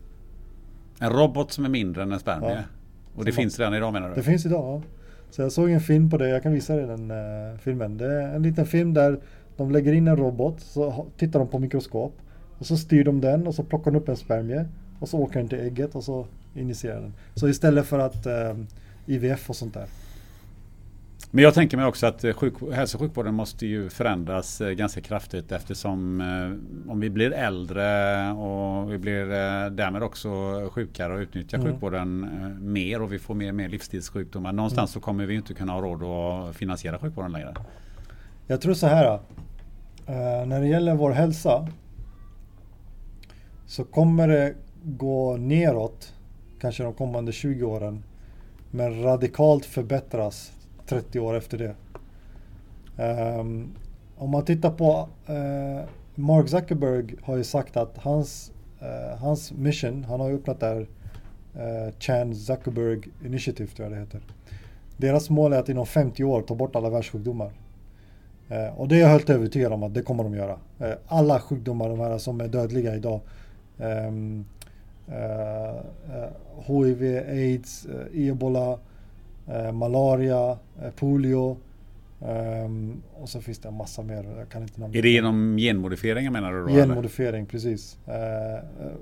En 0.99 1.09
robot 1.09 1.51
som 1.51 1.65
är 1.65 1.69
mindre 1.69 2.03
än 2.03 2.11
en 2.11 2.19
spermie? 2.19 2.49
Ja. 2.49 2.61
Och 3.15 3.25
det 3.25 3.31
Som 3.31 3.41
finns 3.41 3.59
redan 3.59 3.73
idag 3.73 3.93
menar 3.93 4.09
du? 4.09 4.15
Det 4.15 4.23
finns 4.23 4.45
idag. 4.45 4.63
Ja. 4.63 4.81
Så 5.31 5.41
jag 5.41 5.51
såg 5.51 5.71
en 5.71 5.81
film 5.81 6.09
på 6.09 6.17
det, 6.17 6.29
jag 6.29 6.43
kan 6.43 6.53
visa 6.53 6.75
dig 6.75 6.85
den 6.85 7.11
uh, 7.11 7.57
filmen. 7.57 7.97
Det 7.97 8.05
är 8.05 8.35
en 8.35 8.43
liten 8.43 8.65
film 8.65 8.93
där 8.93 9.19
de 9.57 9.71
lägger 9.71 9.93
in 9.93 10.07
en 10.07 10.17
robot, 10.17 10.59
så 10.59 11.05
tittar 11.17 11.39
de 11.39 11.47
på 11.47 11.59
mikroskop. 11.59 12.13
Och 12.57 12.65
så 12.65 12.77
styr 12.77 13.03
de 13.03 13.21
den 13.21 13.47
och 13.47 13.55
så 13.55 13.63
plockar 13.63 13.91
de 13.91 13.97
upp 13.97 14.09
en 14.09 14.17
spermie. 14.17 14.65
Och 14.99 15.09
så 15.09 15.19
åker 15.19 15.39
den 15.39 15.49
till 15.49 15.59
ägget 15.59 15.95
och 15.95 16.03
så 16.03 16.25
injicerar 16.55 17.01
den. 17.01 17.13
Så 17.35 17.47
istället 17.47 17.85
för 17.85 17.99
att 17.99 18.25
eh, 18.25 18.33
uh, 18.33 18.57
IVF 19.05 19.49
och 19.49 19.55
sånt 19.55 19.73
där. 19.73 19.85
Men 21.31 21.43
jag 21.43 21.53
tänker 21.53 21.77
mig 21.77 21.85
också 21.85 22.07
att 22.07 22.23
eh, 22.23 22.33
sjuk, 22.33 22.53
hälso 22.73 22.97
och 22.97 23.01
sjukvården 23.01 23.33
måste 23.33 23.65
ju 23.65 23.89
förändras 23.89 24.61
eh, 24.61 24.69
ganska 24.69 25.01
kraftigt 25.01 25.51
eftersom 25.51 26.21
eh, 26.21 26.91
om 26.91 26.99
vi 26.99 27.09
blir 27.09 27.31
äldre 27.31 28.31
och 28.31 28.91
vi 28.93 28.97
blir 28.97 29.25
därmed 29.69 30.03
också 30.03 30.29
sjukare 30.71 31.13
och 31.13 31.19
utnyttjar 31.19 31.57
Mm. 31.57 31.71
sjukvården 31.71 32.29
mer 32.61 33.01
och 33.01 33.13
vi 33.13 33.19
får 33.19 33.35
mer 33.35 33.49
och 33.49 33.55
mer 33.55 33.69
livsstilssjukdomar. 33.69 34.53
Någonstans 34.53 34.91
så 34.91 34.99
kommer 34.99 35.25
vi 35.25 35.35
inte 35.35 35.53
kunna 35.53 35.73
ha 35.73 35.81
råd 35.81 36.03
att 36.03 36.55
finansiera 36.55 36.99
sjukvården 36.99 37.31
längre. 37.31 37.53
Jag 38.47 38.61
tror 38.61 38.73
så 38.73 38.87
här. 38.87 39.19
när 40.45 40.61
det 40.61 40.67
gäller 40.67 40.95
vår 40.95 41.11
hälsa. 41.11 41.67
Så 43.65 43.83
kommer 43.83 44.27
det 44.27 44.53
gå 44.83 45.37
neråt. 45.37 46.13
Kanske 46.61 46.83
de 46.83 46.93
kommande 46.93 47.31
20 47.31 47.63
åren. 47.63 48.03
Men 48.71 49.03
radikalt 49.03 49.65
förbättras 49.65 50.51
30 50.89 51.19
år 51.19 51.37
efter 51.37 51.57
det. 51.57 51.75
Um, 53.03 53.69
om 54.17 54.29
man 54.29 54.45
tittar 54.45 54.71
på 54.71 55.09
uh, 55.29 55.81
Mark 56.15 56.49
Zuckerberg 56.49 57.15
har 57.21 57.37
ju 57.37 57.43
sagt 57.43 57.77
att 57.77 57.97
hans, 57.97 58.51
uh, 58.81 59.17
hans 59.17 59.51
mission, 59.51 60.03
han 60.03 60.19
har 60.19 60.29
ju 60.29 60.35
öppnat 60.35 60.59
där 60.59 60.79
uh, 60.79 61.93
Chan 61.99 62.35
Zuckerberg 62.35 63.01
Initiative 63.25 63.69
tror 63.69 63.87
jag 63.87 63.97
det 63.97 63.99
heter. 63.99 64.21
Deras 64.97 65.29
mål 65.29 65.53
är 65.53 65.59
att 65.59 65.69
inom 65.69 65.85
50 65.85 66.23
år 66.23 66.41
ta 66.41 66.55
bort 66.55 66.75
alla 66.75 66.89
världssjukdomar. 66.89 67.51
Uh, 68.51 68.79
och 68.79 68.87
det 68.87 68.95
är 68.95 68.99
jag 68.99 69.07
helt 69.07 69.29
övertygad 69.29 69.73
om 69.73 69.83
att 69.83 69.93
det 69.93 70.01
kommer 70.01 70.23
de 70.23 70.35
göra. 70.35 70.57
Uh, 70.81 70.93
alla 71.07 71.39
sjukdomar, 71.39 71.89
de 71.89 71.99
här 71.99 72.17
som 72.17 72.41
är 72.41 72.47
dödliga 72.47 72.95
idag. 72.95 73.19
Ehm, 73.79 74.45
um, 75.07 75.15
HIV, 76.67 77.23
AIDS, 77.29 77.87
ebola, 78.13 78.79
malaria, 79.71 80.57
eh, 80.81 80.91
polio. 80.95 81.57
ehm, 82.21 83.01
och 83.13 83.29
så 83.29 83.41
finns 83.41 83.59
det 83.59 83.67
en 83.67 83.73
massa 83.77 84.01
mer. 84.03 84.25
Jag 84.37 84.49
kan 84.49 84.61
inte 84.61 84.79
namna. 84.79 84.97
Är 84.97 85.01
det 85.01 85.09
genom 85.09 85.57
genmodifieringar 85.57 86.31
menar 86.31 86.51
du 86.53 86.59
då? 86.61 86.67
eller? 86.67 86.79
Genmodifiering, 86.79 87.45
precis. 87.45 87.97
Eh, 88.07 88.53
eh, 88.53 88.59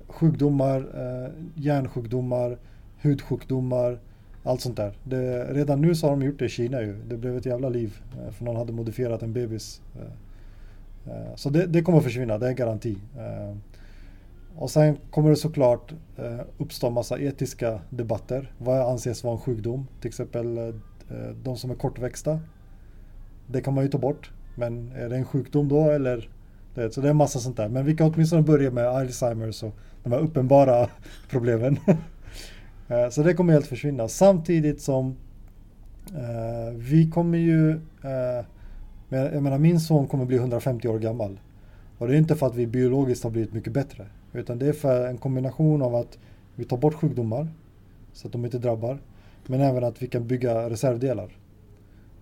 sjukdomar, 0.07 0.77
eh, 0.77 1.31
hjärnsjukdomar, 1.55 2.57
hudsjukdomar, 3.01 3.99
allt 4.43 4.61
sånt 4.61 4.77
där. 4.77 4.93
Det, 5.03 5.43
redan 5.53 5.81
nu 5.81 5.95
så 5.95 6.07
har 6.07 6.11
de 6.11 6.21
gjort 6.25 6.39
det 6.39 6.45
i 6.45 6.49
Kina 6.49 6.81
ju. 6.81 6.95
Det 7.09 7.17
blev 7.17 7.37
ett 7.37 7.45
jävla 7.45 7.69
liv 7.69 8.01
eh, 8.25 8.31
för 8.33 8.45
någon 8.45 8.55
hade 8.55 8.73
modifierat 8.73 9.23
en 9.23 9.33
bebis. 9.33 9.81
Eh, 9.95 11.13
eh, 11.13 11.35
så 11.35 11.49
det, 11.49 11.65
det 11.65 11.81
kommer 11.81 11.97
att 11.97 12.03
försvinna, 12.03 12.37
det 12.37 12.45
är 12.45 12.49
en 12.49 12.55
garanti. 12.55 12.97
Och 14.57 14.71
sen 14.71 14.97
kommer 15.11 15.29
det 15.29 15.35
såklart 15.35 15.93
eh, 16.17 16.39
uppstå 16.57 16.89
massa 16.89 17.19
etiska 17.19 17.79
debatter. 17.89 18.51
Vad 18.57 18.81
anses 18.91 19.23
vara 19.23 19.33
en 19.33 19.41
sjukdom? 19.41 19.87
Till 20.01 20.07
exempel 20.07 20.57
eh, 20.57 20.73
de 21.43 21.57
som 21.57 21.71
är 21.71 21.75
kortväxta. 21.75 22.39
Det 23.47 23.61
kan 23.61 23.73
man 23.73 23.83
ju 23.83 23.89
ta 23.89 23.97
bort. 23.97 24.31
Men 24.55 24.91
är 24.91 25.09
det 25.09 25.15
en 25.15 25.25
sjukdom 25.25 25.67
då 25.67 25.91
eller? 25.91 26.29
Det, 26.73 26.91
så 26.93 27.01
det 27.01 27.07
är 27.07 27.11
en 27.11 27.17
massa 27.17 27.39
sånt 27.39 27.57
där. 27.57 27.69
Men 27.69 27.85
vi 27.85 27.95
kan 27.95 28.13
åtminstone 28.13 28.41
börja 28.41 28.71
med 28.71 28.87
Alzheimers 28.87 29.63
och 29.63 29.75
de 30.03 30.11
här 30.11 30.19
uppenbara 30.19 30.89
problemen. 31.29 31.79
Eh, 32.89 33.09
så 33.09 33.23
det 33.23 33.33
kommer 33.33 33.53
helt 33.53 33.67
försvinna. 33.67 34.07
Samtidigt 34.07 34.81
som 34.81 35.15
eh, 36.15 36.73
vi 36.75 37.09
kommer 37.09 37.37
ju... 37.37 37.71
Eh, 38.03 38.45
jag 39.09 39.43
menar 39.43 39.57
min 39.57 39.79
son 39.79 40.07
kommer 40.07 40.25
bli 40.25 40.37
150 40.37 40.87
år 40.87 40.99
gammal. 40.99 41.39
Och 41.97 42.07
det 42.07 42.13
är 42.13 42.17
inte 42.17 42.35
för 42.35 42.47
att 42.47 42.55
vi 42.55 42.67
biologiskt 42.67 43.23
har 43.23 43.31
blivit 43.31 43.53
mycket 43.53 43.73
bättre. 43.73 44.05
Utan 44.37 44.59
det 44.59 44.67
är 44.67 44.73
för 44.73 45.07
en 45.07 45.17
kombination 45.17 45.81
av 45.81 45.95
att 45.95 46.17
vi 46.55 46.65
tar 46.65 46.77
bort 46.77 46.93
sjukdomar 46.93 47.47
så 48.13 48.27
att 48.27 48.31
de 48.31 48.45
inte 48.45 48.57
drabbar. 48.57 48.97
Men 49.47 49.61
även 49.61 49.83
att 49.83 50.01
vi 50.01 50.07
kan 50.07 50.27
bygga 50.27 50.69
reservdelar. 50.69 51.37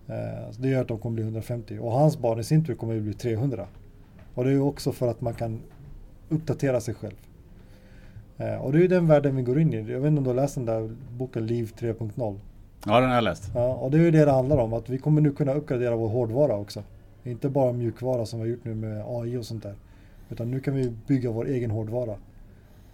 Eh, 0.08 0.50
så 0.50 0.62
det 0.62 0.68
gör 0.68 0.80
att 0.80 0.88
de 0.88 0.98
kommer 0.98 1.14
bli 1.14 1.24
150. 1.24 1.78
Och 1.78 1.92
hans 1.92 2.18
barn 2.18 2.40
i 2.40 2.44
sin 2.44 2.64
tur 2.64 2.74
kommer 2.74 3.00
bli 3.00 3.14
300. 3.14 3.66
Och 4.34 4.44
det 4.44 4.50
är 4.50 4.60
också 4.60 4.92
för 4.92 5.08
att 5.08 5.20
man 5.20 5.34
kan 5.34 5.60
uppdatera 6.28 6.80
sig 6.80 6.94
själv. 6.94 7.16
Eh, 8.38 8.54
och 8.54 8.72
det 8.72 8.78
är 8.78 8.82
ju 8.82 8.88
den 8.88 9.06
världen 9.06 9.36
vi 9.36 9.42
går 9.42 9.60
in 9.60 9.74
i. 9.74 9.76
Jag 9.76 10.00
vet 10.00 10.08
inte 10.08 10.18
om 10.18 10.24
du 10.24 10.30
har 10.30 10.34
läst 10.34 10.54
den 10.54 10.64
där 10.64 10.90
boken 11.18 11.46
Liv 11.46 11.72
3.0? 11.78 12.38
Ja, 12.86 13.00
den 13.00 13.08
har 13.08 13.14
jag 13.14 13.24
läst. 13.24 13.50
Ja, 13.54 13.74
och 13.74 13.90
det 13.90 13.98
är 13.98 14.02
ju 14.02 14.10
det 14.10 14.24
det 14.24 14.30
handlar 14.30 14.56
om. 14.56 14.72
Att 14.72 14.88
vi 14.88 14.98
kommer 14.98 15.20
nu 15.20 15.32
kunna 15.32 15.54
uppgradera 15.54 15.96
vår 15.96 16.08
hårdvara 16.08 16.56
också. 16.56 16.82
Inte 17.24 17.48
bara 17.48 17.72
mjukvara 17.72 18.26
som 18.26 18.40
vi 18.40 18.44
har 18.44 18.50
gjort 18.50 18.64
nu 18.64 18.74
med 18.74 19.04
AI 19.06 19.36
och 19.36 19.44
sånt 19.44 19.62
där. 19.62 19.74
Utan 20.30 20.50
nu 20.50 20.60
kan 20.60 20.74
vi 20.74 20.92
bygga 21.06 21.30
vår 21.30 21.48
egen 21.48 21.70
hårdvara. 21.70 22.16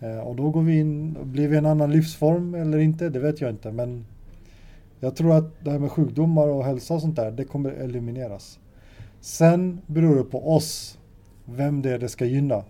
Eh, 0.00 0.18
och 0.18 0.36
då 0.36 0.50
går 0.50 0.62
vi 0.62 0.78
in, 0.78 1.16
blir 1.22 1.48
vi 1.48 1.56
en 1.56 1.66
annan 1.66 1.90
livsform 1.90 2.54
eller 2.54 2.78
inte? 2.78 3.08
Det 3.08 3.18
vet 3.18 3.40
jag 3.40 3.50
inte. 3.50 3.72
Men 3.72 4.04
jag 5.00 5.16
tror 5.16 5.36
att 5.36 5.64
det 5.64 5.70
här 5.70 5.78
med 5.78 5.90
sjukdomar 5.90 6.48
och 6.48 6.64
hälsa 6.64 6.94
och 6.94 7.00
sånt 7.00 7.16
där, 7.16 7.30
det 7.30 7.44
kommer 7.44 7.70
elimineras. 7.70 8.58
Sen 9.20 9.80
beror 9.86 10.16
det 10.16 10.24
på 10.24 10.54
oss 10.54 10.98
vem 11.44 11.82
det 11.82 11.90
är 11.90 11.98
det 11.98 12.08
ska 12.08 12.24
gynna. 12.24 12.64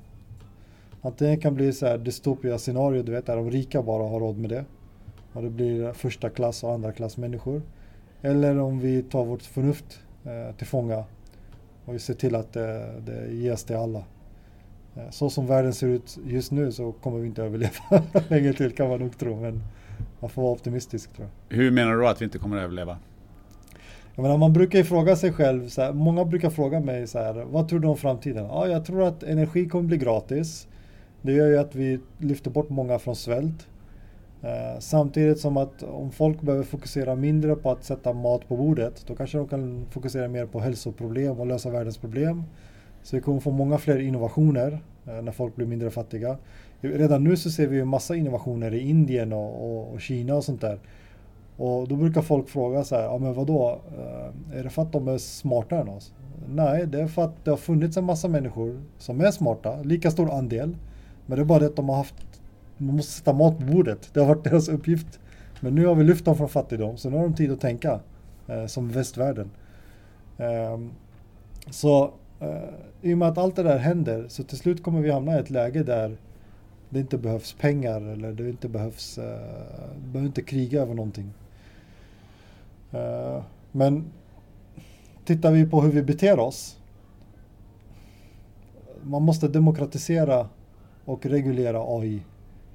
Antingen 1.03 1.41
kan 1.41 1.53
det 1.53 1.57
bli 1.57 1.73
så 1.73 1.87
här 1.87 1.99
dystopia 1.99 2.59
scenario, 2.59 3.03
du 3.03 3.13
vet, 3.13 3.27
där 3.27 3.37
de 3.37 3.51
rika 3.51 3.83
bara 3.83 4.09
har 4.09 4.21
råd 4.21 4.39
med 4.39 4.51
det. 4.51 4.65
Och 5.33 5.43
det 5.43 5.51
blir 5.51 5.93
första 5.93 6.31
klass 6.31 6.65
och 6.65 6.73
andra 6.73 6.93
klass 6.93 7.17
människor. 7.17 7.63
Eller 8.23 8.59
om 8.59 8.79
vi 8.79 9.03
tar 9.03 9.25
vårt 9.25 9.43
förnuft 9.43 10.01
eh, 10.25 10.57
till 10.57 10.67
fånga 10.67 11.05
och 11.85 11.95
vi 11.95 11.99
ser 11.99 12.15
till 12.15 12.35
att 12.35 12.53
det, 12.53 13.01
det 13.07 13.33
ges 13.33 13.65
till 13.65 13.77
alla. 13.77 14.05
Eh, 14.97 15.11
så 15.11 15.31
som 15.31 15.47
världen 15.47 15.75
ser 15.75 15.87
ut 15.87 16.19
just 16.25 16.53
nu 16.53 16.73
så 16.73 16.93
kommer 16.93 17.19
vi 17.19 17.27
inte 17.27 17.43
överleva 17.43 18.03
länge 18.29 18.53
till 18.53 18.73
kan 18.73 18.89
man 18.89 19.01
nog 19.01 19.19
tro. 19.19 19.41
Men 19.41 19.63
man 20.21 20.31
får 20.31 20.43
vara 20.43 20.53
optimistisk 20.53 21.13
tror 21.13 21.29
jag. 21.49 21.57
Hur 21.57 21.71
menar 21.71 21.97
du 21.97 22.09
att 22.09 22.21
vi 22.21 22.25
inte 22.25 22.39
kommer 22.39 22.57
att 22.57 22.63
överleva? 22.63 22.99
Jag 24.15 24.23
menar, 24.23 24.39
man 24.39 24.53
brukar 24.53 24.79
ju 24.79 24.85
fråga 24.85 25.17
sig 25.17 25.33
själv, 25.33 25.69
så 25.69 25.83
här, 25.83 25.93
många 25.93 26.25
brukar 26.25 26.51
fråga 26.51 26.81
mig 26.81 27.07
så 27.07 27.19
här, 27.19 27.35
vad 27.35 27.69
tror 27.69 27.81
du 27.81 27.89
om 27.89 27.97
framtiden? 27.97 28.45
Ja, 28.45 28.69
jag 28.69 28.85
tror 28.85 29.03
att 29.03 29.23
energi 29.23 29.69
kommer 29.69 29.85
bli 29.85 29.97
gratis. 29.97 30.69
Det 31.23 31.33
gör 31.33 31.47
ju 31.47 31.59
att 31.59 31.75
vi 31.75 32.01
lyfter 32.19 32.51
bort 32.51 32.69
många 32.69 32.99
från 32.99 33.17
svält. 33.17 33.67
Eh, 34.43 34.79
samtidigt 34.79 35.39
som 35.39 35.57
att 35.57 35.83
om 35.83 36.11
folk 36.11 36.41
behöver 36.41 36.65
fokusera 36.65 37.15
mindre 37.15 37.57
på 37.57 37.71
att 37.71 37.85
sätta 37.85 38.13
mat 38.13 38.49
på 38.49 38.57
bordet, 38.57 39.05
då 39.07 39.15
kanske 39.15 39.39
de 39.39 39.49
kan 39.49 39.87
fokusera 39.91 40.29
mer 40.29 40.47
på 40.47 40.61
hälsoproblem 40.61 41.41
och 41.41 41.47
lösa 41.47 41.71
världens 41.71 41.99
problem. 41.99 42.45
Så 43.03 43.17
vi 43.17 43.23
kommer 43.23 43.41
få 43.41 43.51
många 43.51 43.79
fler 43.79 43.99
innovationer 43.99 44.83
eh, 45.07 45.23
när 45.23 45.33
folk 45.33 45.57
blir 45.57 45.67
mindre 45.67 45.91
fattiga. 45.91 46.39
Redan 46.81 47.25
nu 47.25 47.37
så 47.37 47.51
ser 47.51 47.67
vi 47.67 47.77
ju 47.77 47.85
massa 47.85 48.17
innovationer 48.17 48.75
i 48.75 48.89
Indien 48.89 49.33
och, 49.33 49.65
och, 49.65 49.93
och 49.93 50.01
Kina 50.01 50.35
och 50.35 50.45
sånt 50.45 50.61
där. 50.61 50.79
Och 51.57 51.89
då 51.89 51.97
brukar 51.97 52.23
folk 52.23 52.49
fråga 52.49 52.85
så 52.85 52.97
här, 52.97 53.03
ja 53.03 53.19
men 53.19 53.35
vadå, 53.35 53.81
eh, 53.99 54.59
är 54.59 54.65
det 54.65 54.71
för 54.71 54.83
att 54.83 54.93
de 54.93 55.09
är 55.09 55.19
smartare 55.19 55.81
än 55.81 55.89
oss? 55.89 56.13
Nej, 56.49 56.87
det 56.87 57.01
är 57.01 57.07
för 57.07 57.25
att 57.25 57.45
det 57.45 57.51
har 57.51 57.57
funnits 57.57 57.97
en 57.97 58.05
massa 58.05 58.29
människor 58.29 58.81
som 58.99 59.21
är 59.21 59.31
smarta, 59.31 59.83
lika 59.83 60.11
stor 60.11 60.31
andel. 60.31 60.77
Men 61.27 61.37
det 61.37 61.43
är 61.43 61.45
bara 61.45 61.59
det 61.59 61.67
att 61.67 61.77
de 61.77 61.89
har 61.89 61.97
haft, 61.97 62.41
man 62.77 62.97
måste 62.97 63.13
sätta 63.13 63.33
mat 63.33 63.59
på 63.59 63.65
bordet. 63.65 64.11
Det 64.13 64.21
har 64.21 64.27
varit 64.27 64.45
deras 64.45 64.69
uppgift. 64.69 65.21
Men 65.61 65.75
nu 65.75 65.87
har 65.87 65.95
vi 65.95 66.05
lyft 66.05 66.25
dem 66.25 66.37
från 66.37 66.49
fattigdom, 66.49 66.97
så 66.97 67.11
nu 67.11 67.17
har 67.17 67.23
de 67.23 67.35
tid 67.35 67.53
att 67.53 67.61
tänka 67.61 68.01
eh, 68.49 68.67
som 68.67 68.89
västvärlden. 68.89 69.51
Ehm, 70.39 70.91
så 71.71 72.11
Eh, 72.43 72.69
i 73.03 73.15
och 73.15 73.19
med 73.19 73.29
att 73.29 73.39
allt 73.39 73.57
det 73.57 73.63
där 73.63 73.79
händer 73.79 74.29
så 74.29 74.43
till 74.43 74.59
slut 74.59 74.83
kommer 74.83 75.01
vi 75.01 75.11
hamna 75.11 75.37
i 75.37 75.41
ett 75.41 75.51
läge 75.51 75.83
där 75.83 76.17
det 76.91 77.01
inte 77.01 77.19
behövs 77.19 77.53
pengar 77.53 78.01
eller 78.01 78.33
det 78.33 78.49
inte 78.49 78.69
behövs, 78.69 79.19
uh, 79.19 79.25
behöver 80.13 80.27
inte 80.27 80.43
kriga 80.43 80.83
över 80.83 80.95
någonting. 80.95 81.33
Uh, 82.95 83.43
men 83.73 84.05
tittar 85.25 85.53
vi 85.53 85.67
på 85.67 85.81
hur 85.81 85.93
vi 85.93 86.03
beter 86.03 86.39
oss. 86.39 86.79
Man 89.03 89.23
måste 89.23 89.49
demokratisera 89.49 90.49
och 91.05 91.27
reglera 91.27 91.83
AI. 91.99 92.23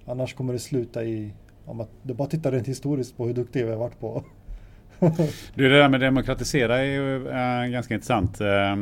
Annars 0.05 0.33
kommer 0.33 0.53
det 0.53 0.59
sluta 0.59 1.03
i, 1.03 1.33
om 1.65 1.81
att 1.81 1.89
du 2.03 2.13
bara 2.13 2.27
tittar 2.27 2.51
rent 2.51 2.67
historiskt 2.67 3.17
på 3.17 3.25
hur 3.25 3.33
duktig 3.33 3.65
vi 3.65 3.71
har 3.71 3.77
varit 3.77 3.99
på 3.99 4.23
du, 5.55 5.69
det 5.69 5.77
där 5.77 5.89
med 5.89 5.99
demokratisera 5.99 6.77
är 6.77 6.83
ju 6.83 7.27
äh, 7.27 7.67
ganska 7.71 7.93
intressant. 7.93 8.37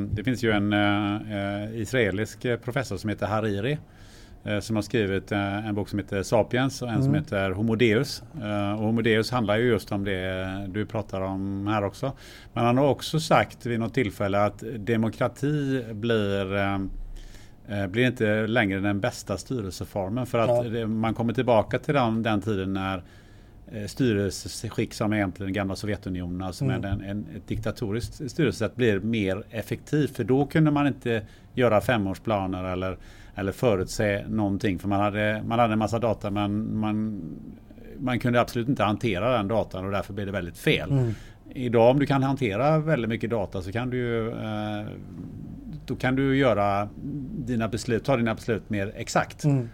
Det 0.09 0.24
finns 0.24 0.43
ju 0.43 0.51
en 0.51 0.74
äh, 0.74 1.82
israelisk 1.82 2.45
professor 2.63 2.97
som 2.97 3.09
heter 3.09 3.26
Hariri 3.26 3.78
som 4.61 4.76
har 4.76 4.84
skrivit 4.84 5.32
en 5.32 5.76
bok 5.76 5.89
som 5.89 5.99
heter 5.99 6.24
Sapiens 6.24 6.82
och 6.82 6.88
en 6.88 6.93
mm. 6.93 7.05
som 7.05 7.13
heter 7.16 7.51
Homo 7.51 7.76
Deus. 7.76 8.24
Och 8.78 8.86
Homo 8.86 9.01
Deus 9.01 9.32
handlar 9.32 9.57
ju 9.57 9.68
just 9.68 9.91
om 9.91 10.03
det 10.03 10.66
du 10.68 10.86
pratar 10.86 11.22
om 11.22 11.68
här 11.68 11.84
också. 11.84 12.11
Men 12.53 12.66
han 12.66 12.78
har 12.78 12.88
också 12.88 13.20
sagt 13.20 13.66
vid 13.66 13.80
något 13.80 13.93
tillfälle 13.93 14.43
att 14.43 14.63
demokrati 14.78 15.84
blir 15.91 16.80
blir 17.88 18.07
inte 18.07 18.47
längre 18.47 18.80
den 18.80 18.99
bästa 18.99 19.38
styrelseformen 19.38 20.26
för 20.26 20.39
att 20.39 20.74
ja. 20.74 20.88
man 20.88 21.13
kommer 21.13 21.34
tillbaka 21.34 21.80
till 21.80 21.93
den, 21.93 22.24
den 22.24 22.41
tiden 22.41 22.74
när 22.74 23.03
styrelseskick 23.88 24.93
som 24.93 25.13
egentligen 25.13 25.53
gamla 25.53 25.76
Sovjetunionen, 25.76 26.41
alltså 26.41 26.66
mm. 26.66 26.82
med 26.82 26.91
en, 26.91 27.01
en, 27.01 27.26
ett 27.36 27.47
diktatoriskt 27.47 28.32
styrelsesätt 28.32 28.76
blir 28.76 28.99
mer 28.99 29.43
effektivt. 29.49 30.16
För 30.16 30.24
då 30.24 30.45
kunde 30.45 30.72
man 30.72 30.88
inte 30.88 31.22
göra 31.53 31.82
femårsplaner 31.82 32.63
eller 32.63 32.97
eller 33.36 33.51
förutse 33.51 34.28
någonting. 34.28 34.80
För 34.80 34.88
man 34.88 34.99
hade, 34.99 35.43
man 35.47 35.59
hade 35.59 35.74
en 35.74 35.80
massa 35.80 35.99
data 35.99 36.32
men 36.32 36.80
man, 36.80 37.22
man 37.97 38.20
kunde 38.20 38.41
absolut 38.41 38.70
inte 38.70 38.84
hantera 38.84 39.38
den 39.38 39.47
datan 39.47 39.86
och 39.86 39.91
därför 39.91 40.13
blev 40.13 40.26
det 40.26 40.32
väldigt 40.32 40.57
fel. 40.57 40.91
Mm. 40.91 41.13
Idag 41.49 41.91
om 41.91 41.99
du 41.99 42.05
kan 42.05 42.24
hantera 42.24 42.80
väldigt 42.80 43.09
mycket 43.09 43.30
data 43.30 43.61
så 43.61 43.72
kan 43.72 43.89
du 43.89 44.30
eh, 44.32 44.86
då 45.86 45.95
kan 45.95 46.16
du 46.16 46.38
göra 46.38 46.89
dina 47.38 47.68
beslut, 47.68 48.05
ta 48.05 48.18
dina 48.18 48.36
beslut 48.36 48.70
mer 48.70 48.93
exakt. 48.95 49.43
Mm. 49.43 49.70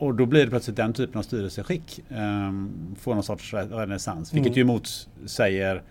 Och 0.00 0.14
då 0.14 0.26
blir 0.26 0.44
det 0.44 0.50
plötsligt 0.50 0.76
den 0.76 0.92
typen 0.92 1.18
av 1.18 1.22
styrelseskick 1.22 1.98
eh, 2.10 2.52
får 2.96 3.14
någon 3.14 3.22
sorts 3.22 3.54
renässans. 3.54 4.34
Vilket 4.34 4.56
mm. 4.56 4.58
ju 4.58 4.64
motsäger 4.64 5.82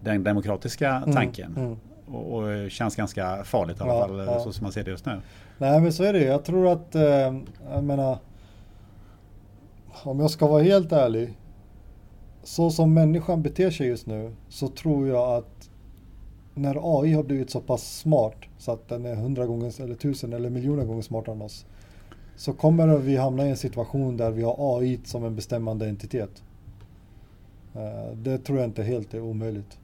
den 0.00 0.22
demokratiska 0.24 0.90
mm. 0.90 1.12
tanken. 1.12 1.56
Mm. 1.56 1.76
Och, 2.06 2.38
och, 2.38 2.70
känns 2.70 2.96
ganska 2.96 3.44
farligt 3.44 3.80
i 3.80 3.82
alla 3.82 3.94
ja, 3.94 4.06
fall 4.06 4.18
ja. 4.18 4.40
så 4.40 4.52
som 4.52 4.64
man 4.64 4.72
ser 4.72 4.84
det 4.84 4.90
just 4.90 5.06
nu. 5.06 5.20
Nej 5.58 5.80
men 5.80 5.92
så 5.92 6.04
är 6.04 6.12
det 6.12 6.24
Jag 6.24 6.44
tror 6.44 6.72
att, 6.72 6.94
eh, 6.94 7.02
jag 7.70 7.84
menar, 7.84 8.18
om 10.02 10.20
jag 10.20 10.30
ska 10.30 10.46
vara 10.46 10.62
helt 10.62 10.92
ärlig, 10.92 11.38
så 12.42 12.70
som 12.70 12.94
människan 12.94 13.42
beter 13.42 13.70
sig 13.70 13.86
just 13.86 14.06
nu 14.06 14.34
så 14.48 14.68
tror 14.68 15.08
jag 15.08 15.38
att 15.38 15.70
när 16.54 17.00
AI 17.00 17.12
har 17.12 17.22
blivit 17.22 17.50
så 17.50 17.60
pass 17.60 17.98
smart 17.98 18.36
så 18.58 18.72
att 18.72 18.88
den 18.88 19.06
är 19.06 19.14
hundra 19.14 19.46
gånger 19.46 19.82
eller 19.82 19.94
tusen 19.94 20.32
eller 20.32 20.50
miljoner 20.50 20.84
gånger 20.84 21.02
smartare 21.02 21.34
än 21.34 21.42
oss 21.42 21.66
så 22.38 22.52
kommer 22.52 22.98
vi 22.98 23.16
hamna 23.16 23.46
i 23.46 23.50
en 23.50 23.56
situation 23.56 24.16
där 24.16 24.30
vi 24.30 24.42
har 24.42 24.78
AI 24.78 25.00
som 25.04 25.24
en 25.24 25.36
bestämmande 25.36 25.88
entitet. 25.88 26.42
Eh, 27.74 28.16
det 28.16 28.38
tror 28.38 28.58
jag 28.58 28.68
inte 28.68 28.82
helt 28.82 29.14
är 29.14 29.20
omöjligt. 29.20 29.78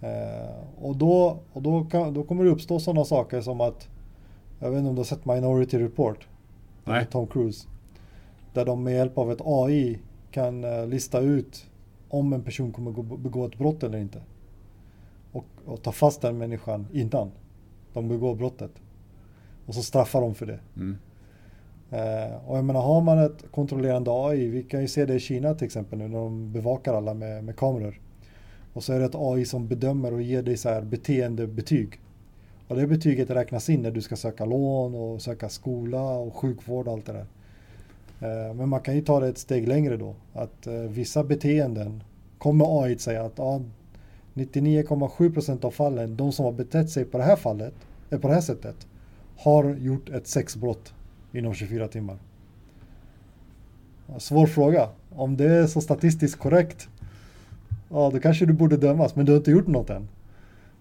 Eh, 0.00 0.82
och 0.82 0.96
då, 0.96 1.38
och 1.52 1.62
då, 1.62 1.84
kan, 1.84 2.14
då 2.14 2.22
kommer 2.22 2.44
det 2.44 2.50
uppstå 2.50 2.80
sådana 2.80 3.04
saker 3.04 3.40
som 3.40 3.60
att 3.60 3.88
jag 4.60 4.70
vet 4.70 4.78
inte 4.78 4.88
om 4.88 4.94
du 4.94 5.00
har 5.00 5.04
sett 5.04 5.24
Minority 5.24 5.78
Report? 5.78 6.28
Nej. 6.84 7.06
Tom 7.10 7.26
Cruise. 7.26 7.68
Där 8.52 8.64
de 8.64 8.82
med 8.82 8.94
hjälp 8.94 9.18
av 9.18 9.32
ett 9.32 9.40
AI 9.44 9.98
kan 10.30 10.64
uh, 10.64 10.86
lista 10.86 11.20
ut 11.20 11.66
om 12.08 12.32
en 12.32 12.42
person 12.42 12.72
kommer 12.72 13.16
begå 13.16 13.46
ett 13.46 13.58
brott 13.58 13.82
eller 13.82 13.98
inte. 13.98 14.22
Och, 15.32 15.44
och 15.64 15.82
ta 15.82 15.92
fast 15.92 16.20
den 16.20 16.38
människan 16.38 16.86
innan 16.92 17.30
de 17.92 18.08
begår 18.08 18.34
brottet. 18.34 18.72
Och 19.66 19.74
så 19.74 19.82
straffar 19.82 20.20
de 20.20 20.34
för 20.34 20.46
det. 20.46 20.60
Mm. 20.76 20.98
Eh, 21.92 22.48
och 22.48 22.56
jag 22.56 22.64
menar, 22.64 22.80
har 22.80 23.00
man 23.00 23.18
ett 23.18 23.44
kontrollerande 23.50 24.10
AI, 24.10 24.48
vi 24.48 24.62
kan 24.62 24.80
ju 24.80 24.88
se 24.88 25.06
det 25.06 25.14
i 25.14 25.20
Kina 25.20 25.54
till 25.54 25.64
exempel 25.64 25.98
nu 25.98 26.08
när 26.08 26.18
de 26.18 26.52
bevakar 26.52 26.94
alla 26.94 27.14
med, 27.14 27.44
med 27.44 27.56
kameror. 27.56 28.00
Och 28.72 28.84
så 28.84 28.92
är 28.92 28.98
det 28.98 29.04
ett 29.04 29.14
AI 29.14 29.44
som 29.44 29.68
bedömer 29.68 30.12
och 30.12 30.22
ger 30.22 30.42
dig 30.42 30.56
så 30.56 30.68
här 30.68 30.82
beteendebetyg. 30.82 32.00
Och 32.68 32.76
det 32.76 32.86
betyget 32.86 33.30
räknas 33.30 33.68
in 33.68 33.82
när 33.82 33.90
du 33.90 34.00
ska 34.00 34.16
söka 34.16 34.44
lån 34.44 34.94
och 34.94 35.22
söka 35.22 35.48
skola 35.48 36.02
och 36.02 36.36
sjukvård 36.36 36.86
och 36.86 36.92
allt 36.92 37.06
det 37.06 37.12
där. 37.12 37.26
Eh, 38.20 38.54
men 38.54 38.68
man 38.68 38.80
kan 38.80 38.94
ju 38.94 39.02
ta 39.02 39.20
det 39.20 39.28
ett 39.28 39.38
steg 39.38 39.68
längre 39.68 39.96
då. 39.96 40.14
Att 40.32 40.66
eh, 40.66 40.74
vissa 40.74 41.24
beteenden 41.24 42.02
kommer 42.38 42.84
AI 42.84 42.94
att 42.94 43.00
säga 43.00 43.24
att 43.24 43.38
ja, 43.38 43.60
99,7% 44.34 45.64
av 45.64 45.70
fallen, 45.70 46.16
de 46.16 46.32
som 46.32 46.44
har 46.44 46.52
betett 46.52 46.90
sig 46.90 47.04
på 47.04 47.18
det 47.18 47.24
här 47.24 47.36
fallet, 47.36 47.74
eh, 48.10 48.18
på 48.18 48.28
det 48.28 48.34
här 48.34 48.40
sättet, 48.40 48.86
har 49.36 49.74
gjort 49.74 50.08
ett 50.08 50.26
sexbrott 50.26 50.94
inom 51.32 51.54
24 51.54 51.88
timmar. 51.88 52.16
Svår 54.18 54.46
fråga. 54.46 54.88
Om 55.10 55.36
det 55.36 55.44
är 55.44 55.66
så 55.66 55.80
statistiskt 55.80 56.38
korrekt, 56.38 56.88
ja 57.88 58.10
då 58.12 58.20
kanske 58.20 58.46
du 58.46 58.52
borde 58.52 58.76
dömas, 58.76 59.16
men 59.16 59.26
du 59.26 59.32
har 59.32 59.36
inte 59.36 59.50
gjort 59.50 59.66
något 59.66 59.90
än. 59.90 60.08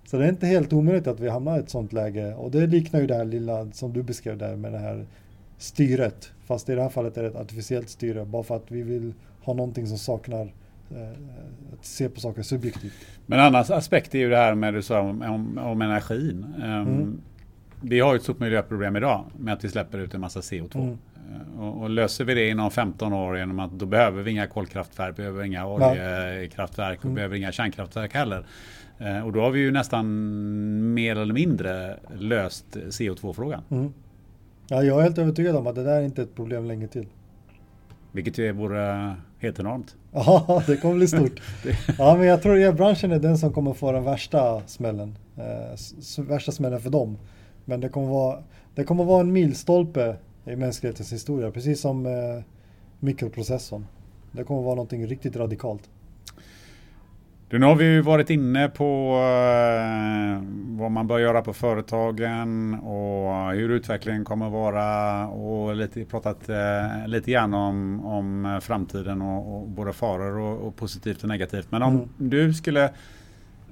Så 0.05 0.17
det 0.17 0.25
är 0.25 0.29
inte 0.29 0.47
helt 0.47 0.73
omöjligt 0.73 1.07
att 1.07 1.19
vi 1.19 1.29
hamnar 1.29 1.57
i 1.57 1.59
ett 1.59 1.69
sånt 1.69 1.93
läge. 1.93 2.33
Och 2.33 2.51
det 2.51 2.67
liknar 2.67 2.99
ju 2.99 3.07
det 3.07 3.15
här 3.15 3.25
lilla 3.25 3.71
som 3.71 3.93
du 3.93 4.03
beskrev 4.03 4.37
där 4.37 4.55
med 4.55 4.71
det 4.71 4.79
här 4.79 5.05
styret. 5.57 6.31
Fast 6.45 6.69
i 6.69 6.75
det 6.75 6.81
här 6.81 6.89
fallet 6.89 7.17
är 7.17 7.23
det 7.23 7.29
ett 7.29 7.35
artificiellt 7.35 7.89
styre. 7.89 8.25
Bara 8.25 8.43
för 8.43 8.55
att 8.55 8.71
vi 8.71 8.81
vill 8.81 9.13
ha 9.41 9.53
någonting 9.53 9.87
som 9.87 9.97
saknar 9.97 10.53
eh, 10.91 11.09
att 11.73 11.85
se 11.85 12.09
på 12.09 12.19
saker 12.19 12.41
subjektivt. 12.41 12.93
Men 13.25 13.39
en 13.39 13.45
annan 13.45 13.65
aspekt 13.69 14.15
är 14.15 14.19
ju 14.19 14.29
det 14.29 14.37
här 14.37 14.55
med 14.55 14.73
du 14.73 14.81
sa 14.81 14.99
om, 14.99 15.21
om, 15.21 15.57
om 15.57 15.81
energin. 15.81 16.45
Um, 16.57 16.63
mm. 16.63 17.21
Vi 17.81 17.99
har 17.99 18.13
ju 18.13 18.17
ett 18.17 18.23
stort 18.23 18.39
miljöproblem 18.39 18.95
idag 18.95 19.25
med 19.37 19.53
att 19.53 19.63
vi 19.63 19.69
släpper 19.69 19.97
ut 19.97 20.13
en 20.13 20.21
massa 20.21 20.39
CO2. 20.39 20.75
Mm. 20.75 20.89
Uh, 20.89 21.61
och, 21.61 21.81
och, 21.81 21.89
löser 21.89 22.25
vi 22.25 22.33
det 22.33 22.49
inom 22.49 22.71
15 22.71 23.13
år 23.13 23.37
genom 23.37 23.59
att 23.59 23.71
då 23.71 23.85
behöver 23.85 24.23
vi 24.23 24.31
inga 24.31 24.47
kolkraftverk, 24.47 25.15
behöver 25.15 25.43
inga 25.43 25.67
oljekraftverk 25.67 26.99
och 26.99 27.05
mm. 27.05 27.15
behöver 27.15 27.35
inga 27.35 27.51
kärnkraftverk 27.51 28.13
heller. 28.13 28.45
Eh, 29.01 29.25
och 29.25 29.31
då 29.31 29.41
har 29.41 29.51
vi 29.51 29.59
ju 29.59 29.71
nästan 29.71 30.93
mer 30.93 31.15
eller 31.15 31.33
mindre 31.33 31.97
löst 32.17 32.65
CO2-frågan. 32.75 33.61
Mm. 33.69 33.93
Ja, 34.67 34.83
jag 34.83 34.99
är 34.99 35.03
helt 35.03 35.17
övertygad 35.17 35.55
om 35.55 35.67
att 35.67 35.75
det 35.75 35.83
där 35.83 35.97
är 35.97 36.01
inte 36.01 36.21
ett 36.21 36.35
problem 36.35 36.65
länge 36.65 36.87
till. 36.87 37.07
Vilket 38.11 38.55
vore 38.55 39.15
helt 39.39 39.59
enormt. 39.59 39.95
Ja, 40.11 40.63
det 40.67 40.77
kommer 40.77 40.95
bli 40.95 41.07
stort. 41.07 41.41
ja, 41.97 42.15
men 42.17 42.27
jag 42.27 42.41
tror 42.41 42.53
att 42.53 42.61
elbranschen 42.61 43.11
är 43.11 43.19
den 43.19 43.37
som 43.37 43.53
kommer 43.53 43.73
få 43.73 43.91
den 43.91 44.03
värsta 44.03 44.61
smällen. 44.67 45.17
Eh, 45.37 46.23
värsta 46.23 46.51
smällen 46.51 46.79
för 46.79 46.89
dem. 46.89 47.17
Men 47.71 47.81
det 47.81 47.89
kommer 47.89 48.07
vara, 48.07 48.37
det 48.75 48.83
kommer 48.83 49.03
vara 49.03 49.21
en 49.21 49.31
milstolpe 49.31 50.15
i 50.45 50.55
mänsklighetens 50.55 51.13
historia, 51.13 51.51
precis 51.51 51.81
som 51.81 52.05
eh, 52.05 52.43
mikroprocessorn. 52.99 53.85
Det 54.31 54.43
kommer 54.43 54.61
vara 54.61 54.75
någonting 54.75 55.07
riktigt 55.07 55.35
radikalt. 55.35 55.89
Du, 57.49 57.59
nu 57.59 57.65
har 57.65 57.75
vi 57.75 57.85
ju 57.85 58.01
varit 58.01 58.29
inne 58.29 58.69
på 58.69 59.13
uh, 59.15 60.43
vad 60.79 60.91
man 60.91 61.07
bör 61.07 61.19
göra 61.19 61.41
på 61.41 61.53
företagen 61.53 62.73
och 62.73 63.51
hur 63.51 63.69
utvecklingen 63.69 64.25
kommer 64.25 64.45
att 64.45 64.51
vara 64.51 65.27
och 65.27 65.75
lite, 65.75 66.05
pratat 66.05 66.49
uh, 66.49 67.07
lite 67.07 67.31
grann 67.31 67.53
om, 67.53 68.05
om 68.05 68.59
framtiden 68.63 69.21
och, 69.21 69.55
och 69.55 69.67
både 69.67 69.93
faror 69.93 70.37
och, 70.37 70.67
och, 70.67 70.75
positivt 70.75 71.23
och 71.23 71.29
negativt. 71.29 71.67
Men 71.69 71.81
om 71.81 71.93
mm. 71.93 72.09
du 72.17 72.53
skulle 72.53 72.89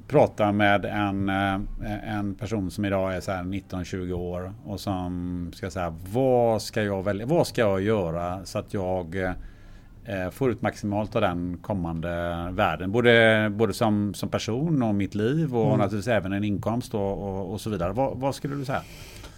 prata 0.09 0.51
med 0.51 0.85
en, 0.85 1.29
uh, 1.29 1.59
en 2.17 2.35
person 2.35 2.71
som 2.71 2.85
idag 2.85 3.15
är 3.15 3.21
19-20 3.21 4.13
år 4.13 4.53
och 4.65 4.79
som 4.79 5.51
ska 5.55 5.69
säga 5.69 5.93
vad 6.11 6.61
ska 6.61 6.83
jag 6.83 7.03
välja, 7.03 7.25
vad 7.25 7.47
ska 7.47 7.61
jag 7.61 7.81
göra 7.81 8.45
så 8.45 8.59
att 8.59 8.73
jag 8.73 9.15
eh, 10.05 10.29
får 10.31 10.51
ut 10.51 10.61
maximalt 10.61 11.15
av 11.15 11.21
den 11.21 11.57
kommande 11.61 12.09
världen. 12.51 12.91
Både, 12.91 13.47
både 13.55 13.73
som, 13.73 14.13
som 14.13 14.29
person 14.29 14.83
och 14.83 14.95
mitt 14.95 15.15
liv 15.15 15.55
och 15.55 15.65
mm. 15.65 15.77
naturligtvis 15.77 16.13
även 16.13 16.33
en 16.33 16.43
inkomst 16.43 16.93
och, 16.93 17.11
och, 17.11 17.51
och 17.51 17.61
så 17.61 17.69
vidare. 17.69 17.93
Vad, 17.93 18.17
vad, 18.17 18.35
skulle 18.35 18.55
du 18.55 18.65
säga? 18.65 18.81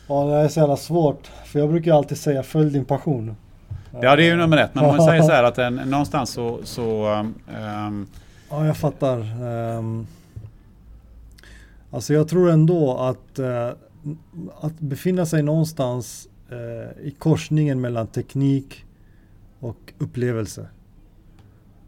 Ja, 0.07 0.23
det 0.23 0.35
är 0.35 0.47
så 0.47 0.59
jävla 0.59 0.77
svårt. 0.77 1.27
För 1.45 1.59
jag 1.59 1.69
brukar 1.69 1.93
alltid 1.93 2.17
säga 2.17 2.43
följ 2.43 2.71
din 2.71 2.85
passion. 2.85 3.35
Ja, 4.01 4.15
det 4.15 4.23
är 4.23 4.27
ju 4.27 4.35
nummer 4.35 4.57
ett. 4.57 4.75
Men 4.75 4.85
om 4.85 4.97
man 4.97 5.05
säger 5.05 5.21
så 5.21 5.31
här 5.31 5.43
att 5.43 5.57
en, 5.57 5.75
någonstans 5.75 6.29
så... 6.29 6.59
så 6.63 7.15
um, 7.15 7.35
ja, 8.49 8.65
jag 8.65 8.77
fattar. 8.77 9.17
Um, 9.41 10.07
alltså 11.91 12.13
jag 12.13 12.27
tror 12.27 12.49
ändå 12.49 12.97
att, 12.97 13.39
eh, 13.39 13.69
att 14.61 14.79
befinna 14.79 15.25
sig 15.25 15.43
någonstans 15.43 16.29
eh, 16.49 17.07
i 17.07 17.15
korsningen 17.19 17.81
mellan 17.81 18.07
teknik 18.07 18.85
och 19.59 19.93
upplevelse. 19.97 20.67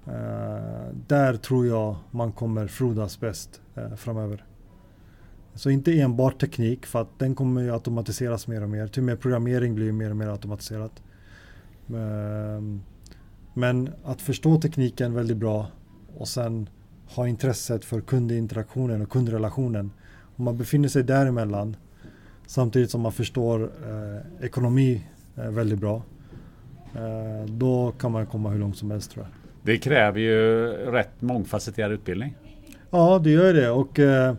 Eh, 0.07 0.95
där 1.07 1.37
tror 1.37 1.67
jag 1.67 1.95
man 2.11 2.31
kommer 2.31 2.67
frodas 2.67 3.19
bäst 3.19 3.61
eh, 3.75 3.95
framöver. 3.95 4.45
Så 5.55 5.69
inte 5.69 5.99
enbart 5.99 6.41
teknik 6.41 6.85
för 6.85 7.01
att 7.01 7.19
den 7.19 7.35
kommer 7.35 7.61
ju 7.61 7.73
automatiseras 7.73 8.47
mer 8.47 8.63
och 8.63 8.69
mer. 8.69 8.87
Till 8.87 9.01
och 9.01 9.05
med 9.05 9.19
programmering 9.19 9.75
blir 9.75 9.85
ju 9.85 9.91
mer 9.91 10.09
och 10.09 10.15
mer 10.15 10.27
automatiserat. 10.27 11.03
Eh, 11.87 12.61
men 13.53 13.89
att 14.03 14.21
förstå 14.21 14.61
tekniken 14.61 15.13
väldigt 15.13 15.37
bra 15.37 15.67
och 16.17 16.27
sen 16.27 16.69
ha 17.05 17.27
intresset 17.27 17.85
för 17.85 18.01
kundinteraktionen 18.01 19.01
och 19.01 19.09
kundrelationen. 19.09 19.91
Om 20.35 20.45
man 20.45 20.57
befinner 20.57 20.89
sig 20.89 21.03
däremellan 21.03 21.75
samtidigt 22.47 22.91
som 22.91 23.01
man 23.01 23.11
förstår 23.11 23.63
eh, 23.63 24.45
ekonomi 24.45 25.03
eh, 25.35 25.49
väldigt 25.49 25.79
bra. 25.79 26.03
Eh, 26.95 27.49
då 27.49 27.91
kan 27.99 28.11
man 28.11 28.25
komma 28.25 28.49
hur 28.49 28.59
långt 28.59 28.77
som 28.77 28.91
helst 28.91 29.11
tror 29.11 29.25
jag. 29.25 29.33
Det 29.63 29.77
kräver 29.77 30.19
ju 30.19 30.67
rätt 30.67 31.21
mångfacetterad 31.21 31.91
utbildning. 31.91 32.35
Ja, 32.89 33.19
det 33.23 33.29
gör 33.29 33.53
det. 33.53 33.69
Och 33.69 33.99
eh, 33.99 34.35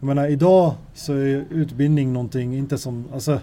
jag 0.00 0.06
menar, 0.06 0.26
idag 0.26 0.74
så 0.94 1.12
är 1.12 1.44
utbildning 1.50 2.12
någonting, 2.12 2.54
inte 2.54 2.78
som, 2.78 3.04
alltså 3.12 3.40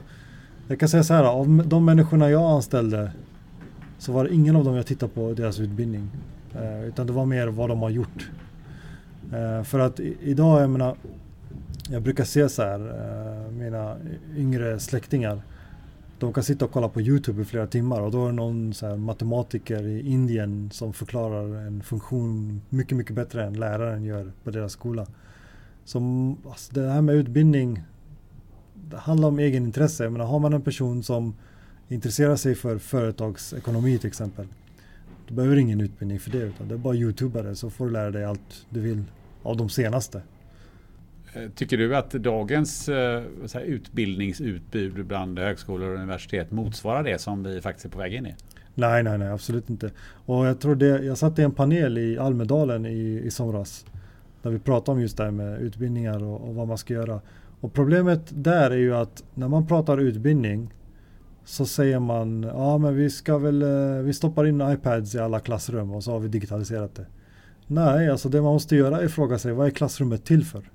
jag 0.67 0.79
kan 0.79 0.89
säga 0.89 1.03
så 1.03 1.13
här, 1.13 1.23
av 1.23 1.63
de 1.67 1.85
människorna 1.85 2.29
jag 2.29 2.51
anställde 2.51 3.11
så 3.97 4.11
var 4.11 4.23
det 4.23 4.33
ingen 4.33 4.55
av 4.55 4.63
dem 4.63 4.75
jag 4.75 4.85
tittade 4.85 5.11
på 5.11 5.33
deras 5.33 5.59
utbildning. 5.59 6.09
Eh, 6.55 6.83
utan 6.83 7.07
det 7.07 7.13
var 7.13 7.25
mer 7.25 7.47
vad 7.47 7.69
de 7.69 7.81
har 7.81 7.89
gjort. 7.89 8.29
Eh, 9.33 9.63
för 9.63 9.79
att 9.79 9.99
i, 9.99 10.17
idag, 10.21 10.61
jag 10.61 10.69
menar, 10.69 10.95
jag 11.89 12.01
brukar 12.01 12.23
se 12.23 12.49
så 12.49 12.61
här, 12.61 12.79
eh, 12.79 13.51
mina 13.51 13.95
yngre 14.35 14.79
släktingar, 14.79 15.41
de 16.19 16.33
kan 16.33 16.43
sitta 16.43 16.65
och 16.65 16.71
kolla 16.71 16.89
på 16.89 17.01
Youtube 17.01 17.41
i 17.41 17.45
flera 17.45 17.67
timmar 17.67 18.01
och 18.01 18.11
då 18.11 18.23
är 18.23 18.29
det 18.29 18.35
någon 18.35 18.73
så 18.73 18.97
matematiker 18.97 19.87
i 19.87 20.07
Indien 20.07 20.69
som 20.73 20.93
förklarar 20.93 21.67
en 21.67 21.83
funktion 21.83 22.61
mycket, 22.69 22.97
mycket 22.97 23.15
bättre 23.15 23.43
än 23.43 23.53
läraren 23.53 24.03
gör 24.03 24.31
på 24.43 24.51
deras 24.51 24.71
skola. 24.71 25.07
Så 25.85 25.99
alltså, 26.49 26.73
det 26.73 26.89
här 26.89 27.01
med 27.01 27.15
utbildning, 27.15 27.83
det 28.73 28.97
handlar 28.97 29.27
om 29.27 29.39
egenintresse. 29.39 30.03
Jag 30.03 30.13
menar, 30.13 30.25
har 30.25 30.39
man 30.39 30.53
en 30.53 30.61
person 30.61 31.03
som 31.03 31.35
intresserar 31.87 32.35
sig 32.35 32.55
för 32.55 32.77
företagsekonomi 32.77 33.97
till 33.97 34.07
exempel. 34.07 34.47
Du 35.27 35.33
behöver 35.33 35.55
ingen 35.55 35.81
utbildning 35.81 36.19
för 36.19 36.31
det 36.31 36.37
utan 36.37 36.67
det 36.67 36.73
är 36.73 36.77
bara 36.77 36.95
youtubare 36.95 37.55
så 37.55 37.69
får 37.69 37.85
du 37.85 37.91
lära 37.91 38.11
dig 38.11 38.25
allt 38.25 38.65
du 38.69 38.79
vill 38.79 39.03
av 39.43 39.57
de 39.57 39.69
senaste. 39.69 40.21
Eh, 41.33 41.49
tycker 41.55 41.77
du 41.77 41.95
att 41.95 42.11
dagens 42.11 42.89
eh, 42.89 43.23
här, 43.53 43.61
utbildningsutbud 43.61 45.05
bland 45.05 45.39
högskolor 45.39 45.89
och 45.89 45.95
universitet 45.95 46.51
motsvarar 46.51 47.03
det 47.03 47.21
som 47.21 47.43
vi 47.43 47.61
faktiskt 47.61 47.85
är 47.85 47.89
på 47.89 47.99
väg 47.99 48.13
in 48.13 48.25
i? 48.25 48.35
Nej, 48.73 49.03
nej, 49.03 49.17
nej, 49.17 49.27
absolut 49.27 49.69
inte. 49.69 49.91
Och 50.25 50.45
jag 50.45 50.59
tror 50.59 50.75
det, 50.75 51.03
jag 51.03 51.17
satt 51.17 51.39
i 51.39 51.41
en 51.41 51.51
panel 51.51 51.97
i 51.97 52.17
Almedalen 52.17 52.85
i, 52.85 53.21
i 53.25 53.31
somras. 53.31 53.85
Där 54.41 54.49
vi 54.49 54.59
pratade 54.59 54.95
om 54.95 55.01
just 55.01 55.17
det 55.17 55.23
här 55.23 55.31
med 55.31 55.61
utbildningar 55.61 56.23
och, 56.23 56.49
och 56.49 56.55
vad 56.55 56.67
man 56.67 56.77
ska 56.77 56.93
göra. 56.93 57.21
Och 57.59 57.73
problemet 57.73 58.21
där 58.29 58.71
är 58.71 58.77
ju 58.77 58.95
att 58.95 59.23
när 59.33 59.47
man 59.47 59.67
pratar 59.67 59.97
utbildning 59.97 60.73
så 61.47 61.65
säger 61.65 61.99
man 61.99 62.43
ja 62.43 62.77
men 62.77 62.95
vi 62.95 63.09
ska 63.09 63.37
väl 63.37 63.61
eh, 63.61 64.03
vi 64.03 64.13
stoppar 64.13 64.45
in 64.45 64.61
iPads 64.61 65.15
i 65.15 65.19
alla 65.19 65.39
klassrum 65.39 65.91
och 65.91 66.03
så 66.03 66.11
har 66.11 66.19
vi 66.19 66.27
digitaliserat 66.27 66.95
det. 66.95 67.05
Nej, 67.67 68.09
alltså 68.09 68.29
det 68.29 68.41
man 68.41 68.53
måste 68.53 68.75
göra 68.75 69.01
är 69.01 69.07
fråga 69.07 69.39
sig 69.39 69.53
vad 69.53 69.67
är 69.67 69.71
klassrummet 69.71 70.25
till 70.25 70.45
för? 70.45 70.71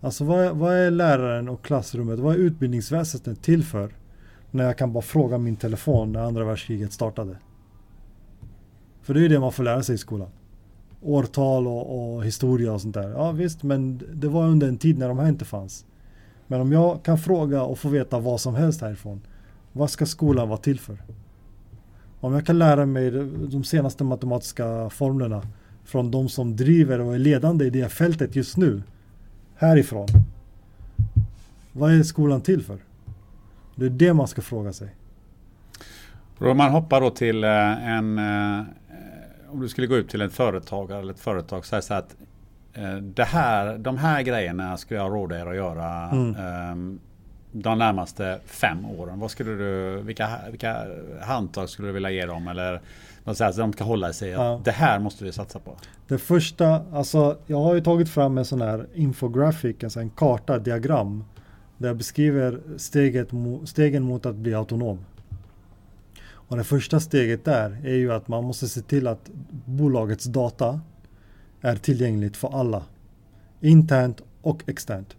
Alltså 0.00 0.24
vad 0.24 0.44
är, 0.44 0.52
vad 0.52 0.74
är 0.74 0.90
läraren 0.90 1.48
och 1.48 1.64
klassrummet, 1.64 2.18
vad 2.18 2.34
är 2.34 2.38
utbildningsväsendet 2.38 3.42
till 3.42 3.64
för? 3.64 3.94
När 4.50 4.64
jag 4.64 4.78
kan 4.78 4.92
bara 4.92 5.02
fråga 5.02 5.38
min 5.38 5.56
telefon 5.56 6.12
när 6.12 6.20
andra 6.20 6.44
världskriget 6.44 6.92
startade. 6.92 7.36
För 9.02 9.14
det 9.14 9.20
är 9.20 9.22
ju 9.22 9.28
det 9.28 9.40
man 9.40 9.52
får 9.52 9.64
lära 9.64 9.82
sig 9.82 9.94
i 9.94 9.98
skolan. 9.98 10.28
Årtal 11.02 11.66
och, 11.66 12.14
och 12.14 12.24
historia 12.24 12.72
och 12.72 12.80
sånt 12.80 12.94
där. 12.94 13.08
Ja 13.08 13.32
visst, 13.32 13.62
men 13.62 14.02
det 14.14 14.28
var 14.28 14.46
under 14.46 14.68
en 14.68 14.78
tid 14.78 14.98
när 14.98 15.08
de 15.08 15.18
här 15.18 15.28
inte 15.28 15.44
fanns. 15.44 15.86
Men 16.46 16.60
om 16.60 16.72
jag 16.72 17.02
kan 17.02 17.18
fråga 17.18 17.62
och 17.62 17.78
få 17.78 17.88
veta 17.88 18.18
vad 18.18 18.40
som 18.40 18.54
helst 18.54 18.80
härifrån 18.80 19.20
vad 19.76 19.90
ska 19.90 20.06
skolan 20.06 20.48
vara 20.48 20.58
till 20.58 20.80
för? 20.80 20.98
Om 22.20 22.32
jag 22.32 22.46
kan 22.46 22.58
lära 22.58 22.86
mig 22.86 23.10
de 23.50 23.64
senaste 23.64 24.04
matematiska 24.04 24.90
formlerna 24.90 25.42
från 25.84 26.10
de 26.10 26.28
som 26.28 26.56
driver 26.56 27.00
och 27.00 27.14
är 27.14 27.18
ledande 27.18 27.64
i 27.64 27.70
det 27.70 27.88
fältet 27.88 28.36
just 28.36 28.56
nu, 28.56 28.82
härifrån. 29.56 30.06
Vad 31.72 31.92
är 31.92 32.02
skolan 32.02 32.40
till 32.40 32.62
för? 32.62 32.78
Det 33.74 33.86
är 33.86 33.90
det 33.90 34.14
man 34.14 34.28
ska 34.28 34.42
fråga 34.42 34.72
sig. 34.72 34.88
Om 36.38 36.56
man 36.56 36.70
hoppar 36.70 37.00
då 37.00 37.10
till 37.10 37.44
eh, 37.44 37.88
en, 37.88 38.18
eh, 38.18 38.64
om 39.48 39.60
du 39.60 39.68
skulle 39.68 39.86
gå 39.86 39.96
ut 39.96 40.08
till 40.08 40.20
en 40.20 40.30
företagare 40.30 40.98
eller 40.98 41.12
ett 41.12 41.20
företag 41.20 41.58
och 41.58 41.66
säga 41.66 41.82
så 41.82 41.94
att 41.94 42.16
eh, 42.72 42.94
det 42.94 43.24
här, 43.24 43.78
de 43.78 43.96
här 43.96 44.22
grejerna 44.22 44.76
skulle 44.76 45.00
jag 45.00 45.12
råda 45.12 45.40
er 45.40 45.46
att 45.46 45.56
göra. 45.56 46.10
Mm. 46.10 47.00
De 47.62 47.78
närmaste 47.78 48.40
fem 48.46 48.84
åren? 48.84 49.20
Vad 49.20 49.30
skulle 49.30 49.50
du, 49.50 50.00
vilka, 50.02 50.38
vilka 50.50 50.86
handtag 51.22 51.68
skulle 51.68 51.88
du 51.88 51.92
vilja 51.92 52.10
ge 52.10 52.26
dem? 52.26 52.48
Eller 52.48 52.80
vad 53.24 53.36
säger, 53.36 53.52
de 53.58 53.72
ska 53.72 53.84
hålla 53.84 54.12
sig 54.12 54.30
ja. 54.30 54.60
Det 54.64 54.70
här 54.70 54.98
måste 54.98 55.24
vi 55.24 55.32
satsa 55.32 55.58
på. 55.58 55.76
Det 56.08 56.18
första, 56.18 56.82
alltså 56.92 57.38
jag 57.46 57.60
har 57.60 57.74
ju 57.74 57.80
tagit 57.80 58.08
fram 58.08 58.38
en 58.38 58.44
sån 58.44 58.60
här 58.60 58.86
infographic, 58.94 59.84
alltså 59.84 60.00
en 60.00 60.10
karta, 60.10 60.58
diagram. 60.58 61.24
Där 61.78 61.88
jag 61.88 61.96
beskriver 61.96 62.60
steget, 62.76 63.28
stegen 63.64 64.02
mot 64.02 64.26
att 64.26 64.36
bli 64.36 64.54
autonom. 64.54 64.98
Och 66.48 66.56
det 66.56 66.64
första 66.64 67.00
steget 67.00 67.44
där 67.44 67.78
är 67.84 67.94
ju 67.94 68.12
att 68.12 68.28
man 68.28 68.44
måste 68.44 68.68
se 68.68 68.80
till 68.80 69.06
att 69.06 69.30
bolagets 69.64 70.24
data 70.24 70.80
är 71.60 71.76
tillgängligt 71.76 72.36
för 72.36 72.60
alla. 72.60 72.82
Internt 73.60 74.22
och 74.42 74.62
externt. 74.66 75.16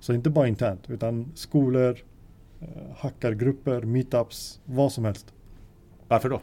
Så 0.00 0.12
inte 0.12 0.30
bara 0.30 0.48
internt 0.48 0.90
utan 0.90 1.32
skolor, 1.34 1.98
eh, 2.60 2.68
hackargrupper, 2.96 3.82
meetups, 3.82 4.60
vad 4.64 4.92
som 4.92 5.04
helst. 5.04 5.32
Varför 6.08 6.28
då? 6.28 6.40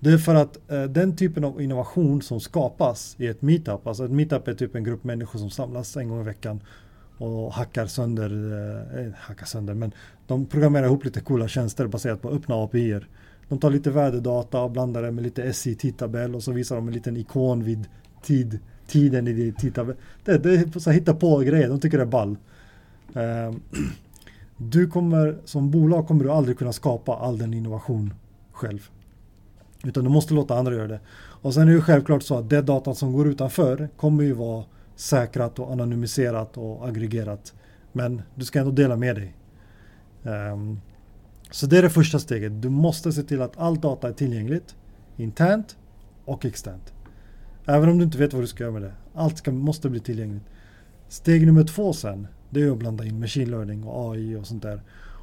Det 0.00 0.10
är 0.10 0.18
för 0.18 0.34
att 0.34 0.70
eh, 0.70 0.82
den 0.82 1.16
typen 1.16 1.44
av 1.44 1.62
innovation 1.62 2.22
som 2.22 2.40
skapas 2.40 3.16
i 3.18 3.26
ett 3.26 3.42
meetup, 3.42 3.86
alltså 3.86 4.04
ett 4.04 4.10
meetup 4.10 4.48
är 4.48 4.54
typ 4.54 4.74
en 4.74 4.84
grupp 4.84 5.04
människor 5.04 5.38
som 5.38 5.50
samlas 5.50 5.96
en 5.96 6.08
gång 6.08 6.20
i 6.20 6.24
veckan 6.24 6.60
och 7.18 7.52
hackar 7.52 7.86
sönder, 7.86 8.30
eh, 8.98 9.12
hackar 9.16 9.46
sönder, 9.46 9.74
men 9.74 9.92
de 10.26 10.46
programmerar 10.46 10.86
ihop 10.86 11.04
lite 11.04 11.20
coola 11.20 11.48
tjänster 11.48 11.86
baserat 11.86 12.22
på 12.22 12.28
öppna 12.28 12.54
API. 12.54 13.00
De 13.48 13.58
tar 13.58 13.70
lite 13.70 13.90
väderdata 13.90 14.62
och 14.62 14.70
blandar 14.70 15.02
det 15.02 15.10
med 15.10 15.24
lite 15.24 15.52
SI 15.52 15.74
tidtabell 15.74 16.34
och 16.34 16.42
så 16.42 16.52
visar 16.52 16.76
de 16.76 16.88
en 16.88 16.94
liten 16.94 17.16
ikon 17.16 17.64
vid 17.64 17.88
tid, 18.22 18.58
tiden 18.86 19.28
i 19.28 19.54
tidtabell. 19.58 19.96
Det, 20.24 20.38
det 20.38 20.54
är 20.54 20.78
så 20.78 20.90
hitta 20.90 21.14
på 21.14 21.38
grejer, 21.38 21.68
de 21.68 21.80
tycker 21.80 21.98
det 21.98 22.04
är 22.04 22.08
ball. 22.08 22.36
Ehm, 23.14 23.60
du 24.56 24.86
kommer, 24.86 25.38
som 25.44 25.70
bolag 25.70 26.08
kommer 26.08 26.24
du 26.24 26.30
aldrig 26.30 26.58
kunna 26.58 26.72
skapa 26.72 27.16
all 27.16 27.38
den 27.38 27.54
innovation 27.54 28.14
själv. 28.52 28.90
Utan 29.84 30.04
du 30.04 30.10
måste 30.10 30.34
låta 30.34 30.58
andra 30.58 30.74
göra 30.74 30.88
det. 30.88 31.00
Och 31.16 31.54
sen 31.54 31.68
är 31.68 31.74
det 31.74 31.80
självklart 31.80 32.22
så 32.22 32.38
att 32.38 32.50
det 32.50 32.62
datan 32.62 32.94
som 32.94 33.12
går 33.12 33.28
utanför 33.28 33.88
kommer 33.96 34.24
ju 34.24 34.32
vara 34.32 34.64
säkrat 34.96 35.58
och 35.58 35.72
anonymiserat 35.72 36.56
och 36.56 36.88
aggregerat. 36.88 37.54
Men 37.92 38.22
du 38.34 38.44
ska 38.44 38.58
ändå 38.58 38.70
dela 38.70 38.96
med 38.96 39.16
dig. 39.16 39.34
Um, 40.22 40.80
så 41.50 41.66
det 41.66 41.78
är 41.78 41.82
det 41.82 41.90
första 41.90 42.18
steget. 42.18 42.62
Du 42.62 42.68
måste 42.68 43.12
se 43.12 43.22
till 43.22 43.42
att 43.42 43.58
all 43.58 43.80
data 43.80 44.08
är 44.08 44.12
tillgängligt 44.12 44.76
internt 45.16 45.76
och 46.24 46.44
externt. 46.44 46.92
Även 47.66 47.88
om 47.88 47.98
du 47.98 48.04
inte 48.04 48.18
vet 48.18 48.32
vad 48.32 48.42
du 48.42 48.46
ska 48.46 48.62
göra 48.62 48.72
med 48.72 48.82
det. 48.82 48.92
Allt 49.14 49.38
ska, 49.38 49.52
måste 49.52 49.90
bli 49.90 50.00
tillgängligt. 50.00 50.44
Steg 51.08 51.46
nummer 51.46 51.64
två 51.64 51.92
sen, 51.92 52.26
det 52.54 52.62
är 52.62 52.70
att 52.70 52.78
blanda 52.78 53.04
in 53.04 53.20
machine 53.20 53.50
learning 53.50 53.84
och 53.84 54.14
AI 54.14 54.36
och 54.36 54.46
sånt 54.46 54.62
där. 54.62 54.82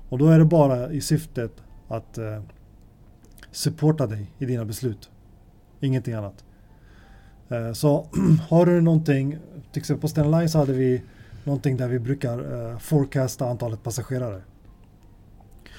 Och 0.09 0.17
då 0.17 0.27
är 0.27 0.39
det 0.39 0.45
bara 0.45 0.91
i 0.91 1.01
syftet 1.01 1.51
att 1.87 2.17
eh, 2.17 2.41
supporta 3.51 4.07
dig 4.07 4.31
i 4.37 4.45
dina 4.45 4.65
beslut. 4.65 5.09
Ingenting 5.79 6.13
annat. 6.13 6.45
Eh, 7.49 7.73
så 7.73 8.07
har 8.49 8.65
du 8.65 8.81
någonting, 8.81 9.37
till 9.71 9.79
exempel 9.79 10.01
på 10.01 10.07
Stena 10.07 10.39
Line 10.39 10.49
så 10.49 10.57
hade 10.57 10.73
vi 10.73 11.01
någonting 11.43 11.77
där 11.77 11.87
vi 11.87 11.99
brukar 11.99 12.69
eh, 12.71 12.77
forecasta 12.77 13.45
antalet 13.45 13.83
passagerare. 13.83 14.41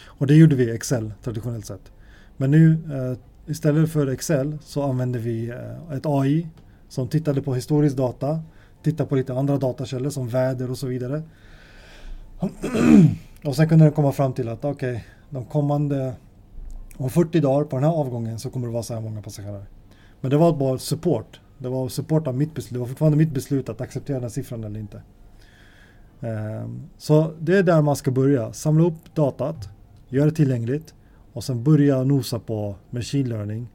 Och 0.04 0.26
det 0.26 0.34
gjorde 0.34 0.56
vi 0.56 0.64
i 0.64 0.70
Excel 0.70 1.12
traditionellt 1.22 1.66
sett. 1.66 1.92
Men 2.36 2.50
nu 2.50 2.72
eh, 2.72 3.18
istället 3.50 3.90
för 3.90 4.06
Excel 4.06 4.58
så 4.62 4.82
använde 4.82 5.18
vi 5.18 5.48
eh, 5.48 5.96
ett 5.96 6.06
AI 6.06 6.48
som 6.88 7.08
tittade 7.08 7.42
på 7.42 7.54
historisk 7.54 7.96
data, 7.96 8.42
titta 8.82 9.06
på 9.06 9.16
lite 9.16 9.34
andra 9.34 9.56
datakällor 9.56 10.10
som 10.10 10.28
väder 10.28 10.70
och 10.70 10.78
så 10.78 10.86
vidare. 10.86 11.22
och 13.44 13.56
sen 13.56 13.68
kunde 13.68 13.84
den 13.84 13.92
komma 13.92 14.12
fram 14.12 14.32
till 14.32 14.48
att 14.48 14.64
okej, 14.64 14.90
okay, 14.90 15.02
de 15.30 15.44
kommande 15.44 16.14
om 16.96 17.10
40 17.10 17.40
dagar 17.40 17.64
på 17.64 17.76
den 17.76 17.84
här 17.84 17.92
avgången 17.92 18.38
så 18.38 18.50
kommer 18.50 18.66
det 18.66 18.72
vara 18.72 18.82
så 18.82 18.94
här 18.94 19.00
många 19.00 19.22
passagerare. 19.22 19.66
Men 20.20 20.30
det 20.30 20.36
var 20.36 20.56
bara 20.56 20.78
support. 20.78 21.40
Det 21.58 21.68
var 21.68 21.88
support 21.88 22.26
av 22.26 22.36
mitt 22.36 22.54
beslut. 22.54 22.72
Det 22.72 22.78
var 22.78 22.86
fortfarande 22.86 23.18
mitt 23.18 23.32
beslut 23.32 23.68
att 23.68 23.80
acceptera 23.80 24.20
den 24.20 24.30
siffran 24.30 24.64
eller 24.64 24.80
inte. 24.80 25.02
Ehm, 26.20 26.82
så 26.98 27.32
det 27.40 27.58
är 27.58 27.62
där 27.62 27.82
man 27.82 27.96
ska 27.96 28.10
börja. 28.10 28.52
Samla 28.52 28.84
upp 28.84 29.14
datat, 29.14 29.68
göra 30.08 30.24
det 30.24 30.36
tillgängligt 30.36 30.94
och 31.32 31.44
sen 31.44 31.64
börja 31.64 32.04
nosa 32.04 32.38
på 32.38 32.74
machine 32.90 33.28
learning 33.28 33.68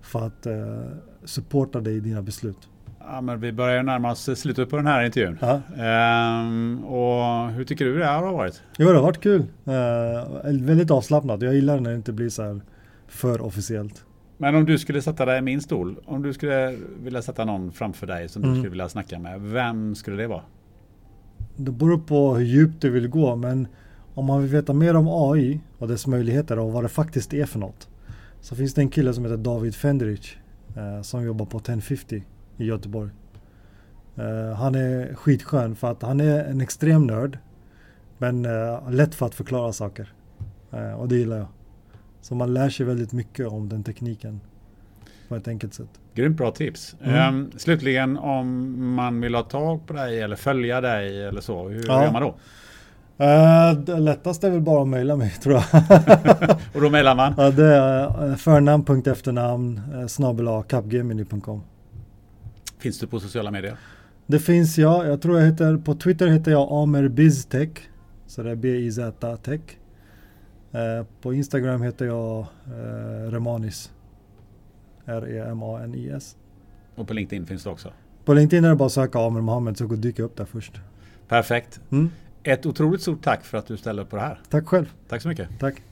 för 0.00 0.26
att 0.26 0.46
eh, 0.46 0.82
supporta 1.24 1.80
dig 1.80 1.96
i 1.96 2.00
dina 2.00 2.22
beslut. 2.22 2.68
Ja, 3.10 3.20
men 3.20 3.40
vi 3.40 3.52
börjar 3.52 3.82
närma 3.82 4.10
oss 4.10 4.38
slutet 4.38 4.70
på 4.70 4.76
den 4.76 4.86
här 4.86 5.04
intervjun. 5.04 5.38
Um, 5.42 6.84
och 6.84 7.50
hur 7.50 7.64
tycker 7.64 7.84
du 7.84 7.98
det 7.98 8.04
här 8.04 8.22
har 8.22 8.32
varit? 8.32 8.62
Jo, 8.78 8.88
det 8.88 8.94
har 8.94 9.02
varit 9.02 9.20
kul. 9.20 9.40
Uh, 9.40 10.64
väldigt 10.66 10.90
avslappnat. 10.90 11.42
Jag 11.42 11.54
gillar 11.54 11.80
när 11.80 11.90
det 11.90 11.96
inte 11.96 12.12
blir 12.12 12.28
så 12.28 12.42
här 12.42 12.60
för 13.06 13.40
officiellt. 13.40 14.04
Men 14.36 14.54
om 14.54 14.64
du 14.64 14.78
skulle 14.78 15.02
sätta 15.02 15.24
dig 15.24 15.38
i 15.38 15.42
min 15.42 15.60
stol, 15.60 15.96
om 16.06 16.22
du 16.22 16.32
skulle 16.32 16.76
vilja 17.02 17.22
sätta 17.22 17.44
någon 17.44 17.72
framför 17.72 18.06
dig 18.06 18.28
som 18.28 18.42
mm. 18.42 18.54
du 18.54 18.60
skulle 18.60 18.70
vilja 18.70 18.88
snacka 18.88 19.18
med, 19.18 19.40
vem 19.40 19.94
skulle 19.94 20.16
det 20.16 20.26
vara? 20.26 20.42
Det 21.56 21.72
beror 21.72 21.98
på 21.98 22.34
hur 22.34 22.44
djupt 22.44 22.82
du 22.82 22.90
vill 22.90 23.08
gå, 23.08 23.36
men 23.36 23.68
om 24.14 24.24
man 24.24 24.42
vill 24.42 24.50
veta 24.50 24.72
mer 24.72 24.96
om 24.96 25.08
AI 25.08 25.60
och 25.78 25.88
dess 25.88 26.06
möjligheter 26.06 26.58
och 26.58 26.72
vad 26.72 26.84
det 26.84 26.88
faktiskt 26.88 27.34
är 27.34 27.46
för 27.46 27.58
något. 27.58 27.88
Så 28.40 28.56
finns 28.56 28.74
det 28.74 28.80
en 28.80 28.88
kille 28.88 29.14
som 29.14 29.24
heter 29.24 29.36
David 29.36 29.74
Fenderich 29.74 30.36
eh, 30.76 31.02
som 31.02 31.24
jobbar 31.24 31.46
på 31.46 31.58
1050 31.58 32.24
i 32.58 32.64
Göteborg. 32.64 33.10
Uh, 34.18 34.54
han 34.54 34.74
är 34.74 35.14
skitskön 35.14 35.76
för 35.76 35.90
att 35.90 36.02
han 36.02 36.20
är 36.20 36.44
en 36.44 36.60
extrem 36.60 37.06
nörd. 37.06 37.38
Men 38.18 38.46
uh, 38.46 38.90
lätt 38.90 39.14
för 39.14 39.26
att 39.26 39.34
förklara 39.34 39.72
saker. 39.72 40.12
Uh, 40.74 40.92
och 40.92 41.08
det 41.08 41.16
gillar 41.16 41.36
jag. 41.36 41.46
Så 42.20 42.34
man 42.34 42.54
lär 42.54 42.70
sig 42.70 42.86
väldigt 42.86 43.12
mycket 43.12 43.48
om 43.48 43.68
den 43.68 43.84
tekniken. 43.84 44.40
På 45.28 45.36
ett 45.36 45.48
enkelt 45.48 45.74
sätt. 45.74 45.88
Grymt 46.14 46.36
bra 46.36 46.50
tips. 46.50 46.96
Mm. 47.02 47.34
Um, 47.34 47.50
slutligen 47.56 48.18
om 48.18 48.76
man 48.94 49.20
vill 49.20 49.34
ha 49.34 49.42
tag 49.42 49.86
på 49.86 49.92
dig 49.92 50.22
eller 50.22 50.36
följa 50.36 50.80
dig 50.80 51.24
eller 51.24 51.40
så. 51.40 51.68
Hur 51.68 51.84
ja. 51.86 52.04
gör 52.04 52.12
man 52.12 52.22
då? 52.22 52.28
Uh, 53.24 53.80
det 53.80 53.98
lättaste 53.98 54.46
är 54.46 54.50
väl 54.50 54.60
bara 54.60 54.82
att 54.82 54.88
mejla 54.88 55.16
mig 55.16 55.30
tror 55.42 55.54
jag. 55.54 55.64
och 56.74 56.80
då 56.80 56.90
mejlar 56.90 57.14
man? 57.14 57.34
Ja, 57.36 57.50
det 57.50 57.74
är 57.74 58.36
förnamn.efternamn 58.36 59.80
snabel 60.08 60.48
Finns 62.78 62.98
du 62.98 63.06
på 63.06 63.20
sociala 63.20 63.50
medier? 63.50 63.76
Det 64.26 64.38
finns 64.38 64.78
jag. 64.78 65.06
Jag 65.06 65.22
tror 65.22 65.38
jag 65.38 65.46
heter, 65.46 65.76
på 65.76 65.94
Twitter 65.94 66.26
heter 66.26 66.50
jag 66.50 66.68
Amer 66.72 67.08
Biztech. 67.08 67.70
Så 68.26 68.42
det 68.42 68.50
är 68.50 68.56
B-I-Z 68.56 69.36
Tech. 69.36 69.60
Eh, 70.72 71.06
på 71.22 71.34
Instagram 71.34 71.82
heter 71.82 72.06
jag 72.06 72.38
eh, 72.66 73.30
Remanis. 73.30 73.92
R-E-M-A-N-I-S. 75.04 76.36
Och 76.94 77.08
på 77.08 77.14
LinkedIn 77.14 77.46
finns 77.46 77.64
det 77.64 77.70
också? 77.70 77.92
På 78.24 78.34
LinkedIn 78.34 78.64
är 78.64 78.68
det 78.68 78.76
bara 78.76 78.86
att 78.86 78.92
söka 78.92 79.18
Amer 79.18 79.40
Mohammed 79.40 79.78
så 79.78 79.86
dyker 79.86 80.22
jag 80.22 80.30
upp 80.30 80.36
där 80.36 80.44
först. 80.44 80.80
Perfekt. 81.28 81.80
Mm. 81.90 82.10
Ett 82.42 82.66
otroligt 82.66 83.02
stort 83.02 83.22
tack 83.24 83.44
för 83.44 83.58
att 83.58 83.66
du 83.66 83.76
ställde 83.76 84.02
upp 84.02 84.10
på 84.10 84.16
det 84.16 84.22
här. 84.22 84.40
Tack 84.50 84.66
själv. 84.66 84.92
Tack 85.08 85.22
så 85.22 85.28
mycket. 85.28 85.48
Tack. 85.58 85.82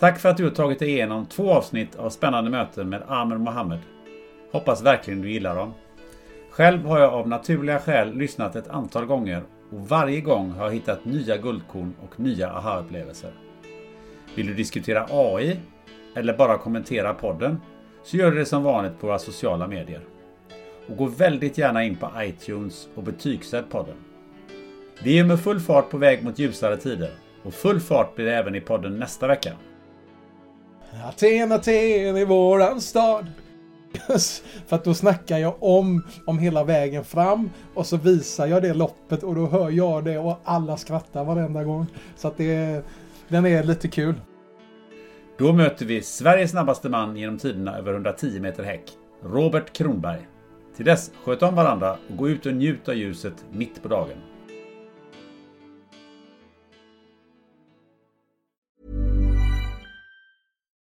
Tack 0.00 0.18
för 0.18 0.28
att 0.28 0.36
du 0.36 0.44
har 0.44 0.50
tagit 0.50 0.78
dig 0.78 0.88
igenom 0.88 1.26
två 1.26 1.52
avsnitt 1.52 1.96
av 1.96 2.10
spännande 2.10 2.50
möten 2.50 2.88
med 2.88 3.02
Amer 3.08 3.36
Mohammed. 3.38 3.78
Hoppas 4.52 4.82
verkligen 4.82 5.22
du 5.22 5.30
gillar 5.30 5.56
dem. 5.56 5.74
Själv 6.50 6.86
har 6.86 7.00
jag 7.00 7.12
av 7.12 7.28
naturliga 7.28 7.78
skäl 7.78 8.14
lyssnat 8.14 8.56
ett 8.56 8.68
antal 8.68 9.06
gånger 9.06 9.42
och 9.70 9.88
varje 9.88 10.20
gång 10.20 10.50
har 10.50 10.64
jag 10.64 10.72
hittat 10.72 11.04
nya 11.04 11.36
guldkorn 11.36 11.94
och 12.02 12.20
nya 12.20 12.50
aha-upplevelser. 12.50 13.30
Vill 14.34 14.46
du 14.46 14.54
diskutera 14.54 15.06
AI 15.10 15.56
eller 16.14 16.36
bara 16.36 16.58
kommentera 16.58 17.14
podden 17.14 17.60
så 18.04 18.16
gör 18.16 18.30
du 18.30 18.38
det 18.38 18.46
som 18.46 18.62
vanligt 18.62 19.00
på 19.00 19.06
våra 19.06 19.18
sociala 19.18 19.66
medier. 19.66 20.00
Och 20.88 20.96
gå 20.96 21.06
väldigt 21.06 21.58
gärna 21.58 21.84
in 21.84 21.96
på 21.96 22.10
iTunes 22.18 22.88
och 22.94 23.02
betygsätt 23.02 23.70
podden. 23.70 23.96
Vi 25.02 25.18
är 25.18 25.24
med 25.24 25.40
full 25.40 25.60
fart 25.60 25.90
på 25.90 25.98
väg 25.98 26.24
mot 26.24 26.38
ljusare 26.38 26.76
tider 26.76 27.10
och 27.42 27.54
full 27.54 27.80
fart 27.80 28.14
blir 28.14 28.26
det 28.26 28.34
även 28.34 28.54
i 28.54 28.60
podden 28.60 28.98
nästa 28.98 29.26
vecka. 29.26 29.52
Aten, 31.08 31.52
Aten 31.52 32.16
i 32.16 32.24
våran 32.24 32.80
stad. 32.80 33.26
För 34.66 34.76
att 34.76 34.84
då 34.84 34.94
snackar 34.94 35.38
jag 35.38 35.62
om, 35.62 36.02
om 36.26 36.38
hela 36.38 36.64
vägen 36.64 37.04
fram 37.04 37.50
och 37.74 37.86
så 37.86 37.96
visar 37.96 38.46
jag 38.46 38.62
det 38.62 38.74
loppet 38.74 39.22
och 39.22 39.34
då 39.34 39.46
hör 39.46 39.70
jag 39.70 40.04
det 40.04 40.18
och 40.18 40.40
alla 40.44 40.76
skrattar 40.76 41.24
varenda 41.24 41.64
gång. 41.64 41.86
Så 42.16 42.28
att 42.28 42.36
det, 42.36 42.84
den 43.28 43.46
är 43.46 43.62
lite 43.62 43.88
kul. 43.88 44.14
Då 45.38 45.52
möter 45.52 45.86
vi 45.86 46.02
Sveriges 46.02 46.50
snabbaste 46.50 46.88
man 46.88 47.16
genom 47.16 47.38
tiderna 47.38 47.78
över 47.78 47.92
110 47.92 48.40
meter 48.40 48.62
häck, 48.62 48.92
Robert 49.24 49.72
Kronberg. 49.72 50.26
Till 50.76 50.84
dess, 50.84 51.10
sköt 51.24 51.42
om 51.42 51.54
varandra 51.54 51.96
och 52.10 52.16
gå 52.16 52.28
ut 52.28 52.46
och 52.46 52.54
njut 52.54 52.88
av 52.88 52.94
ljuset 52.94 53.44
mitt 53.52 53.82
på 53.82 53.88
dagen. 53.88 54.18